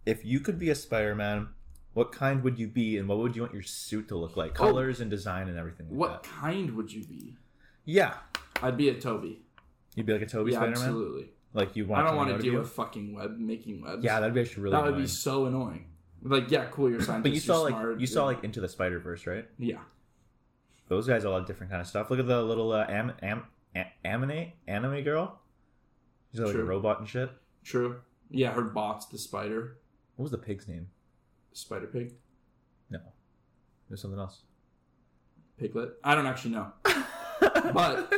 If 0.05 0.25
you 0.25 0.39
could 0.41 0.59
be 0.59 0.69
a 0.69 0.75
Spider 0.75 1.15
Man, 1.15 1.47
what 1.93 2.11
kind 2.11 2.43
would 2.43 2.59
you 2.59 2.67
be, 2.67 2.97
and 2.97 3.07
what 3.07 3.17
would 3.19 3.35
you 3.35 3.41
want 3.41 3.53
your 3.53 3.63
suit 3.63 4.07
to 4.09 4.17
look 4.17 4.35
like? 4.35 4.51
Oh. 4.59 4.65
Colors 4.65 4.99
and 4.99 5.09
design 5.09 5.47
and 5.47 5.57
everything. 5.57 5.87
Like 5.89 5.97
What 5.97 6.23
That. 6.23 6.29
kind 6.29 6.75
would 6.75 6.91
you 6.91 7.03
be? 7.05 7.35
Yeah. 7.85 8.15
I'd 8.61 8.77
be 8.77 8.89
a 8.89 8.93
Tobey. 8.95 9.41
You'd 9.95 10.05
be 10.05 10.13
like 10.13 10.21
a 10.21 10.25
Tobey 10.25 10.51
yeah, 10.51 10.57
Spider 10.59 10.71
Man. 10.71 10.79
absolutely. 10.79 11.29
Like 11.53 11.75
you 11.75 11.85
want. 11.85 12.03
I 12.03 12.07
don't 12.07 12.17
want 12.17 12.29
to 12.35 12.39
deal 12.39 12.59
with 12.59 12.69
fucking 12.71 13.13
web 13.13 13.37
making 13.37 13.81
webs. 13.81 14.03
Yeah, 14.03 14.19
that'd 14.19 14.33
be 14.33 14.41
actually 14.41 14.63
really. 14.63 14.75
that 14.75 14.83
would 14.85 14.97
be 14.97 15.07
so 15.07 15.45
annoying. 15.45 15.85
Like, 16.25 16.49
yeah, 16.49 16.65
cool, 16.71 16.89
you're 16.89 17.01
scientist. 17.01 17.23
But 17.23 17.31
you 17.33 17.39
saw 17.39 17.61
like 17.61 17.73
smart, 17.73 17.99
you 17.99 18.07
saw 18.07 18.25
like 18.25 18.43
into 18.43 18.61
the 18.61 18.69
Spider 18.69 18.97
Verse, 18.99 19.27
right? 19.27 19.45
yeah, 19.59 19.79
Those 20.87 21.05
guys 21.07 21.25
all 21.25 21.35
have 21.37 21.45
different 21.45 21.69
kind 21.69 21.81
of 21.81 21.87
stuff. 21.87 22.09
Look 22.09 22.19
at 22.19 22.27
the 22.27 22.41
little 22.41 22.71
uh, 22.71 22.85
am, 22.87 23.11
am, 23.21 23.43
a- 23.75 23.91
anime 24.05 24.53
anime 24.67 25.03
girl. 25.03 25.39
She's 26.31 26.39
like 26.39 26.55
a 26.55 26.63
robot 26.63 26.99
and 26.99 27.07
shit. 27.07 27.29
true. 27.63 27.97
Yeah, 28.31 28.51
her 28.53 28.63
bot's 28.63 29.05
the 29.07 29.17
spider, 29.19 29.77
What 30.15 30.23
was 30.23 30.31
the 30.31 30.37
pig's 30.39 30.67
name? 30.67 30.87
spider 31.51 31.85
pig, 31.85 32.13
No, 32.89 32.99
there's 33.89 34.01
something 34.01 34.19
else. 34.19 34.39
piglet. 35.57 35.91
I 36.03 36.15
don't 36.15 36.25
actually 36.25 36.51
know, 36.51 36.71
but 37.73 38.11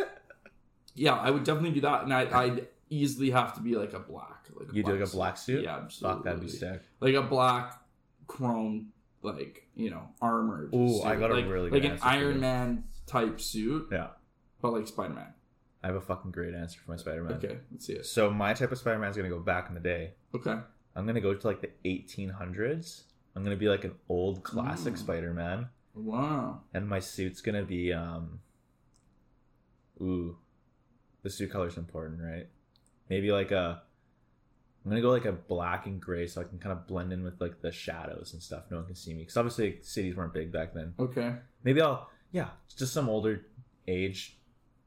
yeah, 0.93 1.15
I 1.15 1.31
would 1.31 1.43
definitely 1.43 1.71
do 1.71 1.81
that, 1.81 2.03
and 2.03 2.13
I, 2.13 2.43
I'd 2.43 2.67
easily 2.89 3.29
have 3.31 3.53
to 3.55 3.61
be 3.61 3.75
like 3.75 3.93
a 3.93 3.99
black. 3.99 4.45
Like 4.53 4.73
You 4.73 4.83
do 4.83 4.91
like 4.97 5.07
a 5.07 5.11
black 5.11 5.37
suit? 5.37 5.63
Yeah, 5.63 5.77
absolutely. 5.77 6.15
Fuck, 6.17 6.23
that'd 6.25 6.41
be 6.41 6.49
sick. 6.49 6.81
Like 6.99 7.15
a 7.15 7.21
black 7.21 7.79
chrome, 8.27 8.89
like 9.21 9.67
you 9.75 9.89
know, 9.89 10.09
armored. 10.21 10.73
Ooh, 10.73 10.89
suit. 10.89 11.05
I 11.05 11.15
got 11.15 11.31
a 11.31 11.35
like, 11.35 11.47
really 11.47 11.69
like 11.69 11.83
an 11.83 11.99
Iron. 12.03 12.39
Man 12.39 12.83
type 13.07 13.39
suit, 13.41 13.87
Yeah, 13.91 14.07
but 14.61 14.73
like 14.73 14.87
Spider 14.87 15.13
Man. 15.13 15.33
I 15.83 15.87
have 15.87 15.95
a 15.97 16.01
fucking 16.01 16.31
great 16.31 16.55
answer 16.55 16.79
for 16.83 16.91
my 16.91 16.97
Spider 16.97 17.23
Man. 17.23 17.33
Okay, 17.33 17.57
let's 17.71 17.85
see 17.85 17.93
it. 17.93 18.05
So 18.05 18.31
my 18.31 18.53
type 18.53 18.71
of 18.71 18.77
Spider 18.79 18.97
Man 18.99 19.09
is 19.11 19.17
gonna 19.17 19.29
go 19.29 19.39
back 19.39 19.67
in 19.69 19.75
the 19.75 19.81
day. 19.81 20.13
Okay. 20.33 20.55
I'm 20.95 21.05
gonna 21.05 21.21
go 21.21 21.33
to 21.33 21.47
like 21.47 21.61
the 21.61 21.69
1800s. 21.85 23.03
I'm 23.35 23.43
gonna 23.43 23.55
be 23.57 23.67
like 23.69 23.83
an 23.83 23.93
old 24.09 24.43
classic 24.43 24.93
Mm. 24.93 24.97
Spider 24.97 25.33
Man, 25.33 25.67
Wow. 25.93 26.61
and 26.73 26.87
my 26.87 26.99
suit's 26.99 27.41
gonna 27.41 27.63
be 27.65 27.91
um. 27.93 28.39
Ooh, 30.01 30.37
the 31.21 31.29
suit 31.29 31.51
color's 31.51 31.77
important, 31.77 32.21
right? 32.21 32.47
Maybe 33.09 33.31
like 33.31 33.51
a. 33.51 33.81
I'm 34.83 34.91
gonna 34.91 35.01
go 35.01 35.09
like 35.09 35.25
a 35.25 35.31
black 35.31 35.87
and 35.87 35.99
gray, 35.99 36.27
so 36.27 36.41
I 36.41 36.43
can 36.43 36.59
kind 36.59 36.71
of 36.71 36.85
blend 36.85 37.11
in 37.11 37.23
with 37.23 37.41
like 37.41 37.59
the 37.61 37.71
shadows 37.71 38.33
and 38.33 38.41
stuff. 38.41 38.65
No 38.69 38.77
one 38.77 38.85
can 38.85 38.95
see 38.95 39.13
me, 39.13 39.21
because 39.21 39.35
obviously 39.37 39.79
cities 39.81 40.15
weren't 40.15 40.33
big 40.33 40.51
back 40.51 40.73
then. 40.75 40.93
Okay. 40.99 41.33
Maybe 41.63 41.81
I'll 41.81 42.09
yeah, 42.31 42.49
just 42.77 42.93
some 42.93 43.09
older 43.09 43.45
age. 43.87 44.37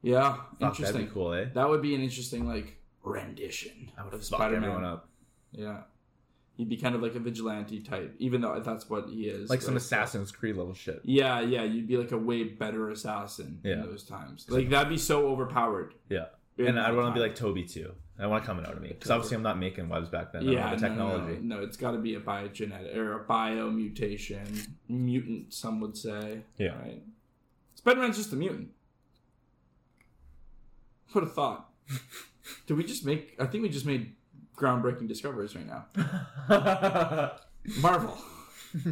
Yeah. 0.03 0.35
Fuck, 0.35 0.57
interesting. 0.61 0.85
that'd 0.85 1.09
be 1.09 1.13
cool, 1.15 1.33
eh? 1.35 1.47
That 1.55 1.69
would 1.69 1.83
be 1.83 1.95
an 1.97 2.01
interesting 2.01 2.47
like 2.47 2.77
rendition 3.03 3.91
I 3.99 4.05
would 4.05 4.13
have 4.13 4.25
Spider-Man. 4.25 4.63
everyone 4.63 4.85
up. 4.85 5.09
Yeah. 5.51 5.79
He'd 6.57 6.69
be 6.69 6.77
kind 6.77 6.95
of 6.97 7.03
like 7.03 7.15
a 7.15 7.21
vigilante 7.21 7.81
type, 7.81 8.15
even 8.19 8.41
though 8.41 8.61
that's 8.61 8.91
what 8.91 9.09
he 9.09 9.27
is. 9.29 9.49
Like 9.49 9.63
some? 9.63 9.77
Assassin's 9.77 10.33
Creed 10.33 10.57
level 10.57 10.75
shit. 10.75 11.01
Yeah, 11.05 11.41
yeah, 11.41 11.63
you'd 11.63 11.87
be 11.87 11.97
like 11.97 12.11
a 12.13 12.19
way 12.19 12.45
better 12.45 12.91
assassin 12.91 13.61
Yeah. 13.65 13.75
in 13.75 13.83
those 13.83 14.03
times. 14.03 14.45
Like 14.49 14.69
that'd 14.69 14.89
be 14.89 14.99
so 14.99 15.29
overpowered. 15.29 15.95
Yeah. 16.09 16.27
And 16.59 16.79
I 16.79 16.93
want 16.93 17.15
to 17.15 17.21
be 17.21 17.21
like 17.21 17.37
Tobey 17.37 17.65
too. 17.65 17.93
I 18.19 18.27
want 18.27 18.43
to 18.43 18.47
come 18.47 18.59
out 18.59 18.73
of 18.73 18.83
me 18.83 18.89
because 18.89 19.11
obviously 19.11 19.37
I'm 19.37 19.45
not 19.45 19.59
making 19.59 19.89
webs 19.89 20.09
back 20.09 20.33
then. 20.33 20.43
I 20.43 20.45
don't 20.45 20.55
yeah, 20.55 20.69
have 20.69 20.81
the 20.81 20.89
no, 20.89 20.95
no, 20.95 21.11
technology. 21.11 21.41
No, 21.41 21.57
no, 21.57 21.63
it's 21.63 21.77
got 21.77 21.93
to 21.93 21.99
be 21.99 22.17
a 22.17 22.21
biogenetic 22.21 22.97
or 22.97 23.21
a 23.21 23.25
bio 23.25 23.71
mutation, 23.71 24.45
mutant. 24.89 25.55
Some 25.55 25.81
would 25.81 25.97
say. 25.97 26.41
Yeah. 26.57 26.77
Right. 26.81 27.03
Spider-Man's 27.77 28.17
just 28.17 28.33
a 28.33 28.37
mutant. 28.37 28.71
What 31.13 31.23
a 31.23 31.29
thought. 31.29 31.71
Did 32.67 32.77
we 32.77 32.83
just 32.83 33.05
make? 33.05 33.37
I 33.39 33.47
think 33.47 33.63
we 33.63 33.69
just 33.69 33.87
made 33.87 34.15
groundbreaking 34.57 35.07
discoveries 35.07 35.55
right 35.55 35.67
now. 35.67 35.87
Marvel, 37.81 38.19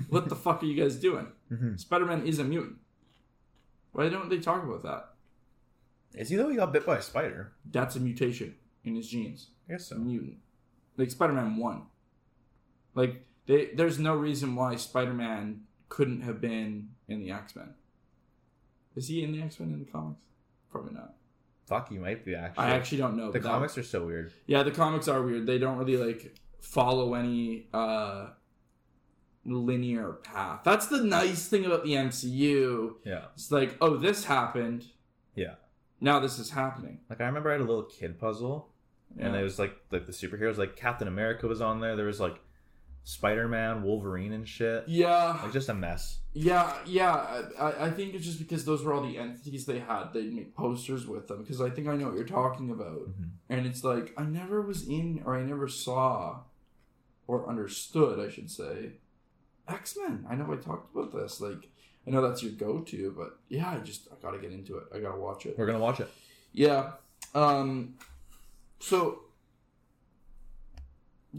what 0.08 0.28
the 0.28 0.36
fuck 0.36 0.62
are 0.62 0.66
you 0.66 0.80
guys 0.80 0.96
doing? 0.96 1.26
Mhm. 1.52 1.80
Spider-Man 1.80 2.26
is 2.26 2.38
a 2.38 2.44
mutant. 2.44 2.76
Why 3.92 4.08
don't 4.08 4.28
they 4.28 4.38
talk 4.38 4.62
about 4.62 4.82
that? 4.84 5.15
Is 6.14 6.28
he 6.30 6.36
though? 6.36 6.48
He 6.48 6.56
got 6.56 6.72
bit 6.72 6.86
by 6.86 6.96
a 6.98 7.02
spider. 7.02 7.52
That's 7.70 7.96
a 7.96 8.00
mutation 8.00 8.54
in 8.84 8.94
his 8.96 9.08
genes. 9.08 9.48
I 9.68 9.72
guess 9.72 9.90
A 9.90 9.94
so. 9.94 9.98
mutant. 9.98 10.38
Like 10.96 11.10
Spider-Man 11.10 11.56
one. 11.56 11.82
Like 12.94 13.26
they, 13.46 13.66
there's 13.74 13.98
no 13.98 14.14
reason 14.16 14.54
why 14.56 14.76
Spider-Man 14.76 15.62
couldn't 15.88 16.22
have 16.22 16.40
been 16.40 16.88
in 17.08 17.20
the 17.20 17.30
X-Men. 17.30 17.74
Is 18.94 19.08
he 19.08 19.22
in 19.22 19.32
the 19.32 19.42
X-Men 19.42 19.72
in 19.72 19.78
the 19.80 19.84
comics? 19.90 20.20
Probably 20.70 20.94
not. 20.94 21.14
Fuck, 21.66 21.90
he 21.90 21.98
might 21.98 22.24
be 22.24 22.34
actually. 22.34 22.64
I 22.64 22.70
actually 22.70 22.98
don't 22.98 23.16
know. 23.16 23.26
the 23.26 23.32
but 23.38 23.42
that- 23.42 23.48
comics 23.50 23.76
are 23.76 23.82
so 23.82 24.06
weird. 24.06 24.32
yeah, 24.46 24.62
the 24.62 24.70
comics 24.70 25.08
are 25.08 25.20
weird. 25.22 25.46
They 25.46 25.58
don't 25.58 25.76
really 25.76 25.96
like 25.96 26.38
follow 26.60 27.14
any 27.14 27.66
uh 27.74 28.28
linear 29.44 30.12
path. 30.24 30.60
That's 30.64 30.86
the 30.86 31.02
nice 31.04 31.46
thing 31.48 31.64
about 31.66 31.84
the 31.84 31.92
MCU. 31.92 32.94
Yeah. 33.04 33.26
It's 33.34 33.50
like, 33.52 33.76
oh, 33.80 33.96
this 33.96 34.24
happened. 34.24 34.86
Yeah. 35.34 35.54
Now 36.00 36.20
this 36.20 36.38
is 36.38 36.50
happening. 36.50 37.00
Like 37.08 37.20
I 37.20 37.26
remember 37.26 37.50
I 37.50 37.52
had 37.52 37.60
a 37.62 37.64
little 37.64 37.84
kid 37.84 38.18
puzzle, 38.18 38.68
and 39.18 39.34
Yeah. 39.34 39.40
it 39.40 39.42
was 39.42 39.58
like 39.58 39.76
like 39.90 40.06
the 40.06 40.12
superheroes. 40.12 40.56
Like 40.58 40.76
Captain 40.76 41.08
America 41.08 41.46
was 41.46 41.60
on 41.60 41.80
there. 41.80 41.96
There 41.96 42.06
was 42.06 42.20
like 42.20 42.38
Spider-Man, 43.04 43.82
Wolverine, 43.84 44.32
and 44.32 44.48
shit. 44.48 44.84
Yeah, 44.88 45.38
Like 45.42 45.52
just 45.52 45.68
a 45.68 45.74
mess. 45.74 46.18
yeah, 46.32 46.76
yeah. 46.86 47.42
I, 47.58 47.86
I 47.86 47.90
think 47.92 48.14
it's 48.14 48.24
just 48.24 48.38
because 48.40 48.64
those 48.64 48.82
were 48.82 48.92
all 48.92 49.02
the 49.02 49.16
entities 49.16 49.64
they 49.64 49.78
had. 49.78 50.12
They'd 50.12 50.34
make 50.34 50.56
posters 50.56 51.06
with 51.06 51.28
them 51.28 51.38
because 51.42 51.60
I 51.60 51.70
think 51.70 51.86
I 51.86 51.94
know 51.96 52.06
what 52.06 52.16
you're 52.16 52.24
talking 52.24 52.68
about. 52.70 53.08
Mhm. 53.08 53.28
And 53.48 53.64
it's 53.66 53.84
like 53.84 54.12
I 54.18 54.24
never 54.24 54.60
was 54.60 54.88
in, 54.88 55.22
or 55.24 55.36
I 55.36 55.44
never 55.44 55.68
saw, 55.68 56.40
or 57.28 57.48
understood, 57.48 58.18
I 58.18 58.28
should 58.28 58.50
say, 58.50 58.94
X 59.68 59.96
Men. 59.96 60.26
I 60.28 60.34
know 60.34 60.52
I 60.52 60.56
talked 60.56 60.92
about 60.94 61.12
this. 61.12 61.40
Like 61.40 61.68
I 62.06 62.10
know 62.10 62.22
that's 62.22 62.42
your 62.42 62.52
go 62.52 62.80
to, 62.80 63.14
but 63.16 63.38
yeah, 63.48 63.70
I 63.70 63.78
just 63.78 64.08
I 64.12 64.14
gotta 64.22 64.38
get 64.38 64.52
into 64.52 64.78
it. 64.78 64.84
I 64.94 65.00
gotta 65.00 65.18
watch 65.18 65.46
it. 65.46 65.58
We're 65.58 65.66
gonna 65.66 65.78
watch 65.78 66.00
it. 66.00 66.08
Yeah. 66.52 66.92
Um. 67.34 67.94
So. 68.78 69.22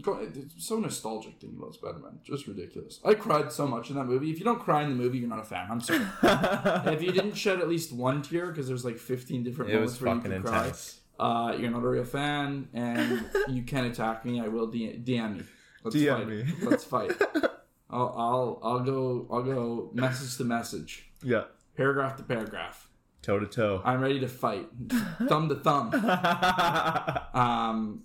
It's 0.00 0.64
so 0.64 0.78
nostalgic 0.78 1.40
thinking 1.40 1.58
about 1.58 1.74
Spider 1.74 1.98
Man. 1.98 2.20
Just 2.22 2.46
ridiculous. 2.46 3.00
I 3.04 3.14
cried 3.14 3.50
so 3.50 3.66
much 3.66 3.90
in 3.90 3.96
that 3.96 4.04
movie. 4.04 4.30
If 4.30 4.38
you 4.38 4.44
don't 4.44 4.60
cry 4.60 4.84
in 4.84 4.90
the 4.90 4.94
movie, 4.94 5.18
you're 5.18 5.28
not 5.28 5.40
a 5.40 5.44
fan. 5.44 5.66
I'm 5.68 5.80
sorry. 5.80 6.06
If 6.94 7.02
you 7.02 7.10
didn't 7.10 7.34
shed 7.34 7.58
at 7.58 7.68
least 7.68 7.92
one 7.92 8.22
tear, 8.22 8.46
because 8.46 8.68
there's 8.68 8.84
like 8.84 8.96
15 8.96 9.42
different 9.42 9.72
it 9.72 9.74
moments 9.74 10.00
where 10.00 10.14
you 10.14 10.20
fucking 10.20 10.30
can 10.30 10.42
cry, 10.44 10.72
uh, 11.18 11.56
you're 11.58 11.72
not 11.72 11.82
a 11.82 11.88
real 11.88 12.04
fan, 12.04 12.68
and 12.74 13.24
you 13.48 13.64
can 13.64 13.86
attack 13.86 14.24
me. 14.24 14.40
I 14.40 14.46
will 14.46 14.68
DM 14.68 15.38
me. 15.38 15.42
Let's 15.82 15.96
DM 15.96 16.16
fight. 16.16 16.28
me. 16.28 16.44
Let's 16.62 16.84
fight. 16.84 17.10
I'll, 17.90 18.14
I'll 18.16 18.60
I'll 18.62 18.80
go 18.80 19.26
I'll 19.30 19.42
go 19.42 19.90
message 19.94 20.36
to 20.38 20.44
message, 20.44 21.10
Yeah. 21.22 21.44
paragraph 21.76 22.16
to 22.18 22.22
paragraph. 22.22 22.88
Toe 23.22 23.38
to 23.40 23.46
toe. 23.46 23.82
I'm 23.84 24.00
ready 24.00 24.20
to 24.20 24.28
fight, 24.28 24.66
thumb 25.28 25.48
to 25.48 25.54
thumb. 25.56 25.90
Um, 27.34 28.02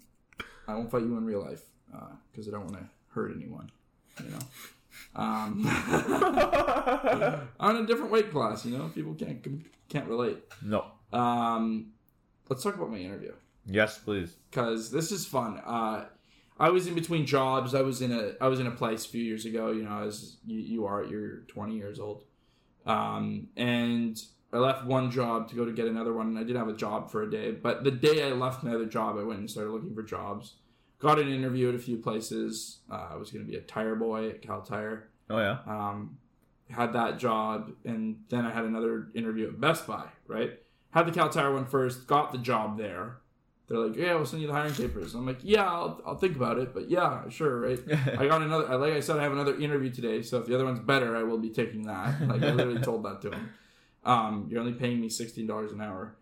I 0.67 0.75
won't 0.75 0.89
fight 0.91 1.01
you 1.03 1.17
in 1.17 1.25
real 1.25 1.41
life 1.43 1.63
because 2.31 2.47
I 2.47 2.51
don't 2.51 2.65
want 2.65 2.77
to 2.77 2.89
hurt 3.09 3.33
anyone. 3.35 3.71
You 4.23 4.29
know. 4.31 4.39
Um, 5.15 5.65
I'm 7.59 7.75
in 7.77 7.83
a 7.83 7.87
different 7.87 8.11
weight 8.11 8.31
class. 8.31 8.65
You 8.65 8.77
know, 8.77 8.89
people 8.93 9.13
can't 9.13 9.45
can't 9.89 10.07
relate. 10.07 10.39
no. 10.61 10.85
Um, 11.11 11.91
let's 12.49 12.63
talk 12.63 12.73
about 12.75 12.89
my 12.89 12.97
interview 12.97 13.33
Yes, 13.67 13.99
please. 13.99 14.35
because 14.49 14.89
this 14.91 15.11
is 15.11 15.25
fun. 15.27 15.59
Uh, 15.63 16.05
I 16.59 16.69
was 16.69 16.87
in 16.87 16.95
between 16.95 17.25
jobs. 17.25 17.73
I 17.73 17.81
was 17.81 18.01
in 18.01 18.11
a 18.11 18.33
I 18.39 18.47
was 18.47 18.59
in 18.59 18.67
a 18.67 18.71
place 18.71 19.05
a 19.05 19.09
few 19.09 19.23
years 19.23 19.45
ago. 19.45 19.71
You 19.71 19.83
know, 19.83 20.03
as 20.03 20.37
you, 20.45 20.59
you 20.59 20.85
are, 20.85 21.03
you're 21.03 21.37
20 21.47 21.75
years 21.75 21.99
old, 21.99 22.23
um, 22.85 23.47
and 23.57 24.21
I 24.51 24.57
left 24.57 24.85
one 24.85 25.09
job 25.09 25.49
to 25.49 25.55
go 25.55 25.65
to 25.65 25.71
get 25.71 25.87
another 25.87 26.13
one. 26.13 26.27
And 26.27 26.37
I 26.37 26.43
did 26.43 26.55
have 26.55 26.67
a 26.67 26.75
job 26.75 27.11
for 27.11 27.23
a 27.23 27.29
day, 27.29 27.51
but 27.51 27.83
the 27.83 27.91
day 27.91 28.27
I 28.27 28.31
left 28.33 28.63
my 28.63 28.73
other 28.73 28.85
job, 28.85 29.17
I 29.17 29.23
went 29.23 29.39
and 29.39 29.49
started 29.49 29.71
looking 29.71 29.95
for 29.95 30.03
jobs. 30.03 30.55
Got 30.99 31.19
an 31.19 31.27
interview 31.27 31.69
at 31.69 31.75
a 31.75 31.79
few 31.79 31.97
places. 31.97 32.79
Uh, 32.89 33.09
I 33.11 33.15
was 33.15 33.31
going 33.31 33.45
to 33.45 33.51
be 33.51 33.57
a 33.57 33.61
tire 33.61 33.95
boy 33.95 34.29
at 34.29 34.41
Kal 34.41 34.61
Tire. 34.61 35.09
Oh 35.29 35.39
yeah. 35.39 35.57
Um, 35.65 36.17
had 36.69 36.93
that 36.93 37.19
job, 37.19 37.71
and 37.83 38.21
then 38.29 38.45
I 38.45 38.53
had 38.53 38.63
another 38.63 39.09
interview 39.13 39.47
at 39.47 39.59
Best 39.59 39.87
Buy. 39.87 40.05
Right, 40.27 40.59
had 40.91 41.07
the 41.07 41.11
Kal 41.11 41.29
Tire 41.29 41.53
one 41.53 41.65
first. 41.65 42.07
Got 42.07 42.31
the 42.31 42.37
job 42.37 42.77
there. 42.77 43.17
They're 43.67 43.77
like, 43.77 43.95
"Yeah, 43.95 44.15
we'll 44.15 44.25
send 44.25 44.41
you 44.41 44.47
the 44.47 44.53
hiring 44.53 44.73
papers." 44.73 45.15
I'm 45.15 45.25
like, 45.25 45.39
"Yeah, 45.41 45.65
I'll, 45.65 46.01
I'll 46.05 46.17
think 46.17 46.35
about 46.35 46.59
it, 46.59 46.73
but 46.73 46.89
yeah, 46.89 47.29
sure, 47.29 47.61
right." 47.61 47.79
I 48.17 48.27
got 48.27 48.41
another. 48.41 48.77
Like 48.77 48.93
I 48.93 48.99
said, 48.99 49.17
I 49.17 49.23
have 49.23 49.31
another 49.31 49.55
interview 49.57 49.89
today, 49.89 50.21
so 50.21 50.39
if 50.39 50.45
the 50.45 50.55
other 50.55 50.65
one's 50.65 50.79
better, 50.79 51.15
I 51.15 51.23
will 51.23 51.37
be 51.37 51.49
taking 51.49 51.83
that. 51.83 52.21
Like 52.27 52.43
I 52.43 52.51
literally 52.51 52.81
told 52.81 53.03
that 53.05 53.21
to 53.21 53.31
him. 53.31 53.49
Um, 54.05 54.47
you're 54.49 54.59
only 54.59 54.73
paying 54.73 54.99
me 54.99 55.09
sixteen 55.09 55.47
dollars 55.47 55.71
an 55.71 55.81
hour 55.81 56.15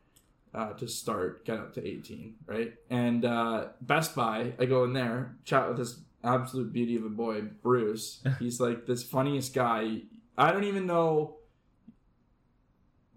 uh, 0.54 0.74
to 0.74 0.88
start, 0.88 1.46
get 1.46 1.58
up 1.58 1.74
to 1.74 1.88
eighteen, 1.88 2.36
right? 2.46 2.74
And 2.90 3.26
uh, 3.26 3.70
Best 3.82 4.16
Buy, 4.16 4.54
I 4.60 4.66
go 4.66 4.84
in 4.84 4.94
there, 4.94 5.36
chat 5.44 5.68
with 5.68 5.78
this 5.78 6.00
absolute 6.24 6.72
beauty 6.72 6.96
of 6.96 7.06
a 7.06 7.10
boy, 7.10 7.42
Bruce. 7.42 8.24
He's 8.40 8.60
like 8.60 8.86
this 8.86 9.04
funniest 9.04 9.54
guy. 9.54 10.02
I 10.38 10.52
don't 10.52 10.64
even 10.64 10.86
know, 10.86 11.38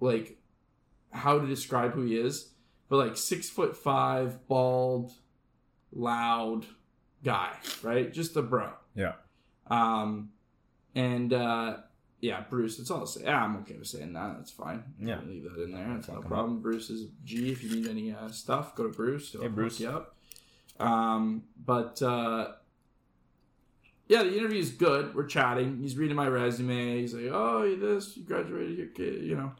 like, 0.00 0.38
how 1.12 1.38
to 1.38 1.46
describe 1.46 1.92
who 1.92 2.02
he 2.02 2.16
is, 2.16 2.53
but 2.88 2.96
like 2.96 3.16
six 3.16 3.48
foot 3.48 3.76
five, 3.76 4.46
bald, 4.48 5.12
loud 5.92 6.66
guy, 7.22 7.52
right? 7.82 8.12
Just 8.12 8.36
a 8.36 8.42
bro. 8.42 8.70
Yeah. 8.94 9.12
Um, 9.68 10.30
and 10.94 11.32
uh, 11.32 11.76
yeah, 12.20 12.44
Bruce. 12.48 12.78
It's 12.78 12.90
all. 12.90 13.08
Yeah, 13.20 13.42
I'm 13.42 13.56
okay 13.58 13.76
with 13.76 13.88
saying 13.88 14.12
that. 14.12 14.36
That's 14.36 14.50
fine. 14.50 14.82
Yeah. 15.00 15.20
leave 15.26 15.44
that 15.44 15.62
in 15.62 15.72
there. 15.72 15.86
That's 15.94 16.08
no 16.08 16.20
problem. 16.20 16.60
Bruce 16.60 16.90
is 16.90 17.08
G. 17.24 17.50
If 17.50 17.62
you 17.62 17.74
need 17.74 17.88
any 17.88 18.12
uh, 18.14 18.28
stuff, 18.30 18.74
go 18.74 18.84
to 18.84 18.88
Bruce. 18.88 19.32
He'll 19.32 19.42
Hey, 19.42 19.48
Bruce. 19.48 19.80
you 19.80 19.88
up. 19.90 20.16
Um, 20.80 21.44
but 21.64 22.00
uh, 22.02 22.52
yeah, 24.08 24.22
the 24.22 24.36
interview 24.36 24.60
is 24.60 24.70
good. 24.70 25.14
We're 25.14 25.26
chatting. 25.26 25.78
He's 25.80 25.96
reading 25.96 26.16
my 26.16 26.28
resume. 26.28 27.00
He's 27.00 27.14
like, 27.14 27.30
"Oh, 27.32 27.62
you 27.62 27.78
this, 27.78 28.16
you 28.16 28.24
graduated 28.24 28.76
your 28.76 28.88
kid, 28.88 29.22
you 29.22 29.36
know, 29.36 29.52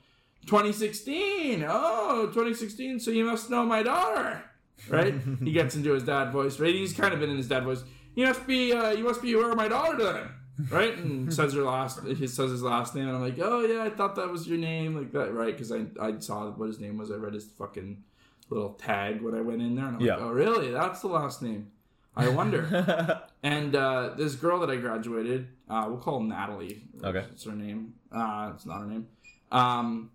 2016. 0.46 1.64
Oh, 1.68 2.26
2016. 2.26 3.00
So 3.00 3.10
you 3.10 3.24
must 3.24 3.50
know 3.50 3.64
my 3.64 3.82
daughter, 3.82 4.42
right?" 4.88 5.14
he 5.42 5.52
gets 5.52 5.74
into 5.76 5.92
his 5.92 6.02
dad 6.04 6.30
voice. 6.32 6.58
Right? 6.60 6.74
He's 6.74 6.92
kind 6.92 7.12
of 7.14 7.20
been 7.20 7.30
in 7.30 7.36
his 7.36 7.48
dad 7.48 7.64
voice. 7.64 7.82
You 8.14 8.26
must 8.26 8.46
be, 8.46 8.72
uh, 8.72 8.90
you 8.90 9.04
must 9.04 9.22
be 9.22 9.32
aware 9.32 9.50
of 9.50 9.56
my 9.56 9.68
daughter 9.68 9.96
then, 10.12 10.68
right? 10.70 10.96
And 10.96 11.32
says 11.34 11.52
her 11.54 11.62
last, 11.62 12.00
he 12.06 12.26
says 12.28 12.50
his 12.50 12.62
last 12.62 12.94
name, 12.94 13.08
and 13.08 13.16
I'm 13.16 13.22
like, 13.22 13.38
"Oh 13.42 13.60
yeah, 13.60 13.82
I 13.82 13.90
thought 13.90 14.14
that 14.16 14.30
was 14.30 14.46
your 14.46 14.58
name, 14.58 14.96
like 14.96 15.10
that, 15.12 15.32
right?" 15.34 15.52
Because 15.56 15.72
I 15.72 15.86
I 16.00 16.18
saw 16.20 16.48
what 16.50 16.66
his 16.68 16.78
name 16.80 16.96
was. 16.98 17.10
I 17.10 17.16
read 17.16 17.34
his 17.34 17.44
fucking 17.46 18.04
little 18.50 18.74
tag 18.74 19.20
when 19.22 19.34
I 19.34 19.40
went 19.40 19.62
in 19.62 19.74
there, 19.74 19.86
and 19.86 19.96
I'm 19.96 20.00
Yeah. 20.02 20.14
like, 20.16 20.22
"Oh 20.24 20.30
really? 20.30 20.70
That's 20.70 21.00
the 21.00 21.08
last 21.08 21.42
name." 21.42 21.70
I 22.16 22.28
wonder. 22.28 23.22
And 23.44 23.76
uh, 23.76 24.14
this 24.16 24.36
girl 24.36 24.58
that 24.60 24.70
I 24.70 24.76
graduated, 24.76 25.48
uh, 25.68 25.84
we'll 25.86 25.98
call 25.98 26.20
Natalie. 26.22 26.82
Okay. 27.02 27.26
It's 27.32 27.44
her 27.44 27.52
name. 27.52 27.92
Uh, 28.10 28.52
it's 28.54 28.64
not 28.64 28.80
her 28.80 28.86
name. 28.86 29.06
Um, 29.52 30.12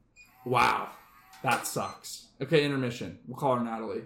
wow. 0.49 0.89
That 1.43 1.67
sucks. 1.67 2.27
Okay, 2.41 2.65
intermission. 2.65 3.19
We'll 3.27 3.37
call 3.37 3.55
her 3.55 3.63
Natalie. 3.63 4.03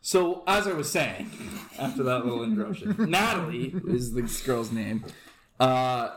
So, 0.00 0.42
as 0.46 0.66
I 0.66 0.72
was 0.72 0.90
saying, 0.90 1.30
after 1.78 2.02
that 2.02 2.24
little 2.24 2.44
introduction, 2.44 2.96
Natalie 3.10 3.74
is 3.88 4.12
this 4.14 4.42
girl's 4.42 4.72
name. 4.72 5.04
Uh, 5.58 6.10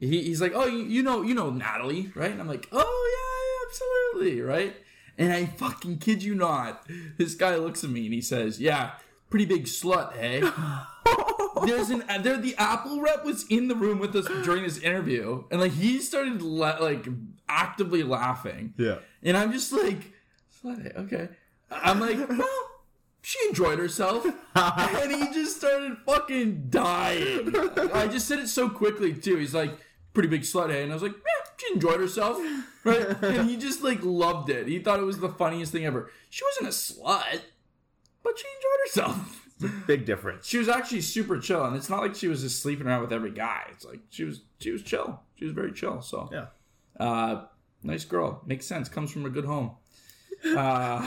he, 0.00 0.22
he's 0.22 0.40
like, 0.40 0.52
oh, 0.54 0.66
you, 0.66 0.84
you 0.84 1.02
know, 1.02 1.22
you 1.22 1.34
know 1.34 1.50
Natalie, 1.50 2.12
right? 2.14 2.30
And 2.30 2.40
I'm 2.40 2.48
like, 2.48 2.68
oh 2.72 3.10
yeah, 3.14 3.44
yeah, 3.50 4.22
absolutely, 4.22 4.40
right? 4.40 4.76
And 5.16 5.32
I 5.32 5.46
fucking 5.46 5.98
kid 5.98 6.22
you 6.22 6.34
not, 6.34 6.86
this 7.18 7.34
guy 7.34 7.56
looks 7.56 7.84
at 7.84 7.90
me 7.90 8.04
and 8.06 8.14
he 8.14 8.20
says, 8.20 8.60
yeah, 8.60 8.92
pretty 9.30 9.44
big 9.46 9.64
slut, 9.64 10.14
hey? 10.14 10.40
There's 11.66 11.90
an 11.90 12.04
there 12.22 12.36
the 12.36 12.54
Apple 12.56 13.00
rep 13.00 13.24
was 13.24 13.44
in 13.48 13.68
the 13.68 13.74
room 13.74 13.98
with 13.98 14.14
us 14.16 14.26
during 14.44 14.62
this 14.62 14.78
interview, 14.78 15.44
and 15.50 15.60
like 15.60 15.72
he 15.72 16.00
started 16.00 16.42
la- 16.42 16.78
like 16.78 17.06
actively 17.48 18.02
laughing, 18.02 18.74
yeah. 18.76 18.98
and 19.22 19.36
I'm 19.36 19.52
just 19.52 19.72
like, 19.72 20.12
okay. 20.66 21.28
I'm 21.70 22.00
like, 22.00 22.28
well, 22.28 22.70
she 23.22 23.38
enjoyed 23.48 23.78
herself, 23.78 24.24
and 24.54 25.12
he 25.12 25.32
just 25.32 25.56
started 25.56 25.96
fucking 26.06 26.66
dying. 26.70 27.54
I 27.92 28.06
just 28.06 28.28
said 28.28 28.38
it 28.38 28.48
so 28.48 28.68
quickly 28.68 29.14
too. 29.14 29.36
He's 29.36 29.54
like, 29.54 29.76
pretty 30.12 30.28
big 30.28 30.42
slut, 30.42 30.70
hey? 30.70 30.82
And 30.82 30.92
I 30.92 30.94
was 30.94 31.02
like, 31.02 31.12
yeah, 31.12 31.50
she 31.56 31.74
enjoyed 31.74 32.00
herself, 32.00 32.38
right? 32.84 33.22
and 33.22 33.48
he 33.48 33.56
just 33.56 33.82
like 33.82 34.00
loved 34.02 34.50
it. 34.50 34.68
He 34.68 34.78
thought 34.78 35.00
it 35.00 35.04
was 35.04 35.18
the 35.18 35.28
funniest 35.28 35.72
thing 35.72 35.84
ever. 35.84 36.10
She 36.30 36.42
wasn't 36.44 36.68
a 36.68 36.70
slut, 36.70 37.40
but 38.22 38.38
she 38.38 38.46
enjoyed 38.56 39.10
herself. 39.14 39.43
Big 39.86 40.04
difference. 40.06 40.46
She 40.46 40.58
was 40.58 40.68
actually 40.68 41.00
super 41.02 41.38
chill, 41.38 41.64
and 41.64 41.76
it's 41.76 41.88
not 41.88 42.00
like 42.02 42.14
she 42.14 42.28
was 42.28 42.42
just 42.42 42.62
sleeping 42.62 42.86
around 42.86 43.02
with 43.02 43.12
every 43.12 43.30
guy. 43.30 43.64
It's 43.72 43.84
like 43.84 44.00
she 44.10 44.24
was 44.24 44.42
she 44.60 44.70
was 44.70 44.82
chill. 44.82 45.20
She 45.36 45.44
was 45.44 45.52
very 45.54 45.72
chill. 45.72 46.00
So 46.02 46.28
Yeah. 46.32 46.46
uh, 46.98 47.44
nice 47.82 48.04
girl. 48.04 48.42
Makes 48.46 48.66
sense. 48.66 48.88
Comes 48.88 49.10
from 49.10 49.26
a 49.26 49.30
good 49.30 49.44
home. 49.44 49.72
Uh, 50.56 51.00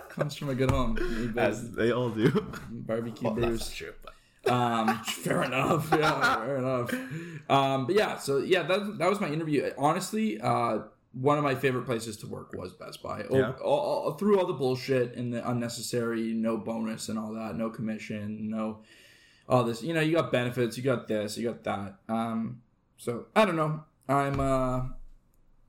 comes 0.08 0.36
from 0.36 0.48
a 0.50 0.54
good 0.54 0.70
home. 0.70 1.32
As 1.36 1.72
they 1.72 1.90
all 1.92 2.10
do. 2.10 2.30
Barbecue 2.70 3.24
Well, 3.26 3.34
Bruce. 3.34 3.60
that's 3.60 3.74
true. 3.76 3.92
But 4.02 4.14
Um, 4.52 4.98
fair 5.04 5.42
enough. 5.42 5.88
Yeah, 5.92 6.36
fair 6.36 6.56
enough. 6.56 6.92
Um, 7.50 7.86
but 7.86 7.94
yeah, 7.94 8.16
so 8.18 8.38
yeah, 8.38 8.62
that 8.62 8.98
that 8.98 9.08
was 9.10 9.20
my 9.20 9.28
interview. 9.28 9.70
Honestly, 9.76 10.40
uh, 10.40 10.78
one 11.12 11.38
of 11.38 11.44
my 11.44 11.54
favorite 11.54 11.86
places 11.86 12.16
to 12.18 12.26
work 12.28 12.52
was 12.52 12.72
Best 12.72 13.02
Buy. 13.02 13.24
Oh, 13.30 13.36
Yeah. 13.36 13.50
all, 13.62 13.78
all- 14.04 14.12
through 14.12 14.38
all 14.38 14.46
the 14.46 14.52
bullshit 14.52 15.14
and 15.16 15.32
the 15.32 15.48
unnecessary, 15.48 16.32
no 16.34 16.56
bonus 16.56 17.08
and 17.08 17.18
all 17.18 17.32
that, 17.34 17.56
no 17.56 17.68
commission, 17.70 18.48
no 18.48 18.82
all 19.48 19.64
this. 19.64 19.82
You 19.82 19.92
know, 19.94 20.00
you 20.00 20.14
got 20.14 20.30
benefits, 20.30 20.76
you 20.76 20.82
got 20.84 21.08
this, 21.08 21.36
you 21.36 21.48
got 21.48 21.64
that. 21.64 21.96
Um, 22.08 22.62
so 22.96 23.26
I 23.34 23.44
don't 23.44 23.56
know. 23.56 23.82
I'm 24.08 24.38
uh, 24.38 24.82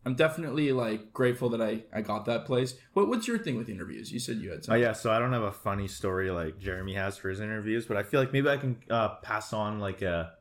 I'm 0.05 0.15
definitely 0.15 0.71
like 0.71 1.13
grateful 1.13 1.49
that 1.49 1.61
I 1.61 1.83
I 1.93 2.01
got 2.01 2.25
that 2.25 2.45
place. 2.45 2.75
What 2.93 3.07
what's 3.07 3.27
your 3.27 3.37
thing 3.39 3.55
with 3.57 3.69
interviews? 3.69 4.11
You 4.11 4.19
said 4.19 4.37
you 4.37 4.49
had 4.49 4.59
Oh 4.59 4.61
something. 4.63 4.81
yeah, 4.83 4.93
so 4.93 5.11
I 5.11 5.17
don't 5.19 5.33
have 5.33 5.41
a 5.43 5.51
funny 5.51 5.87
story 5.87 6.29
like 6.31 6.59
Jeremy 6.59 6.93
has 6.95 7.17
for 7.17 7.29
his 7.29 7.39
interviews, 7.39 7.85
but 7.87 7.97
I 7.97 8.03
feel 8.03 8.19
like 8.19 8.31
maybe 8.33 8.49
I 8.49 8.57
can 8.57 8.77
uh, 8.89 9.15
pass 9.23 9.53
on 9.53 9.79
like 9.79 10.01
a, 10.03 10.33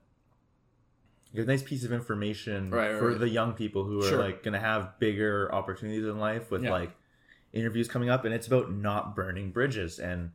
a 1.34 1.44
nice 1.44 1.62
piece 1.62 1.84
of 1.84 1.92
information 1.92 2.70
Right, 2.70 2.90
right, 2.90 2.98
for 2.98 3.08
right. 3.10 3.18
the 3.18 3.28
young 3.28 3.52
people 3.54 3.84
who 3.84 4.00
are 4.02 4.08
Sure. 4.08 4.18
like 4.18 4.42
gonna 4.42 4.58
have 4.60 4.98
bigger 4.98 5.52
opportunities 5.54 6.04
in 6.04 6.18
life 6.18 6.50
with 6.50 6.64
Yeah. 6.64 6.70
like 6.72 6.90
interviews 7.52 7.88
coming 7.88 8.08
up, 8.10 8.24
and 8.24 8.34
it's 8.34 8.46
about 8.46 8.72
not 8.72 9.14
burning 9.16 9.50
bridges. 9.50 9.98
And 9.98 10.30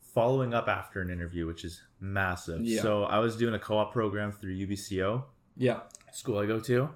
following 0.00 0.52
up 0.52 0.68
after 0.68 1.00
an 1.00 1.08
interview, 1.10 1.46
which 1.46 1.64
is 1.64 1.82
massive. 2.00 2.60
Yeah. 2.62 2.82
So 2.82 3.04
I 3.04 3.18
was 3.18 3.36
doing 3.36 3.54
a 3.54 3.58
co-op 3.58 3.92
program 3.92 4.30
through 4.32 4.52
UBCO, 4.52 5.24
Yeah. 5.56 5.80
school 6.12 6.38
I 6.38 6.46
go 6.46 6.60
to, 6.60 6.90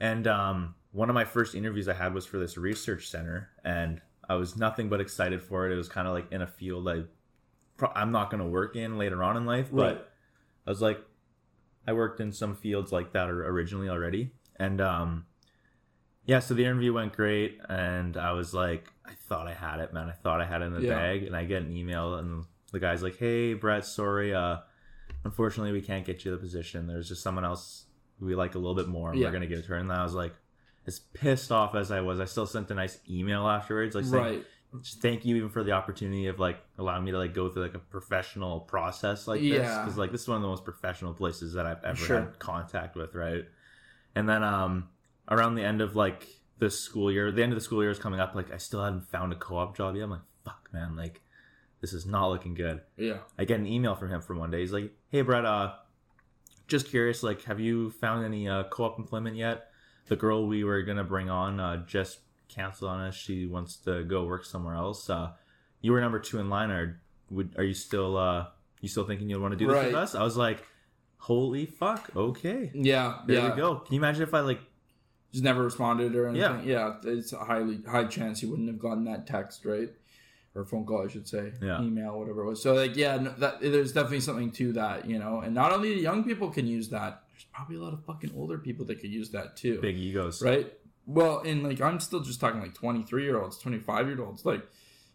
and 0.00 0.26
um, 0.26 0.74
one 0.90 1.08
of 1.08 1.14
my 1.14 1.24
first 1.24 1.54
interviews 1.54 1.88
I 1.88 1.92
had 1.94 2.14
was 2.14 2.26
for 2.26 2.38
this 2.38 2.56
research 2.58 3.08
center, 3.08 3.50
and 3.64 4.00
I 4.28 4.34
was 4.34 4.56
nothing 4.56 4.88
but 4.88 5.00
excited 5.00 5.42
for 5.42 5.66
it. 5.68 5.72
It 5.72 5.76
was 5.76 5.88
kind 5.88 6.08
of 6.08 6.14
like 6.14 6.32
in 6.32 6.42
a 6.42 6.46
field 6.46 6.88
I, 6.88 7.04
pro- 7.76 7.92
I'm 7.94 8.10
not 8.10 8.30
going 8.30 8.42
to 8.42 8.48
work 8.48 8.74
in 8.74 8.98
later 8.98 9.22
on 9.22 9.36
in 9.36 9.46
life, 9.46 9.68
Right. 9.70 9.94
but 9.96 10.12
I 10.66 10.70
was 10.70 10.82
like, 10.82 11.00
I 11.88 11.92
worked 11.94 12.20
in 12.20 12.32
some 12.32 12.54
fields 12.54 12.92
like 12.92 13.12
that 13.14 13.30
originally 13.30 13.88
already, 13.88 14.30
and 14.56 14.78
um, 14.80 15.24
yeah. 16.26 16.40
So 16.40 16.52
the 16.52 16.64
interview 16.64 16.92
went 16.92 17.14
great, 17.14 17.58
and 17.68 18.16
I 18.18 18.32
was 18.32 18.52
like, 18.52 18.92
I 19.06 19.12
thought 19.28 19.48
I 19.48 19.54
had 19.54 19.80
it, 19.80 19.94
man. 19.94 20.08
I 20.08 20.12
thought 20.12 20.42
I 20.42 20.44
had 20.44 20.60
it 20.60 20.66
in 20.66 20.74
the 20.74 20.82
Yeah. 20.82 20.94
bag, 20.96 21.22
and 21.22 21.34
I 21.34 21.44
get 21.46 21.62
an 21.62 21.74
email, 21.74 22.16
and 22.16 22.44
the 22.72 22.78
guy's 22.78 23.02
like, 23.02 23.16
Hey, 23.16 23.54
Brett, 23.54 23.86
sorry, 23.86 24.34
uh, 24.34 24.58
unfortunately, 25.24 25.72
we 25.72 25.80
can't 25.80 26.04
get 26.04 26.24
you 26.26 26.30
the 26.30 26.36
position. 26.36 26.86
There's 26.86 27.08
just 27.08 27.22
someone 27.22 27.46
else 27.46 27.86
we 28.20 28.34
like 28.34 28.54
a 28.54 28.58
little 28.58 28.74
bit 28.74 28.88
more, 28.88 29.10
and 29.10 29.18
Yeah. 29.18 29.26
we're 29.28 29.32
gonna 29.32 29.46
give 29.46 29.60
it 29.60 29.62
to 29.62 29.68
her. 29.68 29.76
And 29.76 29.90
I 29.90 30.02
was 30.02 30.12
like, 30.14 30.34
as 30.86 30.98
pissed 30.98 31.50
off 31.52 31.74
as 31.74 31.90
I 31.90 32.02
was, 32.02 32.20
I 32.20 32.26
still 32.26 32.46
sent 32.46 32.70
a 32.70 32.74
nice 32.74 32.98
email 33.08 33.48
afterwards, 33.48 33.94
like 33.94 34.04
saying, 34.04 34.22
Right. 34.24 34.46
Just 34.82 35.00
thank 35.00 35.24
you 35.24 35.36
even 35.36 35.48
for 35.48 35.64
the 35.64 35.72
opportunity 35.72 36.26
of 36.26 36.38
like 36.38 36.58
allowing 36.78 37.04
me 37.04 37.10
to 37.10 37.18
like 37.18 37.34
go 37.34 37.48
through 37.48 37.62
like 37.62 37.74
a 37.74 37.78
professional 37.78 38.60
process 38.60 39.26
like 39.26 39.40
this 39.40 39.50
Yeah. 39.52 39.82
because 39.82 39.96
like 39.96 40.12
this 40.12 40.22
is 40.22 40.28
one 40.28 40.36
of 40.36 40.42
the 40.42 40.48
most 40.48 40.64
professional 40.64 41.14
places 41.14 41.54
that 41.54 41.64
I've 41.66 41.82
ever 41.84 41.96
Sure. 41.96 42.20
had 42.20 42.38
contact 42.38 42.94
with, 42.96 43.14
right? 43.14 43.44
And 44.14 44.28
then 44.28 44.42
um 44.44 44.88
around 45.30 45.54
the 45.54 45.62
end 45.64 45.80
of 45.80 45.96
like 45.96 46.26
the 46.58 46.68
school 46.70 47.10
year, 47.10 47.30
the 47.32 47.42
end 47.42 47.52
of 47.52 47.56
the 47.56 47.64
school 47.64 47.82
year 47.82 47.90
is 47.90 47.98
coming 47.98 48.20
up. 48.20 48.34
Like 48.34 48.52
I 48.52 48.56
still 48.58 48.82
hadn't 48.84 49.06
found 49.08 49.32
a 49.32 49.36
co-op 49.36 49.76
job 49.76 49.94
yet. 49.96 50.02
I'm 50.04 50.10
like, 50.10 50.20
fuck, 50.44 50.68
man, 50.72 50.96
like 50.96 51.22
this 51.80 51.92
is 51.92 52.04
not 52.04 52.28
looking 52.28 52.54
good. 52.54 52.80
Yeah. 52.96 53.18
I 53.38 53.44
get 53.44 53.60
an 53.60 53.66
email 53.66 53.94
from 53.94 54.10
him 54.10 54.20
from 54.20 54.38
one 54.38 54.50
day. 54.50 54.60
He's 54.60 54.72
like, 54.72 54.92
"Hey, 55.10 55.22
Brett, 55.22 55.44
uh, 55.44 55.74
just 56.66 56.88
curious, 56.88 57.22
like, 57.22 57.42
have 57.44 57.60
you 57.60 57.90
found 57.90 58.24
any 58.24 58.48
uh, 58.48 58.64
co-op 58.64 58.98
employment 58.98 59.36
yet? 59.36 59.70
The 60.08 60.16
girl 60.16 60.46
we 60.48 60.64
were 60.64 60.82
gonna 60.82 61.04
bring 61.04 61.30
on 61.30 61.60
uh, 61.60 61.84
just 61.86 62.18
canceled 62.48 62.90
on 62.90 63.00
us. 63.00 63.14
She 63.14 63.46
wants 63.46 63.76
to 63.78 64.04
go 64.04 64.24
work 64.24 64.44
somewhere 64.44 64.74
else. 64.74 65.08
Uh, 65.08 65.32
you 65.80 65.92
were 65.92 66.00
number 66.00 66.18
two 66.18 66.38
in 66.38 66.48
line. 66.50 66.70
Are 66.70 67.00
would 67.30 67.54
are 67.58 67.64
you 67.64 67.74
still 67.74 68.16
uh, 68.16 68.46
you 68.80 68.88
still 68.88 69.04
thinking 69.04 69.28
you'd 69.30 69.40
want 69.40 69.52
to 69.52 69.58
do 69.58 69.66
this 69.66 69.74
Right. 69.74 69.86
with 69.86 69.94
us? 69.94 70.14
I 70.14 70.22
was 70.22 70.36
like, 70.36 70.64
holy 71.18 71.66
fuck, 71.66 72.10
okay, 72.16 72.70
Yeah. 72.74 73.18
there 73.26 73.38
yeah. 73.38 73.50
we 73.50 73.56
go. 73.56 73.76
Can 73.76 73.94
you 73.94 74.00
imagine 74.00 74.22
if 74.22 74.32
I 74.34 74.40
like, 74.40 74.60
Just 75.32 75.44
never 75.44 75.62
responded 75.62 76.14
or 76.16 76.28
anything. 76.28 76.66
Yeah. 76.66 76.94
yeah, 77.04 77.10
It's 77.12 77.32
a 77.32 77.38
highly 77.38 77.80
high 77.86 78.04
chance 78.04 78.42
you 78.42 78.48
wouldn't 78.50 78.68
have 78.68 78.78
gotten 78.78 79.04
that 79.04 79.26
text, 79.26 79.64
right? 79.64 79.90
Or 80.54 80.64
phone 80.64 80.86
call, 80.86 81.04
I 81.04 81.08
should 81.08 81.28
say. 81.28 81.52
Yeah. 81.60 81.82
Email, 81.82 82.18
whatever 82.18 82.42
it 82.42 82.46
was. 82.46 82.62
So 82.62 82.74
like, 82.74 82.96
yeah, 82.96 83.16
no, 83.18 83.30
that 83.38 83.60
there's 83.60 83.92
definitely 83.92 84.20
something 84.20 84.50
to 84.52 84.72
that, 84.72 85.06
you 85.06 85.18
know. 85.18 85.40
And 85.40 85.54
not 85.54 85.72
only 85.72 85.94
the 85.94 86.00
young 86.00 86.24
people 86.24 86.48
can 86.50 86.66
use 86.66 86.88
that. 86.88 87.24
There's 87.32 87.44
probably 87.52 87.76
a 87.76 87.80
lot 87.80 87.92
of 87.92 88.04
fucking 88.04 88.32
older 88.36 88.58
people 88.58 88.84
that 88.86 89.00
could 89.00 89.10
use 89.10 89.30
that 89.30 89.56
too. 89.56 89.80
big 89.80 89.96
egos? 89.98 90.40
right? 90.42 90.72
Well, 91.08 91.40
and 91.40 91.62
like 91.64 91.80
I'm 91.80 91.98
still 92.00 92.20
just 92.20 92.38
talking 92.40 92.60
like 92.60 92.74
23 92.74 93.24
year 93.24 93.40
olds, 93.40 93.58
25 93.58 94.06
year 94.08 94.22
olds. 94.22 94.44
Like, 94.44 94.62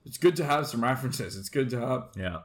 it's 0.06 0.18
good 0.18 0.36
to 0.38 0.44
have 0.44 0.66
some 0.68 0.84
references. 0.84 1.38
It's 1.38 1.50
good 1.50 1.70
to 1.70 1.80
have 1.80 2.10
Yeah, 2.18 2.40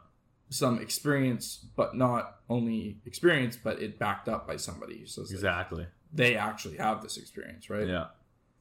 some 0.50 0.78
experience, 0.80 1.64
but 1.74 1.96
not 1.96 2.36
only 2.50 2.98
experience, 3.06 3.56
but 3.56 3.80
it 3.82 3.98
backed 3.98 4.28
up 4.28 4.46
by 4.46 4.56
somebody. 4.56 5.06
So 5.06 5.22
it's 5.22 5.30
like, 5.30 5.36
exactly. 5.36 5.86
they 6.12 6.36
actually 6.36 6.76
have 6.76 7.02
this 7.02 7.16
experience, 7.16 7.68
right? 7.70 7.88
Yeah, 7.88 8.08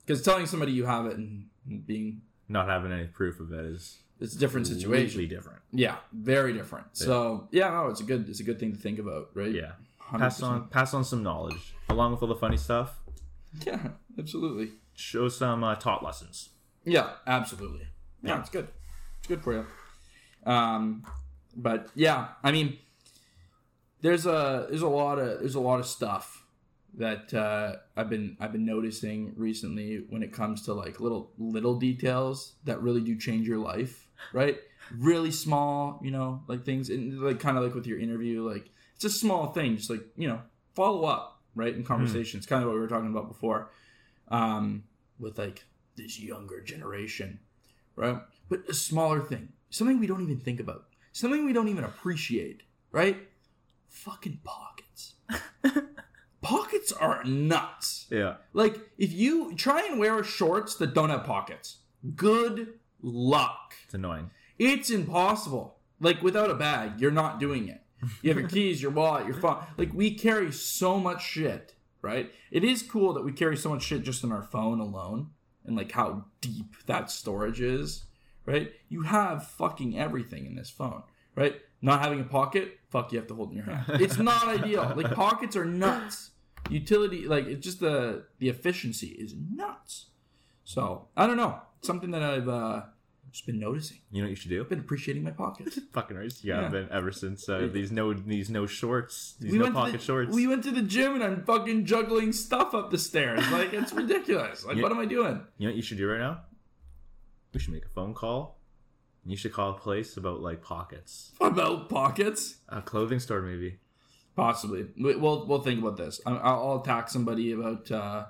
Because 0.05 0.21
telling 0.23 0.45
somebody 0.47 0.71
you 0.71 0.85
have 0.85 1.05
it 1.05 1.17
and 1.17 1.47
being 1.85 2.21
not 2.47 2.67
having 2.69 2.93
any 2.93 3.07
proof 3.07 3.41
of 3.41 3.51
it 3.51 3.65
is 3.65 3.99
it's 4.21 4.35
a 4.35 4.39
different 4.39 4.67
situation. 4.67 4.89
completely 5.09 5.27
different. 5.27 5.59
Yeah, 5.73 5.97
very 6.13 6.53
different. 6.53 6.87
So 6.93 7.49
yeah, 7.51 7.69
no, 7.71 7.87
it's 7.87 7.99
a 7.99 8.05
good 8.05 8.29
it's 8.29 8.39
a 8.39 8.43
good 8.43 8.57
thing 8.59 8.71
to 8.71 8.79
think 8.79 8.99
about, 8.99 9.31
right? 9.33 9.51
Yeah. 9.51 9.73
100%. 10.11 10.19
Pass 10.19 10.41
on 10.41 10.67
pass 10.69 10.93
on 10.93 11.03
some 11.03 11.21
knowledge 11.23 11.75
along 11.89 12.13
with 12.13 12.21
all 12.21 12.29
the 12.29 12.35
funny 12.35 12.55
stuff. 12.57 12.99
Yeah, 13.65 13.79
absolutely. 14.17 14.71
Show 14.95 15.29
some 15.29 15.63
uh, 15.63 15.75
taught 15.75 16.03
lessons. 16.03 16.49
Yeah, 16.83 17.09
absolutely. 17.25 17.87
Yeah, 18.23 18.35
Yeah. 18.35 18.39
it's 18.41 18.49
good. 18.49 18.67
It's 19.19 19.27
good 19.27 19.43
for 19.43 19.53
you. 19.53 19.65
Um, 20.51 21.03
but 21.55 21.89
yeah, 21.95 22.29
I 22.43 22.51
mean, 22.51 22.77
there's 24.01 24.25
a 24.25 24.67
there's 24.69 24.81
a 24.81 24.87
lot 24.87 25.19
of 25.19 25.39
there's 25.39 25.55
a 25.55 25.59
lot 25.59 25.79
of 25.79 25.85
stuff 25.85 26.45
that 26.95 27.33
uh, 27.33 27.75
I've 27.95 28.09
been 28.09 28.37
I've 28.39 28.51
been 28.51 28.65
noticing 28.65 29.33
recently 29.35 30.05
when 30.09 30.23
it 30.23 30.31
comes 30.31 30.61
to 30.63 30.73
like 30.73 30.99
little 30.99 31.31
little 31.37 31.75
details 31.75 32.53
that 32.63 32.81
really 32.81 33.01
do 33.01 33.17
change 33.17 33.47
your 33.47 33.59
life, 33.59 34.07
right? 34.33 34.57
really 34.97 35.31
small, 35.31 35.99
you 36.01 36.11
know, 36.11 36.41
like 36.47 36.63
things, 36.63 36.89
and 36.89 37.19
like 37.21 37.41
kind 37.41 37.57
of 37.57 37.63
like 37.65 37.75
with 37.75 37.85
your 37.85 37.99
interview, 37.99 38.47
like 38.49 38.69
it's 38.95 39.03
a 39.03 39.09
small 39.09 39.47
thing, 39.47 39.75
just 39.75 39.89
like 39.89 39.99
you 40.15 40.29
know, 40.29 40.39
follow 40.75 41.03
up, 41.03 41.41
right, 41.55 41.75
in 41.75 41.83
conversations, 41.83 42.45
kind 42.45 42.63
of 42.63 42.69
what 42.69 42.75
we 42.75 42.79
were 42.79 42.87
talking 42.87 43.09
about 43.11 43.27
before, 43.27 43.69
um, 44.29 44.83
with 45.19 45.37
like 45.37 45.65
this 45.95 46.19
younger 46.19 46.61
generation, 46.61 47.39
right? 47.95 48.19
But 48.49 48.69
a 48.69 48.73
smaller 48.73 49.21
thing, 49.21 49.49
something 49.69 49.99
we 49.99 50.07
don't 50.07 50.21
even 50.21 50.39
think 50.39 50.59
about, 50.59 50.85
something 51.11 51.45
we 51.45 51.53
don't 51.53 51.67
even 51.67 51.83
appreciate, 51.83 52.63
right? 52.91 53.17
Fucking 53.89 54.39
pockets. 54.43 55.15
pockets 56.41 56.91
are 56.91 57.23
nuts. 57.23 58.05
Yeah. 58.09 58.35
Like 58.53 58.79
if 58.97 59.11
you 59.11 59.55
try 59.55 59.85
and 59.85 59.99
wear 59.99 60.23
shorts 60.23 60.75
that 60.75 60.93
don't 60.93 61.09
have 61.09 61.25
pockets, 61.25 61.77
good 62.15 62.75
luck. 63.01 63.73
It's 63.85 63.93
annoying. 63.93 64.31
It's 64.59 64.89
impossible. 64.89 65.77
Like 65.99 66.21
without 66.21 66.49
a 66.49 66.55
bag, 66.55 66.99
you're 66.99 67.11
not 67.11 67.39
doing 67.39 67.67
it. 67.67 67.81
You 68.21 68.29
have 68.29 68.39
your 68.39 68.49
keys, 68.49 68.81
your 68.81 68.91
wallet, 68.91 69.25
your 69.25 69.35
phone. 69.35 69.63
Like 69.77 69.93
we 69.93 70.13
carry 70.13 70.51
so 70.51 70.99
much 70.99 71.25
shit, 71.25 71.73
right? 72.01 72.31
It 72.51 72.63
is 72.63 72.81
cool 72.83 73.13
that 73.13 73.23
we 73.23 73.31
carry 73.31 73.57
so 73.57 73.69
much 73.69 73.83
shit 73.83 74.03
just 74.03 74.23
in 74.23 74.31
our 74.31 74.43
phone 74.43 74.79
alone 74.79 75.31
and 75.65 75.75
like 75.75 75.91
how 75.91 76.25
deep 76.41 76.75
that 76.85 77.11
storage 77.11 77.61
is, 77.61 78.05
right? 78.45 78.71
You 78.89 79.03
have 79.03 79.47
fucking 79.47 79.99
everything 79.99 80.45
in 80.45 80.55
this 80.55 80.69
phone, 80.69 81.03
right? 81.35 81.61
Not 81.81 82.01
having 82.01 82.21
a 82.21 82.23
pocket, 82.23 82.79
fuck, 82.89 83.11
you 83.11 83.19
have 83.19 83.27
to 83.27 83.35
hold 83.35 83.51
in 83.51 83.57
your 83.57 83.65
hand. 83.65 84.01
It's 84.01 84.17
not 84.17 84.47
ideal. 84.47 84.93
Like 84.95 85.13
pockets 85.13 85.55
are 85.55 85.65
nuts. 85.65 86.31
Utility, 86.69 87.27
like 87.27 87.45
it's 87.45 87.63
just 87.63 87.79
the 87.79 88.25
the 88.39 88.49
efficiency 88.49 89.07
is 89.07 89.33
nuts. 89.35 90.07
So 90.63 91.07
I 91.15 91.27
don't 91.27 91.37
know. 91.37 91.61
Something 91.81 92.11
that 92.11 92.23
I've 92.23 92.49
uh, 92.49 92.81
just 93.37 93.45
been 93.45 93.59
noticing. 93.59 93.97
You 94.11 94.21
know 94.21 94.25
what 94.27 94.29
you 94.31 94.35
should 94.35 94.49
do? 94.49 94.61
I've 94.61 94.69
been 94.69 94.79
appreciating 94.79 95.23
my 95.23 95.31
pockets. 95.31 95.79
Fucking 95.93 96.17
right. 96.17 96.33
Yeah. 96.43 96.65
I've 96.65 96.71
been 96.71 96.87
ever 96.91 97.11
since 97.11 97.47
uh, 97.47 97.69
these 97.71 97.91
no 97.91 98.13
these 98.13 98.49
no 98.49 98.65
shorts, 98.65 99.35
these 99.39 99.51
we 99.51 99.59
no 99.59 99.71
pocket 99.71 99.93
the, 99.99 100.05
shorts. 100.05 100.33
We 100.35 100.47
went 100.47 100.63
to 100.63 100.71
the 100.71 100.81
gym 100.81 101.13
and 101.15 101.23
I'm 101.23 101.43
fucking 101.45 101.85
juggling 101.85 102.33
stuff 102.33 102.73
up 102.73 102.89
the 102.91 102.97
stairs. 102.97 103.47
Like 103.51 103.73
it's 103.73 103.93
ridiculous. 104.03 104.65
Like 104.65 104.77
Yeah. 104.77 104.83
what 104.83 104.91
am 104.91 104.99
I 104.99 105.05
doing? 105.05 105.41
You 105.57 105.67
know 105.67 105.71
what 105.71 105.75
you 105.75 105.81
should 105.83 105.97
do 105.97 106.07
right 106.09 106.19
now? 106.19 106.41
We 107.53 107.59
should 107.59 107.73
make 107.73 107.85
a 107.85 107.89
phone 107.89 108.13
call. 108.13 108.57
You 109.25 109.35
should 109.37 109.53
call 109.53 109.71
a 109.71 109.77
place 109.77 110.15
about 110.17 110.41
like 110.41 110.61
pockets, 110.63 111.31
About 111.41 111.89
pockets? 111.89 112.57
a 112.69 112.81
clothing 112.81 113.19
store 113.19 113.41
maybe. 113.41 113.79
Possibly. 114.35 114.87
We- 114.99 115.15
We'll 115.15 115.45
we'll 115.47 115.61
think 115.61 115.81
about 115.81 115.97
this. 115.97 116.21
I'll, 116.25 116.39
I'll 116.43 116.81
attack 116.81 117.09
somebody 117.09 117.51
about 117.51 117.91
uh, 117.91 118.25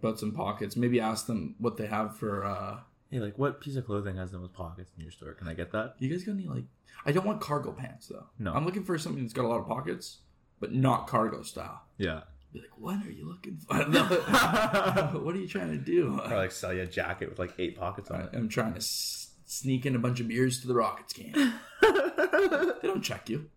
about 0.00 0.18
some 0.20 0.32
pockets. 0.32 0.76
Maybe 0.76 1.00
ask 1.00 1.26
them 1.26 1.54
what 1.58 1.76
they 1.76 1.86
have 1.86 2.16
for. 2.16 2.44
uh 2.44 2.78
Hey, 3.10 3.20
like 3.20 3.38
what 3.38 3.60
piece 3.60 3.76
of 3.76 3.86
clothing 3.86 4.16
has 4.16 4.32
the 4.32 4.38
most 4.38 4.52
pockets 4.52 4.90
in 4.96 5.02
your 5.02 5.10
store? 5.12 5.32
Can 5.32 5.48
I 5.48 5.54
get 5.54 5.72
that? 5.72 5.94
You 5.98 6.08
guys 6.10 6.24
got 6.24 6.32
any 6.32 6.46
like? 6.46 6.64
I 7.06 7.12
don't 7.12 7.24
want 7.26 7.40
cargo 7.40 7.72
pants 7.72 8.08
though. 8.08 8.26
No. 8.38 8.52
I'm 8.52 8.64
looking 8.64 8.84
for 8.84 8.98
something 8.98 9.22
that's 9.22 9.32
got 9.32 9.44
a 9.44 9.48
lot 9.48 9.60
of 9.60 9.66
pockets, 9.66 10.18
but 10.60 10.72
not 10.72 11.06
cargo 11.06 11.42
style. 11.42 11.82
Yeah. 11.96 12.22
Be 12.52 12.60
like, 12.60 12.78
what 12.78 13.04
are 13.06 13.10
you 13.10 13.28
looking 13.28 13.58
for? 13.58 13.76
what 15.20 15.34
are 15.34 15.38
you 15.38 15.48
trying 15.48 15.70
to 15.70 15.78
do? 15.78 16.18
Or 16.24 16.36
like 16.36 16.52
sell 16.52 16.72
you 16.72 16.82
a 16.82 16.86
jacket 16.86 17.28
with 17.30 17.38
like 17.38 17.52
eight 17.58 17.78
pockets 17.78 18.10
on 18.10 18.20
it. 18.22 18.30
I'm 18.32 18.48
trying 18.48 18.72
to 18.72 18.78
s- 18.78 19.30
sneak 19.44 19.86
in 19.86 19.94
a 19.94 19.98
bunch 19.98 20.20
of 20.20 20.28
beers 20.28 20.60
to 20.62 20.68
the 20.68 20.74
Rockets 20.74 21.12
game. 21.12 21.32
they 21.82 22.88
don't 22.88 23.02
check 23.02 23.28
you. 23.28 23.48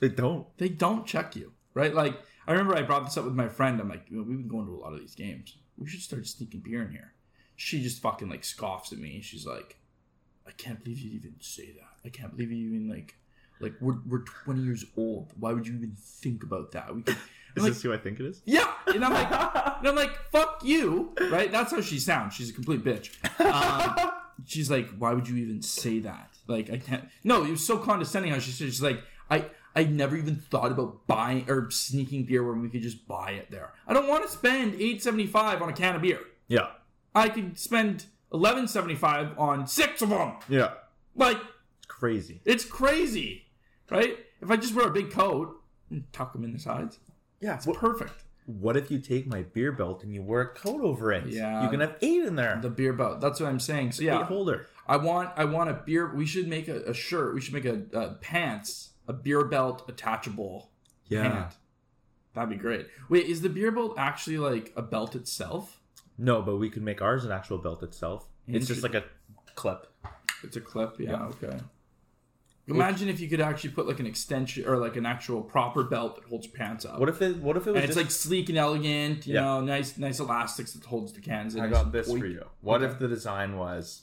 They 0.00 0.08
don't. 0.08 0.46
They 0.58 0.68
don't 0.68 1.06
check 1.06 1.36
you, 1.36 1.52
right? 1.74 1.94
Like 1.94 2.18
I 2.46 2.52
remember 2.52 2.76
I 2.76 2.82
brought 2.82 3.04
this 3.04 3.16
up 3.16 3.24
with 3.24 3.34
my 3.34 3.48
friend. 3.48 3.80
I'm 3.80 3.88
like, 3.88 4.06
"You 4.08 4.16
know, 4.16 4.22
we've 4.22 4.38
been 4.38 4.48
going 4.48 4.66
to 4.66 4.72
a 4.74 4.80
lot 4.80 4.92
of 4.94 5.00
these 5.00 5.14
games. 5.14 5.56
We 5.76 5.88
should 5.88 6.00
start 6.00 6.26
sneaking 6.26 6.60
beer 6.64 6.82
in 6.82 6.90
here. 6.90 7.12
She 7.60 7.82
just 7.82 8.00
fucking 8.00 8.30
like 8.30 8.42
scoffs 8.42 8.90
at 8.90 8.96
me. 8.96 9.20
She's 9.20 9.44
like, 9.44 9.76
I 10.46 10.50
can't 10.52 10.82
believe 10.82 10.98
you 10.98 11.10
even 11.10 11.34
say 11.40 11.66
that. 11.72 12.06
I 12.06 12.08
can't 12.08 12.34
believe 12.34 12.50
you 12.50 12.70
even 12.70 12.88
like, 12.88 13.16
like 13.60 13.74
we're 13.82 13.98
we're 14.08 14.24
20 14.44 14.62
years 14.62 14.82
old. 14.96 15.34
Why 15.38 15.52
would 15.52 15.66
you 15.66 15.74
even 15.74 15.94
think 15.94 16.42
about 16.42 16.72
that? 16.72 16.94
We 16.94 17.02
could. 17.02 17.18
Is 17.56 17.64
like, 17.64 17.72
this 17.72 17.82
who 17.82 17.92
I 17.92 17.98
think 17.98 18.18
it 18.18 18.26
is? 18.26 18.40
yeah, 18.44 18.72
and 18.86 19.04
I'm 19.04 19.12
like, 19.12 19.30
and 19.80 19.88
I'm 19.88 19.96
like, 19.96 20.16
fuck 20.30 20.62
you, 20.64 21.12
right? 21.32 21.50
That's 21.50 21.72
how 21.72 21.80
she 21.80 21.98
sounds. 21.98 22.32
She's 22.32 22.48
a 22.48 22.52
complete 22.52 22.84
bitch. 22.84 23.10
Um, 23.44 24.12
she's 24.46 24.70
like, 24.70 24.88
why 24.98 25.12
would 25.12 25.28
you 25.28 25.36
even 25.36 25.60
say 25.60 25.98
that? 25.98 26.30
Like, 26.46 26.70
I 26.70 26.78
can't. 26.78 27.08
No, 27.24 27.44
it 27.44 27.50
was 27.50 27.66
so 27.66 27.76
condescending 27.76 28.30
how 28.32 28.38
she 28.38 28.52
said. 28.52 28.68
She's 28.68 28.80
like, 28.80 29.02
I, 29.28 29.46
I 29.74 29.82
never 29.82 30.16
even 30.16 30.36
thought 30.36 30.70
about 30.70 31.08
buying 31.08 31.44
or 31.50 31.70
sneaking 31.72 32.24
beer 32.24 32.42
when 32.48 32.62
we 32.62 32.68
could 32.68 32.82
just 32.82 33.06
buy 33.08 33.32
it 33.32 33.50
there. 33.50 33.72
I 33.86 33.94
don't 33.94 34.08
want 34.08 34.24
to 34.24 34.30
spend 34.30 34.80
eight 34.80 35.02
seventy 35.02 35.26
five 35.26 35.60
on 35.60 35.68
a 35.68 35.72
can 35.72 35.96
of 35.96 36.02
beer. 36.02 36.20
Yeah. 36.46 36.68
I 37.14 37.28
could 37.28 37.58
spend 37.58 38.06
eleven 38.32 38.68
seventy 38.68 38.94
five 38.94 39.38
on 39.38 39.66
six 39.66 40.02
of 40.02 40.10
them. 40.10 40.34
Yeah. 40.48 40.72
Like, 41.16 41.38
it's 41.78 41.86
crazy. 41.86 42.40
It's 42.44 42.64
crazy, 42.64 43.46
right? 43.90 44.16
If 44.40 44.50
I 44.50 44.56
just 44.56 44.74
wear 44.74 44.86
a 44.88 44.92
big 44.92 45.10
coat 45.10 45.60
and 45.90 46.04
tuck 46.12 46.32
them 46.32 46.44
in 46.44 46.52
the 46.52 46.58
sides, 46.58 46.98
Yeah. 47.40 47.56
it's 47.56 47.66
perfect. 47.66 48.24
What 48.46 48.76
if 48.76 48.90
you 48.90 48.98
take 48.98 49.26
my 49.26 49.42
beer 49.42 49.70
belt 49.70 50.02
and 50.02 50.12
you 50.14 50.22
wear 50.22 50.40
a 50.40 50.48
coat 50.48 50.80
over 50.82 51.12
it? 51.12 51.26
Yeah. 51.26 51.62
You 51.62 51.68
can 51.68 51.80
have 51.80 51.96
eight 52.00 52.24
in 52.24 52.36
there. 52.36 52.58
The 52.60 52.70
beer 52.70 52.92
belt. 52.92 53.20
That's 53.20 53.38
what 53.38 53.48
I'm 53.48 53.60
saying. 53.60 53.92
So 53.92 54.02
eight 54.02 54.06
yeah, 54.06 54.24
holder. 54.24 54.66
I 54.88 54.96
want 54.96 55.30
I 55.36 55.44
want 55.44 55.70
a 55.70 55.74
beer. 55.74 56.12
We 56.12 56.26
should 56.26 56.48
make 56.48 56.66
a, 56.68 56.82
a 56.82 56.94
shirt. 56.94 57.34
We 57.34 57.40
should 57.40 57.54
make 57.54 57.64
a, 57.64 57.82
a 57.92 58.14
pants, 58.14 58.90
a 59.06 59.12
beer 59.12 59.44
belt 59.44 59.84
attachable 59.88 60.70
pant. 61.10 61.54
That'd 62.34 62.50
be 62.50 62.56
great. 62.56 62.86
Wait, 63.08 63.26
is 63.26 63.40
the 63.42 63.48
beer 63.48 63.70
belt 63.72 63.94
actually 63.98 64.38
like 64.38 64.72
a 64.76 64.82
belt 64.82 65.14
itself? 65.14 65.79
No, 66.22 66.42
but 66.42 66.56
we 66.56 66.68
could 66.68 66.82
make 66.82 67.00
ours 67.00 67.24
an 67.24 67.32
actual 67.32 67.56
belt 67.58 67.82
itself. 67.82 68.26
It's 68.46 68.66
just 68.66 68.82
like 68.82 68.94
a 68.94 69.04
clip. 69.54 69.86
It's 70.44 70.56
a 70.56 70.60
clip. 70.60 70.96
Yeah. 70.98 71.24
Okay. 71.26 71.58
Imagine 72.68 73.08
if 73.08 73.18
you 73.20 73.28
could 73.28 73.40
actually 73.40 73.70
put 73.70 73.88
like 73.88 73.98
an 74.00 74.06
extension 74.06 74.64
or 74.66 74.76
like 74.76 74.96
an 74.96 75.04
actual 75.06 75.40
proper 75.42 75.82
belt 75.82 76.16
that 76.16 76.24
holds 76.28 76.46
your 76.46 76.54
pants 76.54 76.84
up. 76.84 77.00
What 77.00 77.08
if 77.08 77.20
it? 77.22 77.38
What 77.38 77.56
if 77.56 77.66
it 77.66 77.70
was 77.70 77.76
and 77.76 77.84
it's 77.84 77.94
just, 77.96 78.04
like 78.04 78.10
sleek 78.10 78.48
and 78.50 78.58
elegant, 78.58 79.26
you 79.26 79.34
Yeah. 79.34 79.40
know, 79.40 79.60
nice, 79.62 79.96
nice 79.98 80.20
elastics 80.20 80.74
that 80.74 80.84
holds 80.84 81.12
the 81.12 81.20
cans. 81.20 81.54
in. 81.54 81.62
I 81.62 81.66
got 81.68 81.90
this 81.90 82.06
for 82.08 82.26
you. 82.26 82.44
What 82.60 82.82
if 82.82 82.98
the 82.98 83.08
design 83.08 83.56
was, 83.56 84.02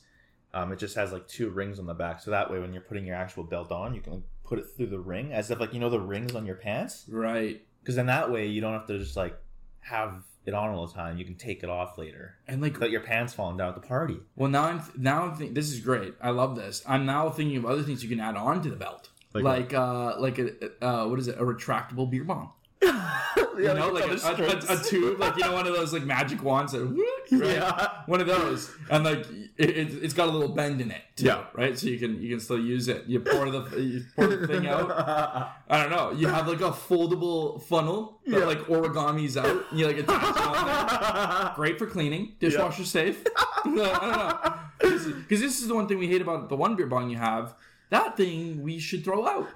um, 0.53 0.71
it 0.71 0.79
just 0.79 0.95
has 0.95 1.11
like 1.13 1.27
two 1.27 1.49
rings 1.49 1.77
on 1.79 1.85
the 1.85 1.93
back, 1.93 2.19
so 2.19 2.31
that 2.31 2.51
way 2.51 2.59
when 2.59 2.73
you're 2.73 2.81
putting 2.81 3.05
your 3.05 3.15
actual 3.15 3.43
belt 3.43 3.71
on, 3.71 3.93
you 3.93 4.01
can 4.01 4.13
like, 4.13 4.23
put 4.43 4.59
it 4.59 4.65
through 4.75 4.87
the 4.87 4.99
ring, 4.99 5.31
as 5.31 5.49
if 5.51 5.59
like 5.59 5.73
you 5.73 5.79
know 5.79 5.89
the 5.89 5.99
rings 6.01 6.35
on 6.35 6.45
your 6.45 6.55
pants, 6.55 7.05
Right. 7.07 7.61
because 7.81 7.95
then 7.95 8.07
that 8.07 8.31
way 8.31 8.47
you 8.47 8.59
don't 8.59 8.73
have 8.73 8.87
to 8.87 8.97
just 8.97 9.15
like 9.15 9.37
have 9.81 10.23
it 10.47 10.53
on 10.53 10.69
all 10.69 10.87
the 10.87 10.93
time. 10.93 11.17
You 11.17 11.25
can 11.25 11.35
take 11.35 11.63
it 11.63 11.69
off 11.69 11.97
later 11.97 12.35
And 12.47 12.61
like, 12.61 12.73
without 12.73 12.91
your 12.91 13.01
pants 13.01 13.33
falling 13.33 13.57
down 13.57 13.69
at 13.69 13.75
the 13.75 13.87
party. 13.87 14.17
well, 14.35 14.49
now 14.49 14.63
I'm 14.63 14.81
now 14.97 15.23
I'm 15.23 15.35
thinking 15.35 15.53
this 15.53 15.71
is 15.71 15.79
great. 15.79 16.13
I 16.21 16.29
love 16.31 16.55
this. 16.55 16.83
I'm 16.87 17.05
now 17.05 17.29
thinking 17.29 17.57
of 17.57 17.65
other 17.65 17.83
things 17.83 18.03
you 18.03 18.09
can 18.09 18.19
add 18.19 18.35
on 18.35 18.61
to 18.63 18.69
the 18.69 18.75
belt, 18.75 19.09
Like 19.33 19.43
like, 19.43 19.73
uh, 19.73 20.15
like 20.19 20.39
a 20.39 20.49
uh, 20.83 21.07
what 21.07 21.19
is 21.19 21.27
it? 21.27 21.37
A 21.39 21.43
retractable 21.43 22.09
beer 22.09 22.23
bomb. 22.23 22.51
you 22.85 23.47
You 23.57 23.73
know, 23.73 23.89
like 23.89 24.05
a, 24.05 24.13
a, 24.13 24.75
a, 24.75 24.79
a 24.79 24.83
tube, 24.83 25.19
like 25.19 25.35
you 25.35 25.43
know, 25.43 25.53
one 25.53 25.65
of 25.67 25.73
those 25.73 25.91
like 25.93 26.03
magic 26.03 26.43
wands 26.43 26.73
that, 26.73 26.83
right? 27.31 27.55
Yeah. 27.55 27.89
one 28.05 28.21
of 28.21 28.27
those, 28.27 28.69
and 28.91 29.03
like 29.03 29.25
it, 29.57 29.69
it's 30.03 30.13
got 30.13 30.27
a 30.27 30.31
little 30.31 30.49
bend 30.55 30.79
in 30.79 30.91
it, 30.91 31.01
too, 31.15 31.25
Yeah. 31.25 31.45
right? 31.53 31.77
So 31.77 31.87
you 31.87 31.97
can 31.97 32.21
you 32.21 32.29
can 32.29 32.39
still 32.39 32.59
use 32.59 32.87
it. 32.87 33.05
You 33.07 33.19
pour 33.21 33.49
the 33.49 33.61
you 33.81 34.03
pour 34.15 34.27
the 34.27 34.45
thing 34.45 34.67
out. 34.67 34.91
I 35.69 35.81
don't 35.81 35.89
know. 35.89 36.11
You 36.11 36.27
have 36.27 36.47
like 36.47 36.61
a 36.61 36.71
foldable 36.71 37.61
funnel 37.63 38.19
that 38.27 38.39
Yeah. 38.39 38.45
like 38.45 38.59
origamis 38.67 39.37
out. 39.37 39.65
And 39.71 39.79
you 39.79 39.87
like 39.87 39.97
attach 39.97 40.37
on 40.37 40.67
there. 40.67 41.51
Great 41.55 41.79
for 41.79 41.87
cleaning, 41.87 42.35
dishwasher 42.39 42.85
safe. 42.85 43.25
I 43.37 43.63
don't 43.65 43.75
know 43.75 44.63
because 44.79 45.41
this 45.41 45.59
is 45.61 45.67
the 45.67 45.75
one 45.75 45.87
thing 45.87 45.97
we 45.97 46.07
hate 46.07 46.21
about 46.21 46.47
the 46.49 46.55
one 46.55 46.75
beer 46.75 46.85
bong 46.87 47.09
you 47.09 47.17
have. 47.17 47.55
That 47.89 48.15
thing 48.17 48.61
we 48.61 48.79
should 48.79 49.03
throw 49.03 49.27
out. 49.27 49.47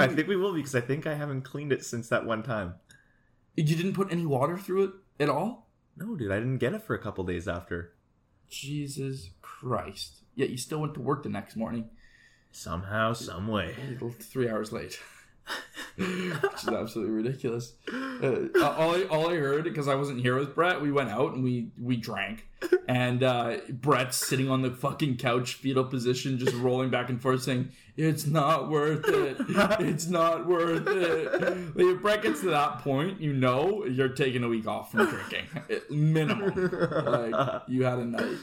I 0.00 0.08
think 0.08 0.28
we 0.28 0.36
will 0.36 0.54
because 0.54 0.74
I 0.74 0.80
think 0.80 1.06
I 1.06 1.14
haven't 1.14 1.42
cleaned 1.42 1.72
it 1.72 1.84
since 1.84 2.08
that 2.08 2.24
one 2.24 2.42
time. 2.42 2.74
You 3.56 3.76
didn't 3.76 3.94
put 3.94 4.12
any 4.12 4.26
water 4.26 4.56
through 4.56 4.84
it 4.84 4.90
at 5.20 5.28
all. 5.28 5.68
No, 5.96 6.16
dude, 6.16 6.30
I 6.30 6.38
didn't 6.38 6.58
get 6.58 6.74
it 6.74 6.82
for 6.82 6.94
a 6.94 6.98
couple 6.98 7.24
days 7.24 7.46
after. 7.48 7.92
Jesus 8.48 9.30
Christ! 9.42 10.22
Yet 10.34 10.50
you 10.50 10.56
still 10.56 10.80
went 10.80 10.94
to 10.94 11.00
work 11.00 11.22
the 11.22 11.28
next 11.28 11.56
morning. 11.56 11.90
Somehow, 12.52 13.12
some 13.12 13.46
way. 13.48 13.74
three 14.18 14.48
hours 14.48 14.72
late, 14.72 14.98
which 15.96 16.08
is 16.08 16.68
absolutely 16.68 17.12
ridiculous. 17.14 17.74
Uh, 17.92 18.48
all, 18.62 18.94
I, 18.94 19.04
all 19.10 19.30
I 19.30 19.36
heard 19.36 19.64
because 19.64 19.86
I 19.86 19.94
wasn't 19.94 20.20
here 20.20 20.36
with 20.36 20.54
Brett, 20.54 20.80
we 20.80 20.90
went 20.90 21.10
out 21.10 21.34
and 21.34 21.44
we 21.44 21.70
we 21.80 21.96
drank, 21.96 22.48
and 22.90 23.22
uh, 23.22 23.58
Brett's 23.68 24.16
sitting 24.16 24.50
on 24.50 24.62
the 24.62 24.70
fucking 24.72 25.18
couch, 25.18 25.54
fetal 25.54 25.84
position, 25.84 26.38
just 26.38 26.56
rolling 26.56 26.90
back 26.90 27.08
and 27.08 27.22
forth, 27.22 27.44
saying, 27.44 27.70
"It's 27.96 28.26
not 28.26 28.68
worth 28.68 29.06
it. 29.06 29.36
It's 29.78 30.08
not 30.08 30.48
worth 30.48 30.88
it." 30.88 31.40
Like, 31.40 31.76
if 31.76 32.02
Brett 32.02 32.22
gets 32.22 32.40
to 32.40 32.50
that 32.50 32.80
point, 32.80 33.20
you 33.20 33.32
know 33.32 33.84
you're 33.84 34.08
taking 34.08 34.42
a 34.42 34.48
week 34.48 34.66
off 34.66 34.90
from 34.90 35.08
drinking, 35.08 35.46
minimum. 35.88 36.52
Like 37.06 37.62
you 37.68 37.84
had 37.84 38.00
a 38.00 38.04
night. 38.04 38.38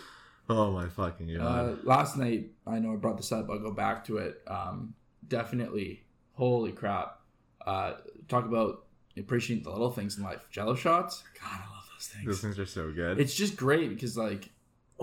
Oh 0.49 0.71
my 0.71 0.87
fucking 0.87 1.27
god. 1.35 1.41
Uh, 1.43 1.75
last 1.83 2.15
night, 2.15 2.51
I 2.65 2.79
know 2.79 2.93
I 2.93 2.95
brought 2.95 3.17
this 3.17 3.33
up. 3.33 3.49
I'll 3.49 3.59
go 3.59 3.71
back 3.71 4.05
to 4.05 4.19
it. 4.19 4.41
Um, 4.47 4.93
definitely, 5.27 6.05
holy 6.31 6.71
crap! 6.71 7.19
Uh, 7.65 7.95
talk 8.29 8.45
about 8.45 8.85
appreciating 9.17 9.65
the 9.65 9.71
little 9.71 9.91
things 9.91 10.17
in 10.17 10.23
life. 10.23 10.47
Jello 10.51 10.73
shots. 10.73 11.25
God, 11.37 11.51
I 11.51 11.75
love 11.75 11.76
those 12.07 12.15
things. 12.15 12.25
Those 12.27 12.41
things 12.41 12.59
are 12.59 12.65
so 12.65 12.91
good. 12.91 13.19
It's 13.19 13.33
just 13.35 13.55
great 13.55 13.89
because 13.89 14.17
like 14.17 14.49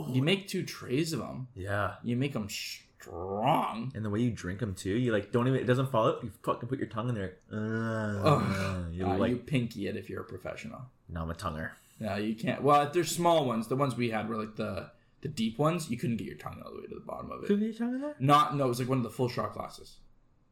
you 0.08 0.22
make 0.22 0.48
two 0.48 0.62
trays 0.64 1.12
of 1.12 1.20
them. 1.20 1.48
yeah. 1.54 1.94
You 2.02 2.16
make 2.16 2.32
them 2.32 2.48
strong. 2.48 3.92
And 3.94 4.04
the 4.04 4.10
way 4.10 4.20
you 4.20 4.30
drink 4.30 4.60
them 4.60 4.74
too, 4.74 4.90
you 4.90 5.12
like 5.12 5.30
don't 5.32 5.46
even 5.48 5.60
it 5.60 5.64
doesn't 5.66 5.90
fall 5.90 6.08
out. 6.08 6.20
You 6.24 6.30
fucking 6.42 6.68
put 6.68 6.78
your 6.78 6.88
tongue 6.88 7.08
in 7.10 7.14
there. 7.14 7.34
Uh, 7.52 8.22
Ugh. 8.24 8.86
you 8.92 9.06
Uh, 9.06 9.16
like 9.18 9.30
you 9.30 9.36
pinky 9.36 9.88
it 9.88 9.96
if 9.96 10.08
you're 10.08 10.22
a 10.22 10.24
professional. 10.24 10.80
no, 11.08 11.22
I'm 11.22 11.30
a 11.30 11.34
tonger. 11.34 11.70
No, 12.00 12.16
you 12.16 12.34
can't. 12.34 12.62
Well, 12.62 12.82
if 12.82 12.92
there's 12.92 13.10
small 13.14 13.44
ones. 13.46 13.68
The 13.68 13.76
ones 13.76 13.96
we 13.96 14.10
had 14.10 14.28
were 14.28 14.36
like 14.36 14.56
the 14.56 14.90
the 15.20 15.28
deep 15.28 15.58
ones. 15.58 15.90
You 15.90 15.96
couldn't 15.96 16.16
get 16.16 16.26
your 16.26 16.36
tongue 16.36 16.60
all 16.64 16.72
the 16.74 16.80
way 16.80 16.86
to 16.86 16.94
the 16.94 17.00
bottom 17.00 17.30
of 17.30 17.44
it. 17.44 17.46
Could 17.46 17.60
you 17.60 17.68
get 17.70 17.78
your 17.78 17.86
tongue 17.86 17.94
in 17.96 18.00
there? 18.00 18.16
Not 18.18 18.56
no, 18.56 18.64
it 18.64 18.68
was 18.68 18.78
like 18.80 18.88
one 18.88 18.98
of 18.98 19.04
the 19.04 19.10
full 19.10 19.28
shot 19.28 19.52
glasses. 19.54 19.98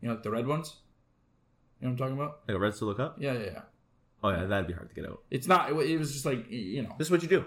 You 0.01 0.09
know, 0.09 0.15
like 0.15 0.23
the 0.23 0.31
red 0.31 0.47
ones. 0.47 0.77
You 1.81 1.89
know 1.89 1.93
what 1.95 2.01
I'm 2.03 2.11
talking 2.11 2.15
about? 2.23 2.41
Like 2.47 2.57
a 2.57 2.61
red 2.61 2.75
to 2.77 2.85
look 2.85 3.01
up? 3.01 3.17
Yeah, 3.19 3.33
yeah, 3.33 3.45
yeah. 3.45 3.61
Oh 4.23 4.31
yeah, 4.31 4.45
that'd 4.45 4.67
be 4.67 4.73
hard 4.73 4.89
to 4.89 4.95
get 4.95 5.05
out. 5.07 5.23
It's 5.31 5.47
not. 5.47 5.71
It, 5.71 5.75
it 5.91 5.99
was 5.99 6.13
just 6.13 6.25
like 6.27 6.51
you 6.51 6.83
know. 6.83 6.95
This 6.99 7.09
is 7.09 7.11
what 7.11 7.23
you 7.23 7.29
do. 7.29 7.45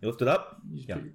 You 0.00 0.08
lift 0.08 0.22
it 0.22 0.28
up, 0.28 0.60
You 0.70 0.76
just 0.78 0.88
Yeah. 0.88 0.96
you 0.96 1.12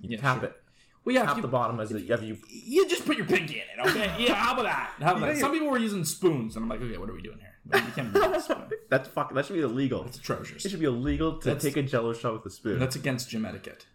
Yeah, 0.00 0.18
tap 0.20 0.40
sure. 0.40 0.48
it. 0.50 0.56
well, 1.04 1.14
yeah. 1.14 1.24
Tap 1.24 1.36
You, 1.36 1.42
the 1.42 1.48
bottom 1.48 1.80
as 1.80 1.90
you 1.90 1.98
you 1.98 2.38
you 2.48 2.88
just 2.88 3.04
put 3.06 3.16
your 3.16 3.26
pinky 3.26 3.54
in 3.62 3.84
it, 3.84 3.88
okay? 3.90 4.14
Yeah. 4.24 4.34
How 4.34 4.52
about 4.54 4.64
that? 4.64 4.90
How 5.00 5.16
about 5.16 5.26
Yeah, 5.26 5.32
that? 5.34 5.40
Some 5.40 5.52
people 5.52 5.68
were 5.70 5.78
using 5.78 6.04
spoons, 6.04 6.56
and 6.56 6.62
I'm 6.64 6.68
like, 6.68 6.80
okay, 6.80 6.98
what 6.98 7.08
are 7.10 7.14
we 7.14 7.22
doing 7.22 7.38
here? 7.38 7.50
But 7.66 7.84
you 7.86 7.92
can't. 7.92 8.12
That's 8.90 9.08
fuck 9.08 9.34
that 9.34 9.46
should 9.46 9.54
be 9.56 9.62
illegal. 9.62 10.04
It's 10.04 10.18
atrocious. 10.18 10.64
It 10.64 10.68
should 10.68 10.78
be 10.80 10.86
illegal 10.86 11.38
to 11.38 11.44
That's- 11.46 11.62
take 11.64 11.76
a 11.76 11.82
jello 11.82 12.12
shot 12.12 12.34
with 12.34 12.46
a 12.46 12.50
spoon. 12.50 12.78
That's 12.78 12.96
against 12.96 13.30
gym 13.30 13.44
etiquette. 13.44 13.86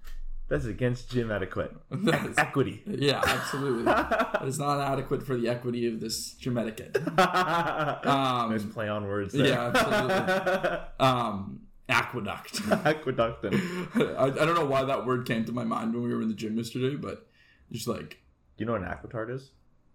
That's 0.50 0.66
against 0.66 1.12
gym 1.12 1.32
etiquette. 1.32 1.72
That's- 1.92 2.34
Equity. 2.38 2.82
yeah, 2.88 3.22
absolutely. 3.24 3.92
it 3.92 4.48
is 4.48 4.58
not 4.60 4.80
adequate 4.82 5.22
for 5.26 5.36
the 5.36 5.48
equity 5.48 5.88
of 5.88 6.00
this 6.00 6.34
gym 6.34 6.58
etiquette. 6.58 6.98
Um, 7.18 8.52
Nice 8.52 8.64
play 8.66 8.90
on 8.90 9.06
words 9.08 9.34
there. 9.34 9.48
yeah, 9.48 9.68
absolutely. 9.74 10.80
Um, 11.00 11.62
aqueduct. 11.88 12.62
Aqueducting. 12.86 13.54
I, 13.96 14.24
I 14.26 14.30
don't 14.30 14.56
know 14.56 14.66
why 14.66 14.84
that 14.86 15.06
word 15.06 15.26
came 15.28 15.46
to 15.46 15.52
my 15.52 15.64
mind 15.64 15.94
when 15.94 16.04
we 16.04 16.14
were 16.14 16.22
in 16.22 16.28
the 16.30 16.34
gym 16.34 16.58
yesterday, 16.58 16.96
but 16.96 17.28
just 17.72 17.88
like 17.88 18.18
You 18.58 18.66
know 18.66 18.72
what 18.74 18.82
an 18.82 18.88
aquitard 18.88 19.30
is? 19.34 19.52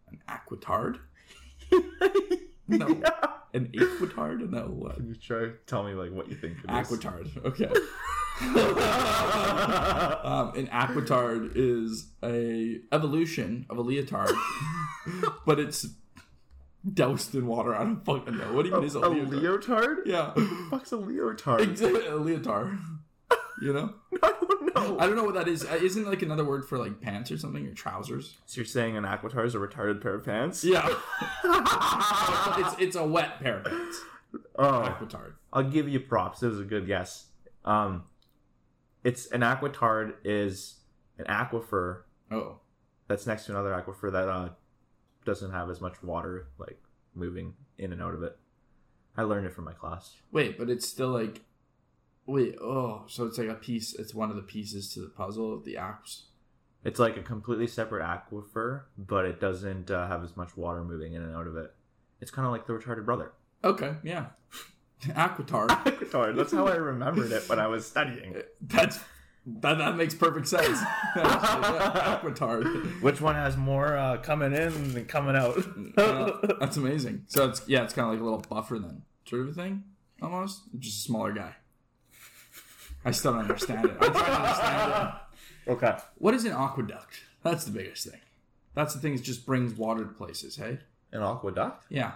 an 0.09 0.20
aquitard. 0.28 0.98
No. 2.68 2.86
An 3.52 3.66
aquitard? 3.74 4.50
No, 4.50 4.62
what? 4.66 4.96
Can 4.96 5.09
you 5.09 5.14
try 5.16 5.50
tell 5.66 5.82
me 5.84 5.94
like 5.94 6.12
what 6.12 6.28
you 6.28 6.34
think 6.36 6.59
it 6.64 6.70
is? 6.70 6.88
Aquitard. 6.88 7.44
Okay. 7.44 7.70
An 10.57 10.68
aquatard 10.68 11.52
is 11.55 12.07
a 12.22 12.80
evolution 12.92 13.66
of 13.70 13.78
a 13.78 13.82
leotard, 13.82 14.32
but 15.46 15.59
it's 15.59 15.86
doused 16.92 17.34
in 17.34 17.46
water. 17.46 17.74
I 17.74 17.84
don't 17.84 18.05
fucking 18.05 18.36
know. 18.36 18.52
What 18.52 18.66
even 18.66 18.84
is 18.84 18.94
a, 18.94 19.00
a 19.00 19.09
leotard? 19.09 19.30
leotard? 19.42 19.96
Yeah, 20.07 20.26
What 20.28 20.34
the 20.36 20.66
fuck's 20.70 20.92
a 20.92 20.96
leotard? 20.96 21.61
exactly. 21.62 22.07
A 22.07 22.16
leotard. 22.16 22.78
You 23.62 23.72
know? 23.72 23.94
I 24.22 24.32
don't 24.40 24.74
know. 24.74 24.98
I 24.98 25.07
don't 25.07 25.16
know 25.16 25.24
what 25.24 25.34
that 25.34 25.46
is. 25.48 25.64
Uh, 25.64 25.78
Isn't 25.80 26.05
like 26.07 26.22
another 26.22 26.44
word 26.44 26.68
for 26.68 26.76
like 26.76 27.00
pants 27.00 27.30
or 27.30 27.38
something 27.38 27.66
or 27.66 27.72
trousers? 27.72 28.36
So 28.46 28.59
you're 28.61 28.66
saying 28.66 28.96
an 28.96 29.05
aquitard 29.05 29.46
is 29.46 29.55
a 29.55 29.59
retarded 29.59 30.02
pair 30.02 30.14
of 30.14 30.24
pants? 30.24 30.64
Yeah. 30.64 30.86
it's 31.44 32.74
it's 32.80 32.96
a 32.96 33.05
wet 33.05 33.40
pair 33.40 33.59
of 33.59 33.64
pants. 33.64 34.00
Oh, 34.57 34.82
Aquitard. 34.82 35.34
I'll 35.52 35.62
give 35.70 35.88
you 35.88 36.00
props. 36.00 36.42
It 36.42 36.48
was 36.48 36.61
a 36.61 36.64
good 36.64 36.86
guess. 36.86 37.26
Um, 37.64 38.02
it's 39.05 39.26
an 39.26 39.42
aquitard 39.42 40.14
is 40.24 40.80
an 41.18 41.26
aquifer 41.26 42.02
Oh. 42.32 42.59
that's 43.07 43.26
next 43.26 43.46
to 43.46 43.52
another 43.52 43.70
aquifer 43.70 44.11
that 44.11 44.28
uh 44.28 44.48
doesn't 45.24 45.52
have 45.52 45.70
as 45.70 45.80
much 45.80 46.02
water 46.02 46.48
like 46.59 46.80
moving 47.14 47.55
in 47.78 47.92
and 47.92 48.02
out 48.02 48.14
of 48.14 48.22
it. 48.22 48.36
I 49.16 49.22
learned 49.22 49.46
it 49.46 49.52
from 49.55 49.64
my 49.64 49.72
class. 49.72 50.16
Wait, 50.32 50.59
but 50.59 50.68
it's 50.68 50.88
still 50.88 51.09
like 51.11 51.42
wait, 52.26 52.57
oh, 52.61 53.05
so 53.07 53.24
it's 53.26 53.38
like 53.38 53.48
a 53.48 53.55
piece 53.55 53.94
it's 53.94 54.14
one 54.14 54.30
of 54.30 54.36
the 54.36 54.42
pieces 54.42 54.92
to 54.94 55.00
the 55.00 55.09
puzzle 55.09 55.52
of 55.55 55.64
the 55.64 55.74
aqus. 55.74 56.22
It's 56.82 56.98
like 56.98 57.16
a 57.16 57.22
completely 57.22 57.66
separate 57.66 58.02
aquifer, 58.05 58.82
but 58.98 59.24
it 59.24 59.40
doesn't 59.40 59.90
uh, 59.90 60.07
have 60.09 60.22
as 60.22 60.36
much 60.36 60.55
water 60.57 60.84
moving 60.84 61.14
in 61.14 61.22
and 61.22 61.34
out 61.34 61.46
of 61.46 61.57
it. 61.57 61.72
It's 62.20 62.30
kind 62.30 62.44
of 62.46 62.52
like 62.52 62.66
the 62.66 62.72
retarded 62.74 63.05
brother. 63.07 63.32
Okay, 63.62 63.94
yeah. 64.02 64.26
Aquitard. 65.12 65.68
Aquitard. 65.68 66.36
That's 66.36 66.52
how 66.52 66.66
I 66.66 66.76
remembered 66.76 67.32
it 67.32 67.48
when 67.48 67.59
I 67.59 67.66
was 67.66 67.86
studying. 67.86 68.36
That's 68.61 68.98
that, 69.46 69.76
that 69.76 69.96
makes 69.96 70.14
perfect 70.14 70.48
sense. 70.48 70.78
Yeah, 71.16 72.18
Aquitard. 72.22 73.02
Which 73.02 73.20
one 73.20 73.34
has 73.34 73.57
more 73.57 73.96
uh, 73.96 74.16
coming 74.16 74.52
in 74.52 74.94
than 74.94 75.05
coming 75.05 75.36
out? 75.36 75.57
Yeah, 75.96 76.30
that's 76.61 76.76
amazing. 76.76 77.24
So 77.28 77.48
it's 77.48 77.62
yeah, 77.68 77.84
it's 77.84 77.92
kind 77.92 78.07
of 78.07 78.14
like 78.14 78.20
a 78.20 78.24
little 78.24 78.40
buffer 78.48 78.78
then, 78.78 79.02
sort 79.28 79.42
of 79.42 79.48
a 79.50 79.52
thing, 79.52 79.84
almost. 80.20 80.62
Just 80.78 80.98
a 80.98 81.02
smaller 81.02 81.32
guy. 81.32 81.55
I 83.05 83.12
still 83.12 83.32
don't 83.32 83.42
understand 83.42 83.84
it. 83.84 83.96
I'm 84.00 84.12
trying 84.12 84.24
to 84.24 84.32
understand 84.32 85.14
it. 85.66 85.70
okay. 85.70 85.96
What 86.16 86.34
is 86.34 86.44
an 86.46 86.52
aqueduct? 86.52 87.22
That's 87.42 87.64
the 87.64 87.70
biggest 87.70 88.09
thing. 88.09 88.20
That's 88.74 88.94
the 88.94 89.00
thing. 89.00 89.14
It 89.14 89.22
just 89.22 89.46
brings 89.46 89.74
water 89.74 90.05
to 90.05 90.11
places. 90.11 90.57
Hey. 90.57 90.78
An 91.12 91.22
aqueduct? 91.22 91.84
Yeah. 91.90 92.12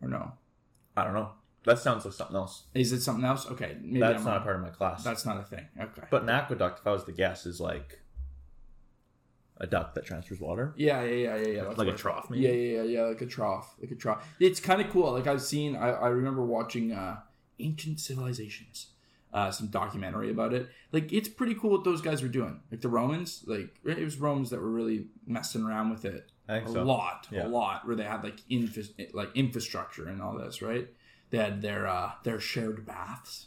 Or 0.00 0.08
no? 0.08 0.32
I 0.96 1.04
don't 1.04 1.14
know. 1.14 1.30
That 1.64 1.78
sounds 1.78 2.04
like 2.04 2.14
something 2.14 2.36
else. 2.36 2.64
Is 2.74 2.92
it 2.92 3.02
something 3.02 3.24
else? 3.24 3.46
Okay. 3.50 3.76
Maybe 3.80 4.00
That's 4.00 4.18
I'm 4.18 4.24
not 4.24 4.36
a 4.38 4.40
part 4.40 4.56
of 4.56 4.62
my 4.62 4.70
class. 4.70 5.04
That's 5.04 5.24
not 5.24 5.38
a 5.38 5.42
thing. 5.44 5.66
Okay. 5.80 6.02
but 6.10 6.22
an 6.22 6.28
aqueduct, 6.28 6.80
if 6.80 6.86
I 6.86 6.90
was 6.92 7.04
to 7.04 7.12
guess, 7.12 7.46
is 7.46 7.60
like 7.60 8.00
a 9.58 9.66
duct 9.66 9.94
that 9.94 10.04
transfers 10.04 10.40
water. 10.40 10.72
Yeah, 10.76 11.02
yeah, 11.04 11.14
yeah, 11.14 11.36
yeah, 11.36 11.46
yeah. 11.48 11.64
That's 11.64 11.78
Like 11.78 11.88
a 11.88 11.92
trough, 11.94 12.28
maybe? 12.30 12.42
Yeah, 12.42 12.50
yeah, 12.50 12.76
yeah, 12.76 12.82
yeah, 12.82 13.02
like 13.04 13.20
a 13.22 13.26
trough, 13.26 13.74
like 13.80 13.90
a 13.90 13.94
trough. 13.94 14.26
It's 14.40 14.58
kind 14.60 14.80
of 14.80 14.90
cool. 14.90 15.12
Like 15.12 15.26
I've 15.26 15.42
seen, 15.42 15.76
I, 15.76 15.90
I 15.90 16.08
remember 16.08 16.44
watching 16.44 16.90
uh, 16.92 17.18
Ancient 17.60 18.00
Civilizations, 18.00 18.88
uh, 19.32 19.50
some 19.52 19.68
documentary 19.68 20.30
about 20.30 20.52
it. 20.52 20.68
Like 20.90 21.12
it's 21.12 21.28
pretty 21.28 21.54
cool 21.54 21.70
what 21.70 21.84
those 21.84 22.02
guys 22.02 22.22
were 22.22 22.28
doing. 22.28 22.60
Like 22.72 22.80
the 22.80 22.88
Romans, 22.88 23.44
like 23.46 23.70
it 23.84 24.02
was 24.02 24.16
Romans 24.16 24.50
that 24.50 24.60
were 24.60 24.70
really 24.70 25.06
messing 25.26 25.62
around 25.62 25.90
with 25.90 26.04
it 26.04 26.32
I 26.48 26.56
think 26.58 26.70
a 26.70 26.72
so. 26.72 26.82
lot, 26.82 27.28
Yeah. 27.30 27.46
a 27.46 27.48
lot, 27.48 27.86
where 27.86 27.94
they 27.94 28.02
had 28.04 28.24
like 28.24 28.40
infra- 28.48 28.82
like 29.12 29.30
infrastructure 29.36 30.08
and 30.08 30.20
all 30.20 30.36
this, 30.36 30.60
right? 30.60 30.88
They 31.32 31.38
had 31.38 31.60
their 31.62 31.86
uh, 31.88 32.12
their 32.22 32.38
shared 32.38 32.86
baths. 32.86 33.46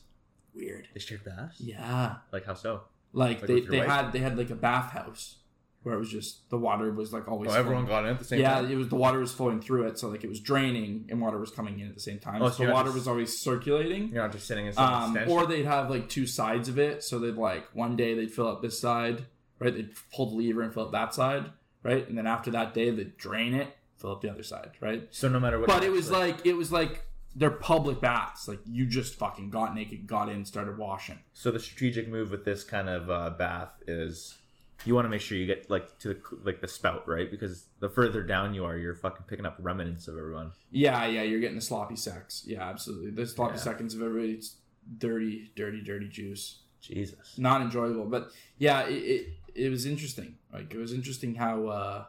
Weird. 0.54 0.90
They 0.94 1.00
shared 1.00 1.24
baths? 1.24 1.62
Yeah, 1.62 2.16
Like 2.34 2.46
how 2.46 2.54
so? 2.56 2.82
like, 3.14 3.40
Like 3.42 3.48
they, 3.48 3.60
they 3.62 3.80
wife? 3.80 3.88
had 3.90 4.12
they 4.12 4.20
had 4.20 4.38
like 4.38 4.50
a 4.50 4.56
bathhouse 4.56 5.38
where 5.84 5.94
it 5.94 6.00
was 6.00 6.10
just 6.10 6.50
the 6.50 6.58
water 6.58 6.92
was 6.92 7.14
like 7.14 7.28
always. 7.28 7.52
Oh, 7.52 7.54
everyone 7.54 7.86
flowing. 7.86 8.04
got 8.04 8.08
in 8.10 8.14
at 8.16 8.20
the 8.20 8.26
same 8.26 8.40
yeah, 8.42 8.56
time. 8.56 8.72
it 8.72 8.76
was 8.76 8.90
the 8.90 8.96
water 8.96 9.20
was 9.20 9.32
flowing 9.32 9.62
through 9.62 9.86
it, 9.88 10.00
so 10.00 10.08
like 10.10 10.24
it 10.24 10.28
was 10.30 10.40
draining 10.40 11.06
and 11.10 11.22
water 11.22 11.38
was 11.38 11.52
coming 11.52 11.80
in 11.80 11.88
at 11.88 11.94
the 11.94 12.00
same 12.02 12.18
time. 12.20 12.42
Oh, 12.42 12.50
so 12.50 12.56
so 12.58 12.66
the 12.66 12.74
water 12.74 12.88
just- 12.88 12.96
was 12.96 13.08
always 13.08 13.38
circulating. 13.38 14.10
You're 14.10 14.24
not 14.24 14.32
just 14.32 14.48
sitting 14.48 14.66
in 14.66 14.74
some 14.74 15.16
Um, 15.16 15.30
or 15.30 15.46
they'd 15.46 15.66
have 15.66 15.90
like 15.92 16.10
two 16.10 16.26
sides 16.26 16.68
of 16.70 16.80
it, 16.80 17.04
so 17.04 17.20
they'd 17.20 17.36
like 17.36 17.66
one 17.76 17.96
day 17.96 18.16
they'd 18.16 18.32
fill 18.32 18.48
up 18.48 18.64
this 18.64 18.80
side, 18.80 19.26
right? 19.60 19.74
They'd 19.76 19.92
pull 20.12 20.32
the 20.32 20.36
lever 20.38 20.64
and 20.64 20.74
fill 20.74 20.86
up 20.86 20.92
that 20.94 21.14
side, 21.14 21.52
right? 21.84 22.08
And 22.10 22.18
then 22.18 22.26
after 22.26 22.50
that 22.52 22.74
day, 22.74 22.90
they'd 22.90 23.16
drain 23.18 23.54
it, 23.54 23.68
fill 23.98 24.12
up 24.14 24.22
the 24.22 24.32
other 24.32 24.44
side, 24.44 24.72
right? 24.82 25.08
so 25.12 25.28
no 25.30 25.40
matter 25.40 25.60
what. 25.60 25.68
But 25.68 25.84
it 25.84 25.92
was 25.92 26.10
like 26.10 26.46
it 26.48 26.54
was 26.54 26.72
like 26.72 27.06
they're 27.36 27.50
public 27.52 28.00
baths, 28.00 28.48
like 28.48 28.60
you 28.66 28.86
just 28.86 29.16
fucking 29.16 29.50
got 29.50 29.76
naked, 29.76 30.08
got 30.08 30.30
in, 30.30 30.46
started 30.46 30.78
washing. 30.78 31.20
So 31.34 31.52
the 31.52 31.60
strategic 31.60 32.08
move 32.08 32.32
with 32.32 32.46
this 32.46 32.64
kind 32.64 32.88
of 32.90 33.10
uh, 33.10 33.32
bath 33.32 33.74
is 33.88 34.38
you 34.86 34.96
want 34.96 35.06
to 35.06 35.10
make 35.10 35.22
sure 35.22 35.38
you 35.38 35.46
get 35.46 35.70
like 35.70 35.98
to 36.00 36.10
the 36.10 36.18
like 36.44 36.62
the 36.62 36.68
spout, 36.68 37.08
right? 37.08 37.30
Because 37.30 37.66
the 37.80 37.90
further 37.90 38.24
down 38.24 38.54
you 38.54 38.64
are, 38.66 38.78
you're 38.78 38.96
fucking 38.96 39.26
picking 39.28 39.46
up 39.46 39.58
remnants 39.60 40.08
of 40.08 40.18
everyone. 40.18 40.52
Yeah, 40.72 41.06
yeah, 41.08 41.24
you're 41.24 41.40
getting 41.40 41.56
the 41.58 41.62
sloppy 41.62 41.96
sex. 41.98 42.44
Yeah, 42.48 42.64
absolutely. 42.70 43.12
The 43.12 43.28
sloppy 43.28 43.56
Yeah. 43.56 43.62
seconds 43.62 43.94
of 43.96 44.02
everybody's 44.02 44.56
dirty, 44.98 45.52
dirty, 45.56 45.82
dirty 45.82 46.08
juice. 46.08 46.62
Jesus. 46.82 47.36
Not 47.38 47.62
enjoyable, 47.62 48.06
but 48.06 48.30
yeah, 48.60 48.84
it, 48.84 48.94
it 48.94 49.28
it 49.56 49.70
was 49.70 49.86
interesting. 49.86 50.36
Like 50.54 50.74
it 50.74 50.78
was 50.78 50.94
interesting 50.94 51.36
how 51.36 51.68
uh 51.68 52.06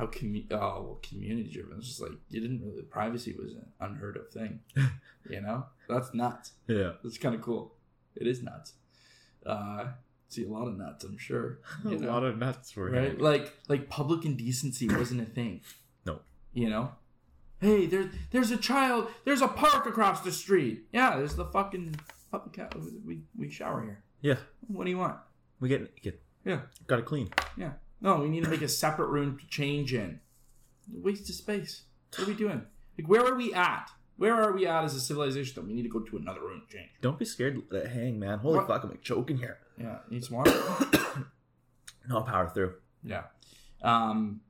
how 0.00 0.06
commu- 0.06 0.50
oh 0.50 0.56
well, 0.82 1.00
community 1.02 1.50
driven. 1.50 1.76
It's 1.78 1.88
just 1.88 2.00
like 2.00 2.12
you 2.30 2.40
didn't 2.40 2.62
really 2.62 2.82
privacy 2.82 3.34
was 3.38 3.52
an 3.52 3.66
unheard 3.80 4.16
of 4.16 4.28
thing. 4.30 4.60
you 5.30 5.40
know, 5.40 5.66
that's 5.88 6.14
nuts. 6.14 6.52
Yeah. 6.66 6.92
That's 7.02 7.18
kind 7.18 7.34
of 7.34 7.42
cool. 7.42 7.74
It 8.16 8.26
is 8.26 8.42
nuts. 8.42 8.72
Uh, 9.44 9.88
see 10.28 10.44
a 10.44 10.48
lot 10.48 10.66
of 10.68 10.76
nuts, 10.76 11.04
I'm 11.04 11.18
sure. 11.18 11.60
A 11.84 11.88
know? 11.90 12.08
lot 12.12 12.24
of 12.24 12.38
nuts 12.38 12.74
were 12.76 12.90
right? 12.90 13.20
Like 13.20 13.52
like 13.68 13.88
public 13.88 14.24
indecency 14.24 14.88
wasn't 14.88 15.20
a 15.22 15.26
thing. 15.26 15.60
No. 16.06 16.20
You 16.54 16.70
know? 16.70 16.92
Hey, 17.60 17.84
there's 17.84 18.06
there's 18.30 18.50
a 18.50 18.56
child. 18.56 19.08
There's 19.26 19.42
a 19.42 19.48
park 19.48 19.84
across 19.84 20.22
the 20.22 20.32
street. 20.32 20.86
Yeah, 20.92 21.16
there's 21.18 21.34
the 21.36 21.44
fucking 21.44 21.96
public. 22.30 22.58
We 23.04 23.20
we 23.36 23.50
shower 23.50 23.82
here. 23.82 24.02
Yeah. 24.22 24.36
What 24.66 24.84
do 24.84 24.90
you 24.90 24.96
want? 24.98 25.18
We 25.60 25.68
get 25.68 25.94
get 26.00 26.22
Yeah, 26.46 26.60
got 26.86 26.96
to 26.96 27.02
clean. 27.02 27.28
yeah. 27.58 27.72
No, 28.00 28.16
we 28.20 28.28
need 28.28 28.44
to 28.44 28.50
make 28.50 28.62
a 28.62 28.68
separate 28.68 29.08
room 29.08 29.38
to 29.38 29.46
change 29.48 29.92
in. 29.94 30.20
Waste 30.92 31.28
of 31.28 31.34
space. 31.34 31.82
What 32.16 32.26
are 32.26 32.30
we 32.30 32.34
doing? 32.36 32.62
Like, 32.98 33.08
where 33.08 33.24
are 33.24 33.34
we 33.36 33.52
at? 33.54 33.90
Where 34.16 34.34
are 34.34 34.52
we 34.52 34.66
at 34.66 34.84
as 34.84 34.94
a 34.94 35.00
civilization 35.00 35.54
that 35.54 35.66
we 35.66 35.72
need 35.74 35.82
to 35.84 35.88
go 35.88 36.00
to 36.00 36.16
another 36.16 36.40
room 36.40 36.62
to 36.68 36.76
change? 36.76 36.90
Don't 37.00 37.18
be 37.18 37.24
scared 37.24 37.54
to 37.54 37.64
let 37.74 37.86
it 37.86 37.90
hang, 37.92 38.18
man. 38.18 38.38
Holy 38.38 38.58
What? 38.58 38.68
fuck, 38.68 38.82
I'm 38.84 38.90
like 38.90 39.02
choking 39.02 39.38
here. 39.38 39.58
Yeah, 39.78 39.98
need 40.10 40.24
some 40.24 40.36
water. 40.38 40.52
No, 42.08 42.16
I'll 42.16 42.22
power 42.24 42.48
through. 42.48 42.74
Yeah. 43.04 43.24
Um, 43.82 44.40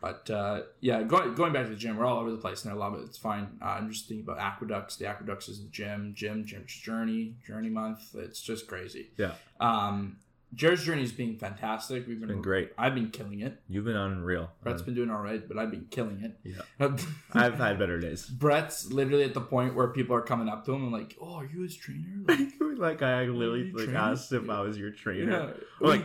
but 0.00 0.30
uh, 0.30 0.60
yeah, 0.80 1.02
going 1.02 1.34
going 1.34 1.52
back 1.52 1.64
to 1.64 1.70
the 1.70 1.76
gym, 1.76 1.96
we're 1.96 2.04
all 2.06 2.18
over 2.20 2.30
the 2.30 2.36
place, 2.36 2.64
and 2.64 2.72
I 2.72 2.76
love 2.76 2.94
it. 2.94 3.00
It's 3.04 3.18
fine. 3.18 3.58
Uh, 3.60 3.64
I'm 3.70 3.90
just 3.90 4.06
thinking 4.06 4.24
about 4.24 4.38
aqueducts. 4.38 4.96
The 4.96 5.06
aqueducts 5.06 5.48
is 5.48 5.60
the 5.62 5.68
gym, 5.70 6.12
gym, 6.14 6.44
gym's 6.46 6.72
journey, 6.72 7.34
journey 7.44 7.70
month. 7.70 8.14
It's 8.14 8.40
just 8.40 8.68
crazy. 8.68 9.10
Yeah. 9.16 9.32
Um, 9.58 10.18
Jared's 10.54 10.84
journey 10.84 11.02
is 11.02 11.12
being 11.12 11.36
fantastic. 11.36 12.06
We've 12.06 12.18
been, 12.18 12.28
Been 12.28 12.42
great. 12.42 12.72
I've 12.78 12.94
been 12.94 13.10
killing 13.10 13.40
it. 13.40 13.60
You've 13.68 13.84
been 13.84 13.96
unreal. 13.96 14.50
Brett's 14.62 14.82
been 14.82 14.94
doing 14.94 15.10
all 15.10 15.20
right, 15.20 15.46
but 15.46 15.58
I've 15.58 15.70
been 15.70 15.86
killing 15.90 16.22
it. 16.22 16.38
Yeah. 16.42 16.62
I've 17.32 17.54
had 17.54 17.78
better 17.78 18.00
days. 18.00 18.26
Brett's 18.26 18.90
literally 18.90 19.24
at 19.24 19.34
the 19.34 19.40
point 19.42 19.74
where 19.74 19.88
people 19.88 20.16
are 20.16 20.22
coming 20.22 20.48
up 20.48 20.64
to 20.64 20.72
him 20.72 20.84
and 20.84 20.92
like, 20.92 21.16
"Oh, 21.20 21.34
are 21.34 21.44
you 21.44 21.62
his 21.62 21.76
trainer?" 21.76 22.24
Like, 22.60 23.00
like 23.00 23.02
I 23.02 23.24
literally 23.24 23.72
like 23.72 23.84
trained? 23.84 23.96
asked 23.96 24.32
if 24.32 24.48
I 24.48 24.60
was 24.60 24.78
your 24.78 24.90
trainer. 24.90 25.54
yeah. 25.80 25.86
Like 25.86 26.04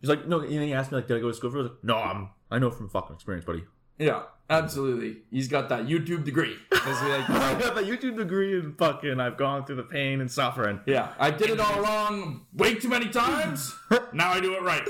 he's 0.00 0.08
like, 0.10 0.26
no. 0.26 0.40
And 0.40 0.50
then 0.52 0.62
he 0.62 0.72
asked 0.72 0.90
me 0.90 0.96
like, 0.96 1.06
did 1.06 1.18
I 1.18 1.20
go 1.20 1.28
to 1.28 1.34
school 1.34 1.50
for? 1.50 1.58
I 1.58 1.62
was 1.62 1.70
like, 1.70 1.84
no, 1.84 1.96
I'm. 1.98 2.30
I 2.50 2.58
know 2.58 2.70
from 2.70 2.88
fucking 2.88 3.14
experience, 3.14 3.44
buddy. 3.44 3.64
Yeah, 3.98 4.22
absolutely. 4.50 5.18
He's 5.30 5.48
got 5.48 5.68
that 5.70 5.86
YouTube 5.86 6.24
degree. 6.24 6.56
As 6.84 7.00
we 7.02 7.08
like 7.10 7.26
to 7.26 7.32
I 7.32 7.38
call 7.38 7.56
it. 7.56 7.60
got 7.60 7.74
that 7.76 7.84
YouTube 7.84 8.16
degree 8.16 8.58
and 8.58 8.76
fucking. 8.76 9.20
I've 9.20 9.36
gone 9.36 9.64
through 9.64 9.76
the 9.76 9.82
pain 9.84 10.20
and 10.20 10.30
suffering. 10.30 10.80
Yeah, 10.86 11.12
I 11.18 11.30
did 11.30 11.50
it 11.50 11.60
all 11.60 11.80
wrong 11.80 12.46
way 12.54 12.74
too 12.74 12.88
many 12.88 13.08
times. 13.08 13.74
Now 14.14 14.30
I 14.32 14.40
do 14.40 14.54
it 14.54 14.62
right. 14.62 14.86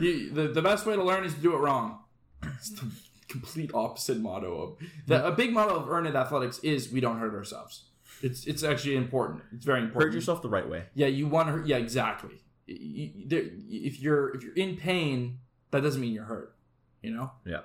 You, 0.00 0.30
the, 0.32 0.48
the 0.48 0.62
best 0.62 0.86
way 0.86 0.96
to 0.96 1.02
learn 1.04 1.24
is 1.24 1.34
to 1.34 1.40
do 1.40 1.52
it 1.54 1.58
wrong. 1.58 1.98
It's 2.42 2.70
the 2.70 2.86
complete 3.28 3.70
opposite 3.74 4.18
motto 4.18 4.60
of 4.62 4.76
the, 5.06 5.26
a 5.26 5.30
big 5.32 5.52
motto 5.52 5.74
of 5.76 5.90
Earn 5.90 6.06
It 6.06 6.14
Athletics 6.14 6.58
is 6.60 6.90
we 6.90 7.00
don't 7.00 7.18
hurt 7.18 7.34
ourselves. 7.34 7.84
It's 8.22 8.46
it's 8.46 8.62
actually 8.62 8.96
important. 8.96 9.42
It's 9.54 9.64
very 9.66 9.80
important. 9.82 10.04
Hurt 10.04 10.14
yourself 10.14 10.40
the 10.42 10.48
right 10.48 10.66
way. 10.68 10.84
Yeah, 10.94 11.08
you 11.08 11.26
want 11.26 11.48
to 11.48 11.52
hurt. 11.52 11.66
Yeah, 11.66 11.76
exactly. 11.78 12.36
There- 12.66 13.50
If 13.68 14.00
you're 14.00 14.34
if 14.34 14.42
you're 14.42 14.54
in 14.54 14.76
pain, 14.76 15.38
that 15.70 15.82
doesn't 15.82 16.00
mean 16.00 16.12
you're 16.14 16.24
hurt. 16.24 16.54
You 17.02 17.10
know, 17.12 17.32
Yeah. 17.44 17.60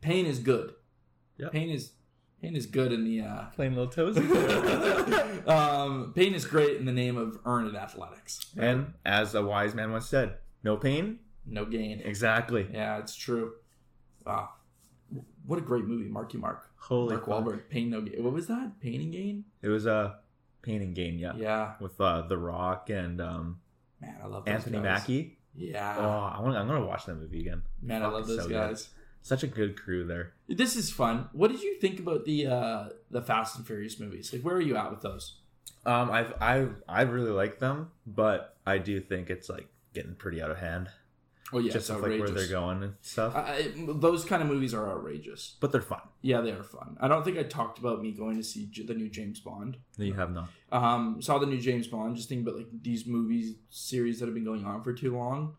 pain 0.00 0.26
is 0.26 0.38
good. 0.38 0.74
Yep. 1.38 1.52
Pain 1.52 1.70
is 1.70 1.92
pain 2.40 2.56
is 2.56 2.66
good 2.66 2.92
in 2.92 3.04
the 3.04 3.20
uh, 3.20 3.44
Plain 3.54 3.74
little 3.76 3.90
toes. 3.90 4.16
um, 5.46 6.12
pain 6.14 6.34
is 6.34 6.44
great 6.46 6.76
in 6.76 6.84
the 6.86 6.92
name 6.92 7.16
of 7.16 7.38
Earn 7.44 7.66
It 7.66 7.74
Athletics. 7.74 8.40
and 8.56 8.94
as 9.04 9.34
a 9.34 9.42
wise 9.44 9.74
man 9.74 9.92
once 9.92 10.08
said, 10.08 10.36
no 10.62 10.76
pain. 10.76 11.18
No 11.46 11.64
gain. 11.64 12.00
Exactly. 12.04 12.68
Yeah, 12.72 12.98
it's 12.98 13.14
true. 13.14 13.52
Wow. 14.26 14.50
What 15.46 15.58
a 15.58 15.62
great 15.62 15.84
movie, 15.86 16.08
Marky 16.08 16.36
Mark. 16.36 16.68
Holy 16.76 17.14
Mark 17.16 17.26
fuck. 17.26 17.44
Wahlberg. 17.44 17.68
Pain 17.70 17.88
no 17.90 18.02
gain. 18.02 18.22
What 18.22 18.32
was 18.34 18.46
that? 18.48 18.78
Pain 18.80 19.00
and 19.00 19.12
gain? 19.12 19.44
It 19.62 19.68
was 19.68 19.86
a 19.86 20.16
pain 20.62 20.82
and 20.82 20.94
gain. 20.94 21.18
Yeah. 21.18 21.32
Yeah. 21.36 21.74
With 21.80 21.98
uh, 22.00 22.22
The 22.22 22.36
Rock 22.36 22.90
and 22.90 23.20
um, 23.20 23.60
Man, 24.00 24.14
I 24.22 24.26
love 24.26 24.46
Anthony 24.46 24.76
guys. 24.78 24.84
Mackie. 24.84 25.37
Yeah. 25.58 25.96
Oh, 25.98 26.36
I 26.36 26.40
want. 26.40 26.56
I'm 26.56 26.68
gonna 26.68 26.86
watch 26.86 27.06
that 27.06 27.16
movie 27.16 27.40
again. 27.40 27.62
Man, 27.82 28.02
I 28.02 28.06
love 28.06 28.26
those 28.26 28.42
so 28.42 28.48
good. 28.48 28.54
guys. 28.54 28.88
Such 29.22 29.42
a 29.42 29.48
good 29.48 29.76
crew 29.76 30.06
there. 30.06 30.32
This 30.48 30.76
is 30.76 30.90
fun. 30.90 31.28
What 31.32 31.50
did 31.50 31.60
you 31.62 31.78
think 31.80 31.98
about 31.98 32.24
the 32.24 32.46
uh 32.46 32.88
the 33.10 33.20
Fast 33.20 33.56
and 33.56 33.66
Furious 33.66 33.98
movies? 33.98 34.32
Like 34.32 34.42
where 34.42 34.54
are 34.54 34.60
you 34.60 34.76
at 34.76 34.90
with 34.90 35.02
those? 35.02 35.34
Um, 35.84 36.10
I've 36.10 36.32
I 36.40 36.66
I 36.88 37.02
really 37.02 37.32
like 37.32 37.58
them, 37.58 37.90
but 38.06 38.56
I 38.64 38.78
do 38.78 39.00
think 39.00 39.30
it's 39.30 39.48
like 39.48 39.66
getting 39.94 40.14
pretty 40.14 40.40
out 40.40 40.50
of 40.50 40.58
hand. 40.58 40.88
Oh 41.52 41.58
yeah, 41.58 41.72
just 41.72 41.88
like 41.88 42.02
where 42.02 42.28
they're 42.28 42.46
going 42.48 42.82
and 42.82 42.94
stuff. 43.00 43.34
I, 43.34 43.72
those 43.74 44.24
kind 44.24 44.42
of 44.42 44.48
movies 44.48 44.74
are 44.74 44.86
outrageous. 44.90 45.56
but 45.60 45.72
they're 45.72 45.80
fun. 45.80 46.00
Yeah, 46.20 46.40
they 46.42 46.50
are 46.52 46.62
fun. 46.62 46.96
I 47.00 47.08
don't 47.08 47.24
think 47.24 47.38
I 47.38 47.42
talked 47.42 47.78
about 47.78 48.02
me 48.02 48.12
going 48.12 48.36
to 48.36 48.42
see 48.42 48.66
J- 48.70 48.84
the 48.84 48.94
new 48.94 49.08
James 49.08 49.40
Bond. 49.40 49.78
You 49.96 50.12
have 50.14 50.30
not. 50.32 50.50
Um, 50.72 51.22
saw 51.22 51.38
the 51.38 51.46
new 51.46 51.58
James 51.60 51.86
Bond. 51.86 52.16
Just 52.16 52.28
thinking 52.28 52.46
about 52.46 52.58
like 52.58 52.68
these 52.82 53.06
movies 53.06 53.54
series 53.70 54.18
that 54.20 54.26
have 54.26 54.34
been 54.34 54.44
going 54.44 54.64
on 54.66 54.82
for 54.82 54.92
too 54.92 55.16
long. 55.16 55.54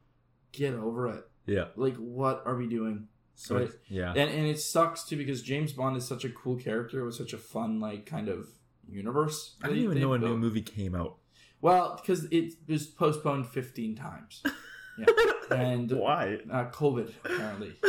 Get 0.51 0.73
over 0.75 1.07
it. 1.07 1.25
Yeah. 1.47 1.65
Like, 1.75 1.95
what 1.97 2.43
are 2.45 2.55
we 2.55 2.67
doing? 2.67 3.07
So 3.35 3.57
Right. 3.57 3.69
yeah. 3.87 4.09
And 4.11 4.29
and 4.29 4.45
it 4.45 4.59
sucks 4.59 5.05
too 5.05 5.17
because 5.17 5.41
James 5.41 5.73
Bond 5.73 5.97
is 5.97 6.05
such 6.07 6.23
a 6.25 6.29
cool 6.29 6.55
character 6.57 7.03
with 7.05 7.15
such 7.15 7.33
a 7.33 7.37
fun 7.37 7.79
like 7.79 8.05
kind 8.05 8.27
of 8.29 8.47
universe. 8.87 9.55
I 9.63 9.67
didn't 9.69 9.83
even 9.83 9.99
know 9.99 10.13
a 10.13 10.19
built. 10.19 10.31
new 10.33 10.37
movie 10.37 10.61
came 10.61 10.93
out. 10.93 11.15
Well, 11.61 11.99
because 11.99 12.25
it 12.31 12.53
was 12.67 12.85
postponed 12.85 13.47
fifteen 13.47 13.95
times. 13.95 14.43
Yeah, 14.99 15.05
and 15.51 15.91
Why? 15.91 16.39
uh, 16.51 16.65
COVID 16.71 17.11
apparently. 17.25 17.73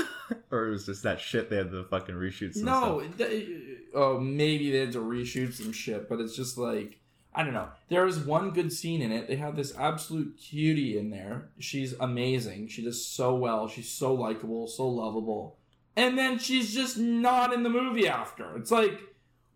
Or 0.53 0.69
it 0.69 0.71
was 0.71 0.87
just 0.87 1.03
that 1.03 1.21
shit 1.21 1.51
they 1.51 1.57
had 1.57 1.73
the 1.73 1.83
fucking 1.91 2.15
reshoots. 2.15 2.55
And 2.57 2.65
No, 2.67 3.01
stuff. 3.03 3.17
they, 3.19 3.49
oh, 3.95 4.19
maybe 4.21 4.71
they 4.71 4.79
had 4.79 4.93
to 4.93 5.01
reshoot 5.01 5.55
some 5.55 5.73
shit, 5.73 6.09
but 6.09 6.21
it's 6.21 6.37
just 6.37 6.57
like 6.57 7.01
I 7.35 7.43
don't 7.45 7.53
know. 7.55 7.69
There 7.89 8.05
was 8.05 8.19
one 8.21 8.51
good 8.51 8.73
scene 8.73 9.03
in 9.03 9.11
it. 9.13 9.27
They 9.29 9.37
had 9.37 9.57
this 9.57 9.73
absolute 9.77 10.37
cutie 10.39 10.99
in 10.99 11.11
there. 11.11 11.51
She's 11.59 11.95
amazing. 12.01 12.69
She 12.69 12.83
does 12.83 13.05
so 13.05 13.35
well. 13.35 13.67
She's 13.69 13.91
so 13.91 14.15
likable, 14.15 14.67
so 14.69 14.89
lovable. 14.89 15.59
And 15.97 16.17
then 16.19 16.39
she's 16.39 16.73
just 16.75 16.97
not 16.99 17.53
in 17.53 17.63
the 17.65 17.69
movie 17.71 18.09
after. 18.09 18.57
It's 18.57 18.71
like, 18.73 19.01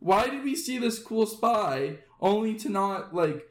why 0.01 0.29
did 0.29 0.43
we 0.45 0.55
see 0.57 0.79
this 0.79 0.99
cool 1.01 1.27
spy 1.27 1.99
only 2.21 2.55
to 2.57 2.69
not 2.69 3.15
like? 3.15 3.49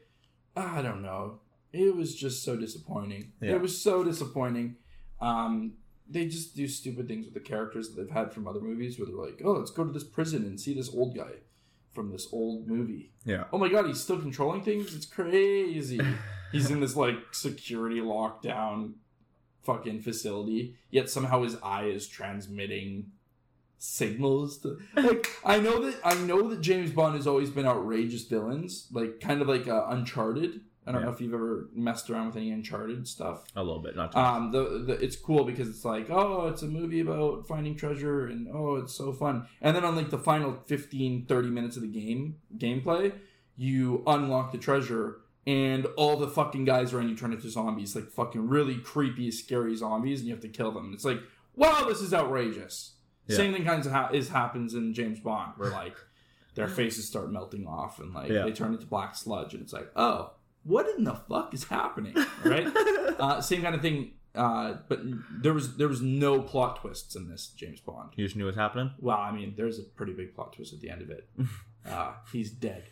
I 0.56 0.82
don't 0.82 1.02
know. 1.02 1.40
It 1.74 1.96
was 1.96 2.16
just 2.16 2.44
so 2.44 2.56
disappointing. 2.56 3.34
Yeah. 3.42 3.54
It 3.54 3.62
was 3.62 3.82
so 3.82 4.04
disappointing. 4.04 4.76
Um, 5.20 5.74
they 6.10 6.28
just 6.28 6.56
do 6.56 6.68
stupid 6.68 7.08
things 7.08 7.26
with 7.26 7.34
the 7.34 7.40
characters 7.40 7.90
that 7.90 8.02
they've 8.02 8.14
had 8.14 8.32
from 8.32 8.48
other 8.48 8.62
movies, 8.62 9.00
where 9.00 9.08
they're 9.08 9.16
like, 9.16 9.42
"Oh, 9.44 9.54
let's 9.54 9.72
go 9.72 9.84
to 9.84 9.92
this 9.92 10.04
prison 10.04 10.44
and 10.44 10.60
see 10.60 10.74
this 10.74 10.94
old 10.94 11.16
guy 11.16 11.32
from 11.94 12.12
this 12.12 12.28
old 12.32 12.68
movie." 12.68 13.12
Yeah. 13.26 13.46
Oh 13.52 13.58
my 13.58 13.70
god, 13.70 13.88
he's 13.88 14.02
still 14.02 14.20
controlling 14.20 14.62
things. 14.62 14.96
It's 14.96 15.06
crazy. 15.06 16.00
he's 16.52 16.70
in 16.70 16.80
this 16.80 16.96
like 16.96 17.16
security 17.34 18.02
lockdown 18.02 18.94
fucking 19.64 20.02
facility, 20.02 20.76
yet 20.92 21.10
somehow 21.10 21.44
his 21.44 21.58
eye 21.64 21.86
is 21.86 22.08
transmitting 22.08 23.12
signals 23.80 24.60
to 24.60 24.78
like 24.96 25.30
I 25.44 25.60
know 25.60 25.84
that 25.84 26.00
I 26.06 26.14
know 26.16 26.48
that 26.50 26.62
James 26.62 26.92
Bond 26.92 27.16
has 27.16 27.28
always 27.28 27.50
been 27.50 27.66
outrageous 27.66 28.24
villains, 28.24 28.88
like 28.92 29.20
kind 29.20 29.42
of 29.42 29.48
like 29.48 29.68
uh, 29.68 29.88
Uncharted. 29.90 30.62
I 30.86 30.92
don't 30.92 31.02
Yeah. 31.02 31.08
know 31.08 31.14
if 31.14 31.22
you've 31.22 31.34
ever 31.34 31.70
messed 31.74 32.10
around 32.10 32.28
with 32.28 32.36
any 32.36 32.52
Uncharted 32.52 33.08
stuff. 33.08 33.46
A 33.56 33.64
little 33.64 33.82
bit, 33.82 33.96
not 33.96 34.12
too 34.12 34.18
much. 34.18 34.28
Um, 34.28 34.52
the, 34.52 34.64
the 34.86 34.94
it's 35.04 35.16
cool 35.16 35.44
because 35.46 35.70
it's 35.70 35.86
like, 35.86 36.10
oh, 36.10 36.48
it's 36.48 36.62
a 36.62 36.68
movie 36.68 37.00
about 37.00 37.48
finding 37.48 37.76
treasure, 37.76 38.26
and 38.28 38.48
oh, 38.54 38.76
it's 38.76 38.94
so 38.94 39.14
fun. 39.14 39.48
And 39.62 39.76
then 39.76 39.86
on 39.86 39.96
like 39.96 40.10
the 40.10 40.18
final 40.20 40.58
15, 40.66 41.26
30 41.26 41.50
minutes 41.50 41.76
of 41.78 41.84
the 41.84 41.88
game 41.88 42.38
gameplay, 42.58 43.14
you 43.56 44.04
unlock 44.08 44.52
the 44.52 44.58
treasure, 44.58 45.18
and 45.48 45.86
all 45.98 46.18
the 46.18 46.28
fucking 46.28 46.66
guys 46.66 46.94
around 46.94 47.10
you 47.10 47.16
turn 47.16 47.34
into 47.34 47.50
zombies, 47.50 47.96
like 47.96 48.10
fucking 48.10 48.48
really 48.48 48.76
creepy, 48.76 49.30
scary 49.32 49.76
zombies, 49.76 50.20
and 50.20 50.28
you 50.28 50.34
have 50.34 50.42
to 50.42 50.48
kill 50.50 50.72
them. 50.72 50.86
And 50.86 50.94
it's 50.94 51.06
like, 51.06 51.20
wow, 51.56 51.86
this 51.88 52.02
is 52.02 52.14
outrageous. 52.14 52.96
Yeah. 53.28 53.38
Same 53.38 53.54
thing 53.54 53.64
kinds 53.64 53.86
of 53.86 53.94
ha- 53.94 54.10
is 54.12 54.30
happens 54.30 54.74
in 54.74 54.94
James 54.94 55.20
Bond, 55.20 55.54
where 55.58 55.70
like 55.84 55.96
their 56.56 56.68
faces 56.68 57.08
start 57.08 57.32
melting 57.32 57.66
off, 57.68 58.00
and 58.00 58.14
like 58.14 58.30
Yeah. 58.30 58.44
they 58.44 58.52
turn 58.52 58.74
into 58.74 58.86
black 58.86 59.16
sludge, 59.16 59.54
and 59.54 59.64
it's 59.64 59.74
like, 59.74 59.90
oh, 59.96 60.32
what 60.64 60.88
in 60.98 61.04
the 61.04 61.14
fuck 61.16 61.54
is 61.54 61.64
happening, 61.66 62.16
right? 62.44 62.68
uh, 63.20 63.42
same 63.42 63.62
kind 63.62 63.76
of 63.76 63.82
thing. 63.82 64.14
Uh, 64.36 64.78
but 64.90 65.00
there 65.42 65.54
was 65.54 65.76
there 65.78 65.88
was 65.88 66.02
no 66.02 66.42
plot 66.42 66.78
twists 66.82 67.16
in 67.16 67.30
this 67.30 67.50
James 67.56 67.80
Bond. 67.80 68.10
you 68.16 68.26
just 68.26 68.36
knew 68.36 68.46
what's 68.46 68.58
happening. 68.58 68.92
Well, 69.00 69.18
I 69.18 69.32
mean, 69.32 69.54
there's 69.56 69.78
a 69.78 69.84
pretty 69.84 70.14
big 70.14 70.34
plot 70.34 70.54
twist 70.54 70.74
at 70.74 70.80
the 70.82 70.90
end 70.90 71.02
of 71.02 71.10
it. 71.10 71.30
Uh, 71.86 72.14
he's 72.32 72.50
dead. 72.50 72.86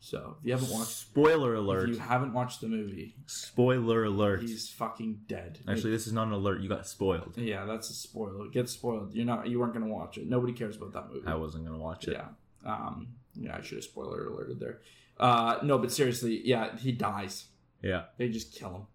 So 0.00 0.36
if 0.38 0.44
you 0.46 0.52
haven't 0.52 0.70
watched, 0.70 0.90
Spoiler 0.90 1.54
alert. 1.54 1.88
if 1.88 1.94
you 1.96 2.00
haven't 2.02 2.34
watched 2.34 2.60
the 2.60 2.68
movie, 2.68 3.14
Spoiler 3.24 4.04
alert! 4.04 4.42
he's 4.42 4.68
fucking 4.68 5.20
dead. 5.26 5.60
Actually, 5.66 5.92
this 5.92 6.06
is 6.06 6.12
not 6.12 6.26
an 6.26 6.34
alert. 6.34 6.60
You 6.60 6.68
got 6.68 6.86
spoiled. 6.86 7.38
yeah, 7.38 7.64
that's 7.64 7.88
a 7.88 7.94
spoiler. 7.94 8.46
Get 8.50 8.68
spoiled. 8.68 9.14
You're 9.14 9.24
not. 9.24 9.48
You 9.48 9.58
weren't 9.60 9.72
gonna 9.72 9.88
watch 9.88 10.18
it. 10.18 10.28
Nobody 10.28 10.52
cares 10.52 10.76
about 10.76 10.92
that 10.92 11.08
movie. 11.08 11.26
I 11.26 11.36
wasn't 11.36 11.64
gonna 11.64 11.78
watch 11.78 12.06
it. 12.06 12.12
Yeah. 12.18 12.26
Um. 12.70 13.14
Yeah, 13.34 13.56
I 13.56 13.62
should 13.62 13.78
have 13.78 13.84
spoiler 13.84 14.26
alerted 14.26 14.60
there. 14.60 14.80
Uh. 15.18 15.58
No, 15.62 15.78
but 15.78 15.92
seriously, 15.92 16.40
yeah, 16.44 16.76
he 16.76 16.92
dies. 16.92 17.46
Yeah. 17.82 18.04
They 18.18 18.28
just 18.28 18.54
kill 18.54 18.74
him. 18.74 18.86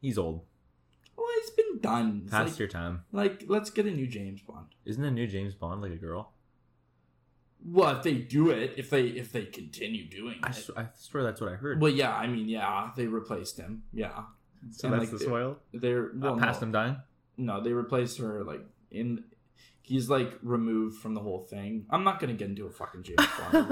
He's 0.00 0.18
old. 0.18 0.42
Well, 1.16 1.26
he's 1.40 1.50
been 1.50 1.78
done. 1.80 2.22
It's 2.24 2.32
Past 2.32 2.52
like, 2.52 2.58
your 2.58 2.68
time. 2.68 3.04
like, 3.12 3.44
let's 3.46 3.70
get 3.70 3.86
a 3.86 3.90
new 3.90 4.06
James 4.06 4.40
Bond. 4.40 4.66
Isn't 4.84 5.02
the 5.02 5.10
new 5.10 5.26
James 5.26 5.54
Bond 5.54 5.82
like 5.82 5.92
a 5.92 5.96
girl? 5.96 6.32
Well, 7.64 7.96
if 7.96 8.02
they 8.02 8.14
do 8.14 8.50
it, 8.50 8.74
if 8.76 8.90
they 8.90 9.04
if 9.04 9.30
they 9.30 9.44
continue 9.44 10.08
doing 10.08 10.40
I, 10.42 10.50
it. 10.50 10.70
I 10.76 10.86
swear 10.98 11.22
that's 11.22 11.40
what 11.40 11.52
I 11.52 11.54
heard. 11.54 11.80
Well, 11.80 11.92
yeah, 11.92 12.12
I 12.12 12.26
mean, 12.26 12.48
yeah, 12.48 12.90
they 12.96 13.06
replaced 13.06 13.56
him. 13.58 13.84
Yeah, 13.92 14.22
so 14.72 14.88
and, 14.88 14.98
that's 15.00 15.12
like, 15.12 15.20
the 15.20 15.24
spoil. 15.24 15.58
they're 15.72 16.10
well, 16.14 16.34
Uh, 16.34 16.38
past 16.38 16.60
no, 16.60 16.66
him 16.66 16.72
dying. 16.72 16.96
no, 17.36 17.62
they 17.62 17.72
replaced 17.72 18.18
her 18.18 18.42
like 18.42 18.64
in. 18.90 19.24
He's 19.84 20.08
like 20.08 20.32
removed 20.42 20.98
from 21.00 21.14
the 21.14 21.20
whole 21.20 21.40
thing. 21.42 21.86
I'm 21.90 22.04
not 22.04 22.20
gonna 22.20 22.34
get 22.34 22.48
into 22.48 22.66
a 22.66 22.70
fucking 22.70 23.02
James 23.02 23.18
Bond. 23.52 23.66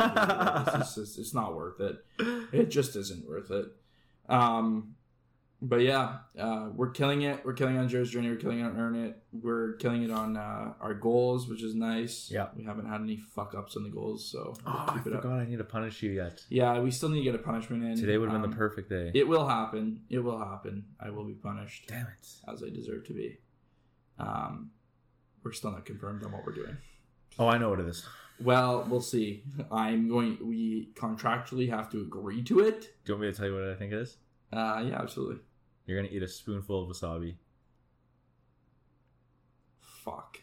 it's, 0.82 0.94
just, 0.96 1.18
it's 1.18 1.34
not 1.34 1.54
worth 1.54 1.80
it. 1.80 1.96
It 2.52 2.66
just 2.70 2.96
isn't 2.96 3.26
worth 3.28 3.50
it. 3.50 3.66
Um, 4.28 4.94
but 5.62 5.82
yeah, 5.82 6.18
uh, 6.38 6.70
we're 6.74 6.90
killing 6.90 7.20
it. 7.22 7.44
We're 7.44 7.52
killing 7.52 7.76
on 7.76 7.86
Joe's 7.88 8.10
journey. 8.10 8.28
We're 8.30 8.36
killing 8.36 8.60
it 8.60 8.64
on 8.64 8.78
Earn 8.78 8.94
It. 8.96 9.22
We're 9.30 9.74
killing 9.74 10.02
it 10.02 10.10
on 10.10 10.36
uh, 10.36 10.72
our 10.80 10.94
goals, 10.94 11.48
which 11.48 11.62
is 11.62 11.74
nice. 11.74 12.30
Yeah. 12.32 12.48
we 12.56 12.64
haven't 12.64 12.86
had 12.88 13.02
any 13.02 13.18
fuck 13.18 13.54
ups 13.54 13.76
on 13.76 13.82
the 13.82 13.90
goals, 13.90 14.30
so 14.30 14.54
we'll 14.64 14.74
Oh, 14.74 14.84
I 14.88 14.94
it 14.94 15.12
up. 15.14 15.22
forgot 15.22 15.38
I 15.40 15.44
need 15.44 15.58
to 15.58 15.64
punish 15.64 16.02
you 16.02 16.12
yet. 16.12 16.40
Yeah, 16.48 16.80
we 16.80 16.90
still 16.90 17.10
need 17.10 17.18
to 17.18 17.24
get 17.30 17.34
a 17.34 17.42
punishment 17.42 17.84
in. 17.84 17.94
Today 17.96 18.16
would 18.16 18.30
have 18.30 18.40
been 18.40 18.44
Um, 18.46 18.50
the 18.50 18.56
perfect 18.56 18.88
day. 18.88 19.10
It 19.14 19.28
will 19.28 19.46
happen. 19.46 20.00
It 20.08 20.20
will 20.20 20.38
happen. 20.38 20.86
I 20.98 21.10
will 21.10 21.24
be 21.24 21.34
punished 21.34 21.88
Damn 21.88 22.06
it. 22.06 22.26
as 22.52 22.62
I 22.62 22.70
deserve 22.70 23.06
to 23.08 23.12
be. 23.12 23.36
Um, 24.18 24.70
we're 25.42 25.52
still 25.52 25.70
not 25.72 25.84
confirmed 25.86 26.24
on 26.24 26.32
what 26.32 26.44
we're 26.44 26.52
doing. 26.54 26.76
Oh, 27.38 27.48
I 27.48 27.58
know 27.58 27.70
what 27.70 27.80
it 27.80 27.86
is. 27.86 28.04
Well, 28.40 28.86
we'll 28.88 29.00
see. 29.02 29.42
I'm 29.70 30.08
going. 30.08 30.38
We 30.42 30.90
contractually 30.94 31.68
have 31.70 31.90
to 31.90 32.00
agree 32.00 32.42
to 32.44 32.60
it. 32.60 32.80
Do 33.04 33.12
you 33.12 33.14
want 33.14 33.22
me 33.26 33.32
to 33.32 33.36
tell 33.36 33.46
you 33.46 33.54
what 33.54 33.64
I 33.64 33.74
think 33.74 33.92
it 33.92 33.98
is? 33.98 34.16
Uh, 34.52 34.82
yeah, 34.86 35.00
absolutely. 35.00 35.36
You're 35.86 36.00
gonna 36.00 36.12
eat 36.14 36.22
a 36.22 36.28
spoonful 36.28 36.82
of 36.82 36.88
wasabi. 36.96 37.34
Fuck. 39.80 40.38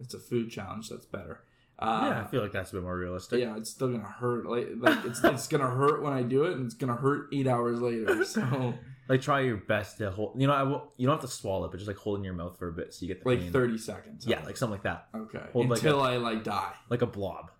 It's 0.00 0.14
a 0.14 0.18
food 0.18 0.50
challenge. 0.50 0.88
That's 0.90 1.06
better. 1.06 1.42
yeah, 1.80 1.88
I 1.88 2.08
Uh, 2.20 2.26
feel 2.28 2.42
like 2.42 2.52
that's 2.52 2.70
a 2.70 2.74
bit 2.74 2.82
more 2.82 2.96
realistic. 2.96 3.40
yeah, 3.40 3.56
it's 3.56 3.70
still 3.70 3.88
gonna 3.90 4.04
hurt. 4.04 4.46
Like, 4.46 4.68
like 4.76 5.04
it's 5.04 5.22
it's 5.24 5.48
gonna 5.48 5.68
hurt 5.70 6.02
when 6.02 6.12
I 6.12 6.22
do 6.22 6.44
it, 6.44 6.52
and 6.56 6.66
it's 6.66 6.74
gonna 6.74 6.96
hurt 6.96 7.28
eight 7.32 7.46
hours 7.46 7.80
later. 7.80 8.24
So, 8.24 8.74
Like 9.08 9.22
try 9.22 9.40
your 9.40 9.56
best 9.56 9.98
to 9.98 10.10
hold. 10.10 10.38
You 10.40 10.46
know, 10.46 10.52
I 10.52 10.62
will, 10.64 10.92
you 10.98 11.06
don't 11.06 11.16
have 11.20 11.28
to 11.30 11.34
swallow 11.34 11.64
it, 11.66 11.70
but 11.70 11.78
just 11.78 11.88
like 11.88 11.96
hold 11.96 12.18
in 12.18 12.24
your 12.24 12.34
mouth 12.34 12.58
for 12.58 12.68
a 12.68 12.72
bit 12.72 12.92
so 12.92 13.06
you 13.06 13.08
get 13.14 13.22
the 13.22 13.28
like 13.28 13.40
pain. 13.40 13.52
thirty 13.52 13.78
seconds. 13.78 14.26
Yeah, 14.26 14.44
like 14.44 14.56
something 14.56 14.72
like 14.74 14.82
that, 14.82 15.08
okay. 15.14 15.40
hold 15.52 15.68
like 15.70 15.78
Until 15.78 16.02
I 16.02 16.16
like 16.18 16.44
die. 16.44 16.74
like 16.90 17.00
a 17.02 17.06
blob, 17.06 17.50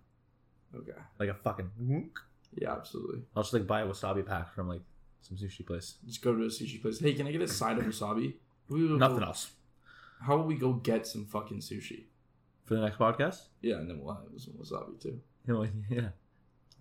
Okay. 0.75 0.91
like 1.19 1.29
a 1.29 1.33
fucking. 1.33 2.11
Yeah, 2.55 2.73
absolutely. 2.73 3.21
I'll 3.35 3.43
just 3.43 3.53
like 3.53 3.65
buy 3.67 3.81
a 3.81 3.87
wasabi 3.87 4.25
pack 4.25 4.53
from 4.53 4.67
like 4.67 4.81
some 5.21 5.37
sushi 5.37 5.65
place. 5.65 5.95
Just 6.05 6.21
go 6.21 6.35
to 6.35 6.43
a 6.43 6.47
sushi 6.47 6.79
place. 6.81 6.99
Hey, 6.99 7.13
can 7.13 7.25
I 7.27 7.31
get 7.31 7.41
a 7.41 7.47
side 7.47 7.77
of 7.79 7.83
wasabi? 7.85 8.35
Nothing 8.69 9.19
go- 9.19 9.25
else 9.25 9.51
How 10.21 10.35
about 10.35 10.45
we 10.47 10.55
go 10.55 10.73
get 10.73 11.07
some 11.07 11.25
fucking 11.25 11.59
sushi? 11.61 12.03
for 12.65 12.75
the 12.75 12.81
next 12.81 12.97
podcast. 12.99 13.45
Yeah, 13.61 13.77
and 13.77 13.89
then 13.89 13.99
we'll 13.99 14.13
have 14.13 14.23
some 14.37 14.53
wasabi 14.53 15.01
too. 15.01 15.19
You 15.47 15.53
know, 15.55 15.67
yeah, 15.89 16.09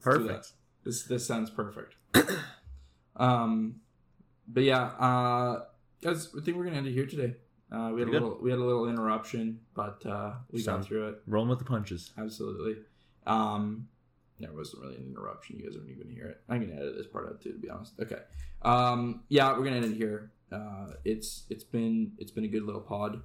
perfect. 0.03 0.53
This 0.85 1.05
this 1.05 1.27
sounds 1.27 1.49
perfect. 1.49 1.95
um, 3.17 3.81
but 4.49 4.63
yeah, 4.65 4.83
uh, 4.83 5.65
guys, 6.03 6.29
I 6.37 6.41
think 6.43 6.57
we're 6.57 6.65
gonna 6.65 6.77
end 6.77 6.87
it 6.87 6.93
here 6.93 7.07
today. 7.07 7.37
Uh, 7.71 7.91
we 7.95 8.01
had 8.01 8.09
a 8.09 8.11
Pretty 8.11 8.13
good. 8.13 8.23
little 8.23 8.39
we 8.41 8.51
had 8.51 8.59
a 8.59 8.65
little 8.65 8.89
interruption, 8.89 9.61
but 9.75 10.05
uh, 10.07 10.33
we 10.51 10.63
got 10.63 10.85
through 10.85 11.09
it 11.09 11.23
Rolling 11.27 11.51
with 11.51 11.59
the 11.59 11.65
punches. 11.65 12.13
absolutely. 12.19 12.77
Um, 13.27 13.89
there 14.41 14.53
wasn't 14.53 14.83
really 14.83 14.97
an 14.97 15.07
interruption. 15.11 15.59
You 15.59 15.67
guys 15.67 15.77
aren't 15.77 15.89
even 15.91 16.03
gonna 16.05 16.15
hear 16.15 16.27
it. 16.29 16.41
I'm 16.49 16.61
gonna 16.61 16.81
edit 16.81 16.97
this 16.97 17.07
part 17.07 17.27
out 17.29 17.41
too, 17.43 17.53
to 17.53 17.59
be 17.59 17.69
honest. 17.69 17.93
Okay. 18.01 18.21
Um, 18.63 19.23
yeah, 19.29 19.53
we're 19.57 19.65
gonna 19.65 19.77
end 19.77 19.85
it 19.93 19.97
here. 19.97 20.33
Uh, 20.51 20.93
it's 21.05 21.45
it's 21.51 21.65
been 21.65 22.13
it's 22.19 22.31
been 22.31 22.45
a 22.45 22.49
good 22.49 22.63
little 22.65 22.81
pod. 22.81 23.21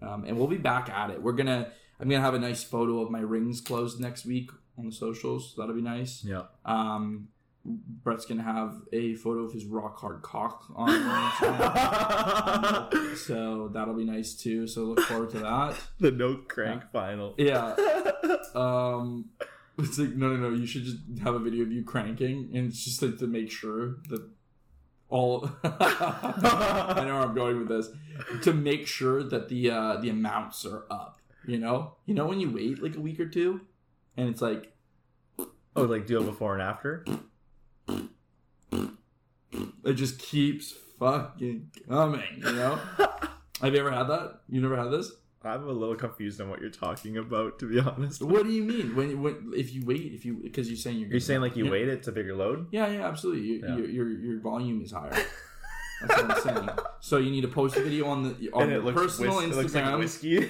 Um, 0.00 0.24
and 0.24 0.36
we'll 0.38 0.46
be 0.46 0.56
back 0.58 0.88
at 0.90 1.10
it. 1.10 1.22
We're 1.22 1.32
gonna 1.32 1.70
I'm 2.00 2.08
gonna 2.08 2.22
have 2.22 2.34
a 2.34 2.38
nice 2.38 2.62
photo 2.64 3.00
of 3.02 3.10
my 3.10 3.20
rings 3.20 3.60
closed 3.60 4.00
next 4.00 4.24
week 4.26 4.50
on 4.76 4.86
the 4.86 4.92
socials. 4.92 5.54
So 5.54 5.60
that'll 5.62 5.74
be 5.76 5.82
nice. 5.82 6.24
Yeah. 6.24 6.44
Um, 6.64 7.28
Brett's 8.02 8.24
gonna 8.24 8.42
have 8.42 8.82
a 8.92 9.14
photo 9.14 9.40
of 9.40 9.52
his 9.52 9.64
rock 9.64 9.98
hard 9.98 10.22
cock 10.22 10.64
on 10.74 10.88
Instagram. 11.30 13.16
so 13.26 13.68
that'll 13.68 13.94
be 13.94 14.04
nice 14.04 14.34
too. 14.34 14.66
So 14.66 14.82
look 14.82 15.00
forward 15.00 15.30
to 15.30 15.38
that. 15.40 15.76
the 15.98 16.10
no 16.10 16.36
crank 16.48 16.90
final. 16.92 17.34
Yeah. 17.38 17.76
Um, 18.54 19.26
it's 19.78 19.98
like 19.98 20.14
no, 20.14 20.34
no, 20.34 20.48
no. 20.48 20.56
You 20.56 20.66
should 20.66 20.84
just 20.84 20.96
have 21.22 21.34
a 21.34 21.38
video 21.38 21.62
of 21.62 21.72
you 21.72 21.84
cranking, 21.84 22.50
and 22.54 22.68
it's 22.68 22.84
just 22.84 23.02
like 23.02 23.18
to 23.18 23.26
make 23.26 23.50
sure 23.50 23.96
that 24.08 24.26
all. 25.08 25.50
I 25.62 27.04
know 27.06 27.14
where 27.14 27.22
I'm 27.22 27.34
going 27.34 27.58
with 27.58 27.68
this. 27.68 27.88
To 28.42 28.52
make 28.52 28.86
sure 28.86 29.22
that 29.22 29.48
the 29.48 29.70
uh, 29.70 29.96
the 29.98 30.08
amounts 30.08 30.64
are 30.66 30.84
up. 30.90 31.20
You 31.46 31.58
know, 31.58 31.94
you 32.06 32.14
know 32.14 32.26
when 32.26 32.40
you 32.40 32.50
wait 32.50 32.82
like 32.82 32.96
a 32.96 33.00
week 33.00 33.20
or 33.20 33.28
two, 33.28 33.60
and 34.16 34.28
it's 34.28 34.42
like 34.42 34.72
Oh, 35.78 35.84
like 35.84 36.06
do 36.06 36.18
a 36.18 36.24
before 36.24 36.54
and 36.54 36.62
after. 36.62 37.04
It 39.88 39.94
just 39.94 40.18
keeps 40.18 40.72
fucking 40.98 41.70
coming. 41.88 42.22
You 42.38 42.52
know. 42.52 42.78
Have 43.60 43.74
you 43.74 43.80
ever 43.80 43.90
had 43.90 44.04
that? 44.04 44.40
You 44.48 44.60
never 44.60 44.76
had 44.76 44.90
this? 44.90 45.10
I'm 45.44 45.68
a 45.68 45.72
little 45.72 45.94
confused 45.94 46.40
on 46.40 46.50
what 46.50 46.60
you're 46.60 46.68
talking 46.70 47.16
about, 47.16 47.58
to 47.60 47.68
be 47.68 47.78
honest. 47.80 48.22
What 48.22 48.42
do 48.44 48.50
you 48.50 48.62
mean 48.64 48.94
when 48.96 49.22
when 49.22 49.52
if 49.56 49.72
you 49.72 49.84
wait 49.86 50.12
if 50.12 50.24
you 50.24 50.34
because 50.42 50.68
you're 50.68 50.76
saying 50.76 50.98
you're 50.98 51.08
You're 51.10 51.20
saying 51.20 51.40
like 51.40 51.56
you 51.56 51.64
Yeah. 51.64 51.70
wait 51.70 51.88
it's 51.88 52.08
a 52.08 52.12
bigger 52.12 52.34
load? 52.36 52.66
Yeah, 52.72 52.88
yeah, 52.88 53.06
absolutely. 53.08 53.42
You, 53.46 53.60
Yeah. 53.66 53.76
Your, 53.76 53.88
your 53.88 54.10
your 54.10 54.40
volume 54.40 54.82
is 54.82 54.92
higher. 54.92 55.10
That's 56.02 56.22
what 56.22 56.30
I'm 56.30 56.40
saying. 56.42 56.68
So 57.00 57.16
you 57.18 57.30
need 57.30 57.40
to 57.42 57.48
post 57.48 57.76
a 57.76 57.80
video 57.82 58.06
on 58.06 58.22
the 58.24 58.50
on 58.52 58.70
your 58.70 58.92
personal 58.92 59.36
whis- 59.36 59.50
it 59.50 59.54
looks 59.56 59.74
like 59.74 59.84
Instagram. 59.84 59.98
whiskey. 59.98 60.48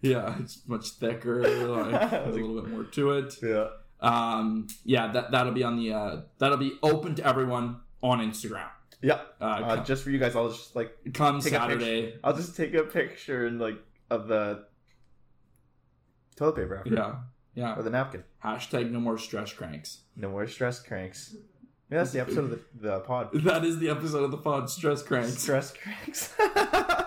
yeah, 0.02 0.36
it's 0.40 0.66
much 0.66 0.90
thicker. 0.90 1.42
Like, 1.42 2.10
there's 2.10 2.36
a 2.36 2.38
little 2.40 2.60
bit 2.62 2.70
more 2.70 2.84
to 2.84 3.10
it. 3.12 3.34
yeah. 3.42 3.66
Um, 4.04 4.66
yeah, 4.84 5.12
that 5.12 5.30
that'll 5.30 5.52
be 5.52 5.62
on 5.64 5.76
the 5.76 5.92
uh, 5.92 6.20
that'll 6.38 6.58
be 6.58 6.72
open 6.82 7.14
to 7.16 7.26
everyone 7.26 7.80
on 8.02 8.20
Instagram. 8.20 8.68
Yeah. 9.02 9.20
Uh, 9.40 9.44
Uh, 9.44 9.76
come, 9.76 9.84
just 9.84 10.02
for 10.04 10.10
you 10.10 10.18
guys, 10.18 10.34
I'll 10.36 10.48
just 10.50 10.74
like 10.76 10.96
come 11.12 11.40
take 11.40 11.52
a 11.52 11.56
Saturday. 11.56 12.14
I'll 12.24 12.36
just 12.36 12.56
take 12.56 12.74
a 12.74 12.84
picture 12.84 13.46
and 13.46 13.60
like 13.60 13.78
of 14.10 14.28
the 14.28 14.64
toilet 16.36 16.56
paper 16.56 16.76
after 16.78 16.94
Yeah, 16.94 17.14
yeah. 17.54 17.76
or 17.76 17.82
the 17.82 17.90
napkin. 17.90 18.24
Hashtag 18.44 18.90
no 18.90 19.00
more 19.00 19.18
stress 19.18 19.52
cranks. 19.52 20.02
No 20.16 20.30
more 20.30 20.46
stress 20.46 20.80
cranks. 20.80 21.34
Yeah, 21.90 21.98
that's 21.98 22.12
the 22.12 22.20
episode 22.20 22.44
of 22.44 22.50
the, 22.50 22.60
the 22.74 23.00
pod. 23.00 23.28
That 23.44 23.64
is 23.64 23.78
the 23.78 23.90
episode 23.90 24.24
of 24.24 24.30
the 24.30 24.38
pod. 24.38 24.70
Stress 24.70 25.02
cranks. 25.02 25.38
Stress 25.38 25.72
cranks. 25.72 26.34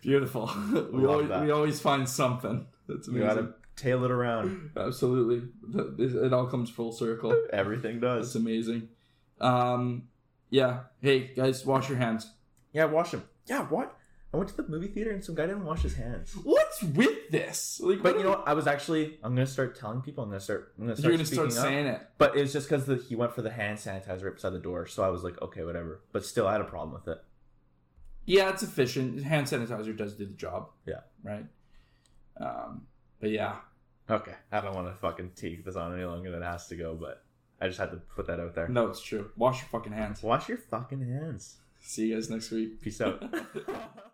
Beautiful. 0.00 0.50
we 0.72 1.02
Love 1.02 1.10
always 1.10 1.28
that. 1.28 1.42
we 1.44 1.50
always 1.50 1.80
find 1.80 2.08
something. 2.08 2.66
That's 2.88 3.08
amazing. 3.08 3.52
Gotta 3.76 3.88
tail 3.88 4.04
it 4.04 4.10
around. 4.10 4.70
Absolutely. 4.76 5.48
It 5.98 6.32
all 6.32 6.46
comes 6.46 6.70
full 6.70 6.92
circle. 6.92 7.36
Everything 7.52 8.00
does. 8.00 8.26
It's 8.28 8.34
amazing. 8.34 8.88
Um, 9.40 10.04
yeah. 10.50 10.80
Hey 11.00 11.32
guys, 11.34 11.64
wash 11.64 11.88
your 11.88 11.98
hands. 11.98 12.30
Yeah, 12.72 12.86
wash 12.86 13.10
them. 13.12 13.24
Yeah, 13.46 13.62
what? 13.62 13.96
I 14.34 14.38
went 14.38 14.50
to 14.50 14.56
the 14.56 14.68
movie 14.68 14.88
theater 14.88 15.12
and 15.12 15.24
some 15.24 15.34
guy 15.34 15.46
didn't 15.46 15.64
wash 15.64 15.82
his 15.82 15.94
hands. 15.94 16.34
What's 16.42 16.82
with 16.82 17.30
this? 17.30 17.80
Like, 17.82 18.02
But 18.02 18.18
you 18.18 18.24
know 18.24 18.30
what? 18.30 18.44
I 18.46 18.54
was 18.54 18.66
actually 18.66 19.18
I'm 19.22 19.34
gonna 19.34 19.46
start 19.46 19.78
telling 19.78 20.02
people. 20.02 20.24
I'm 20.24 20.30
gonna 20.30 20.40
start. 20.40 20.74
I'm 20.78 20.86
gonna 20.88 21.00
you're 21.00 21.12
gonna 21.12 21.24
start 21.24 21.52
speaking 21.52 21.58
up. 21.58 21.64
saying 21.64 21.86
it. 21.86 22.08
But 22.18 22.36
it's 22.36 22.52
just 22.52 22.68
because 22.68 23.06
he 23.08 23.14
went 23.14 23.32
for 23.32 23.42
the 23.42 23.50
hand 23.50 23.78
sanitizer 23.78 24.24
right 24.24 24.34
beside 24.34 24.50
the 24.50 24.58
door, 24.58 24.86
so 24.86 25.02
I 25.02 25.08
was 25.08 25.22
like, 25.22 25.40
okay, 25.40 25.64
whatever. 25.64 26.00
But 26.12 26.24
still, 26.24 26.46
I 26.46 26.52
had 26.52 26.60
a 26.60 26.64
problem 26.64 26.92
with 26.92 27.08
it. 27.08 27.22
Yeah, 28.26 28.50
it's 28.50 28.62
efficient. 28.62 29.22
Hand 29.22 29.46
sanitizer 29.46 29.96
does 29.96 30.14
do 30.14 30.26
the 30.26 30.32
job. 30.34 30.70
Yeah. 30.84 31.00
Right. 31.22 31.46
Um, 32.38 32.82
but 33.20 33.30
yeah, 33.30 33.56
Okay, 34.08 34.34
I 34.52 34.60
don't 34.60 34.74
want 34.74 34.86
to 34.86 34.94
fucking 34.94 35.32
take 35.34 35.64
this 35.64 35.74
on 35.74 35.92
any 35.94 36.04
longer 36.04 36.30
than 36.30 36.42
it 36.42 36.46
has 36.46 36.68
to 36.68 36.76
go, 36.76 36.94
but 36.94 37.24
I 37.60 37.66
just 37.66 37.80
had 37.80 37.90
to 37.90 37.96
put 37.96 38.28
that 38.28 38.38
out 38.38 38.54
there. 38.54 38.68
no, 38.68 38.86
it's 38.86 39.00
true. 39.00 39.30
Wash 39.36 39.62
your 39.62 39.68
fucking 39.68 39.92
hands. 39.92 40.22
Wash 40.22 40.48
your 40.48 40.58
fucking 40.58 41.00
hands. 41.04 41.56
See 41.80 42.06
you 42.08 42.14
guys 42.14 42.30
next 42.30 42.50
week. 42.52 42.80
Peace 42.80 43.00
out. 43.00 43.22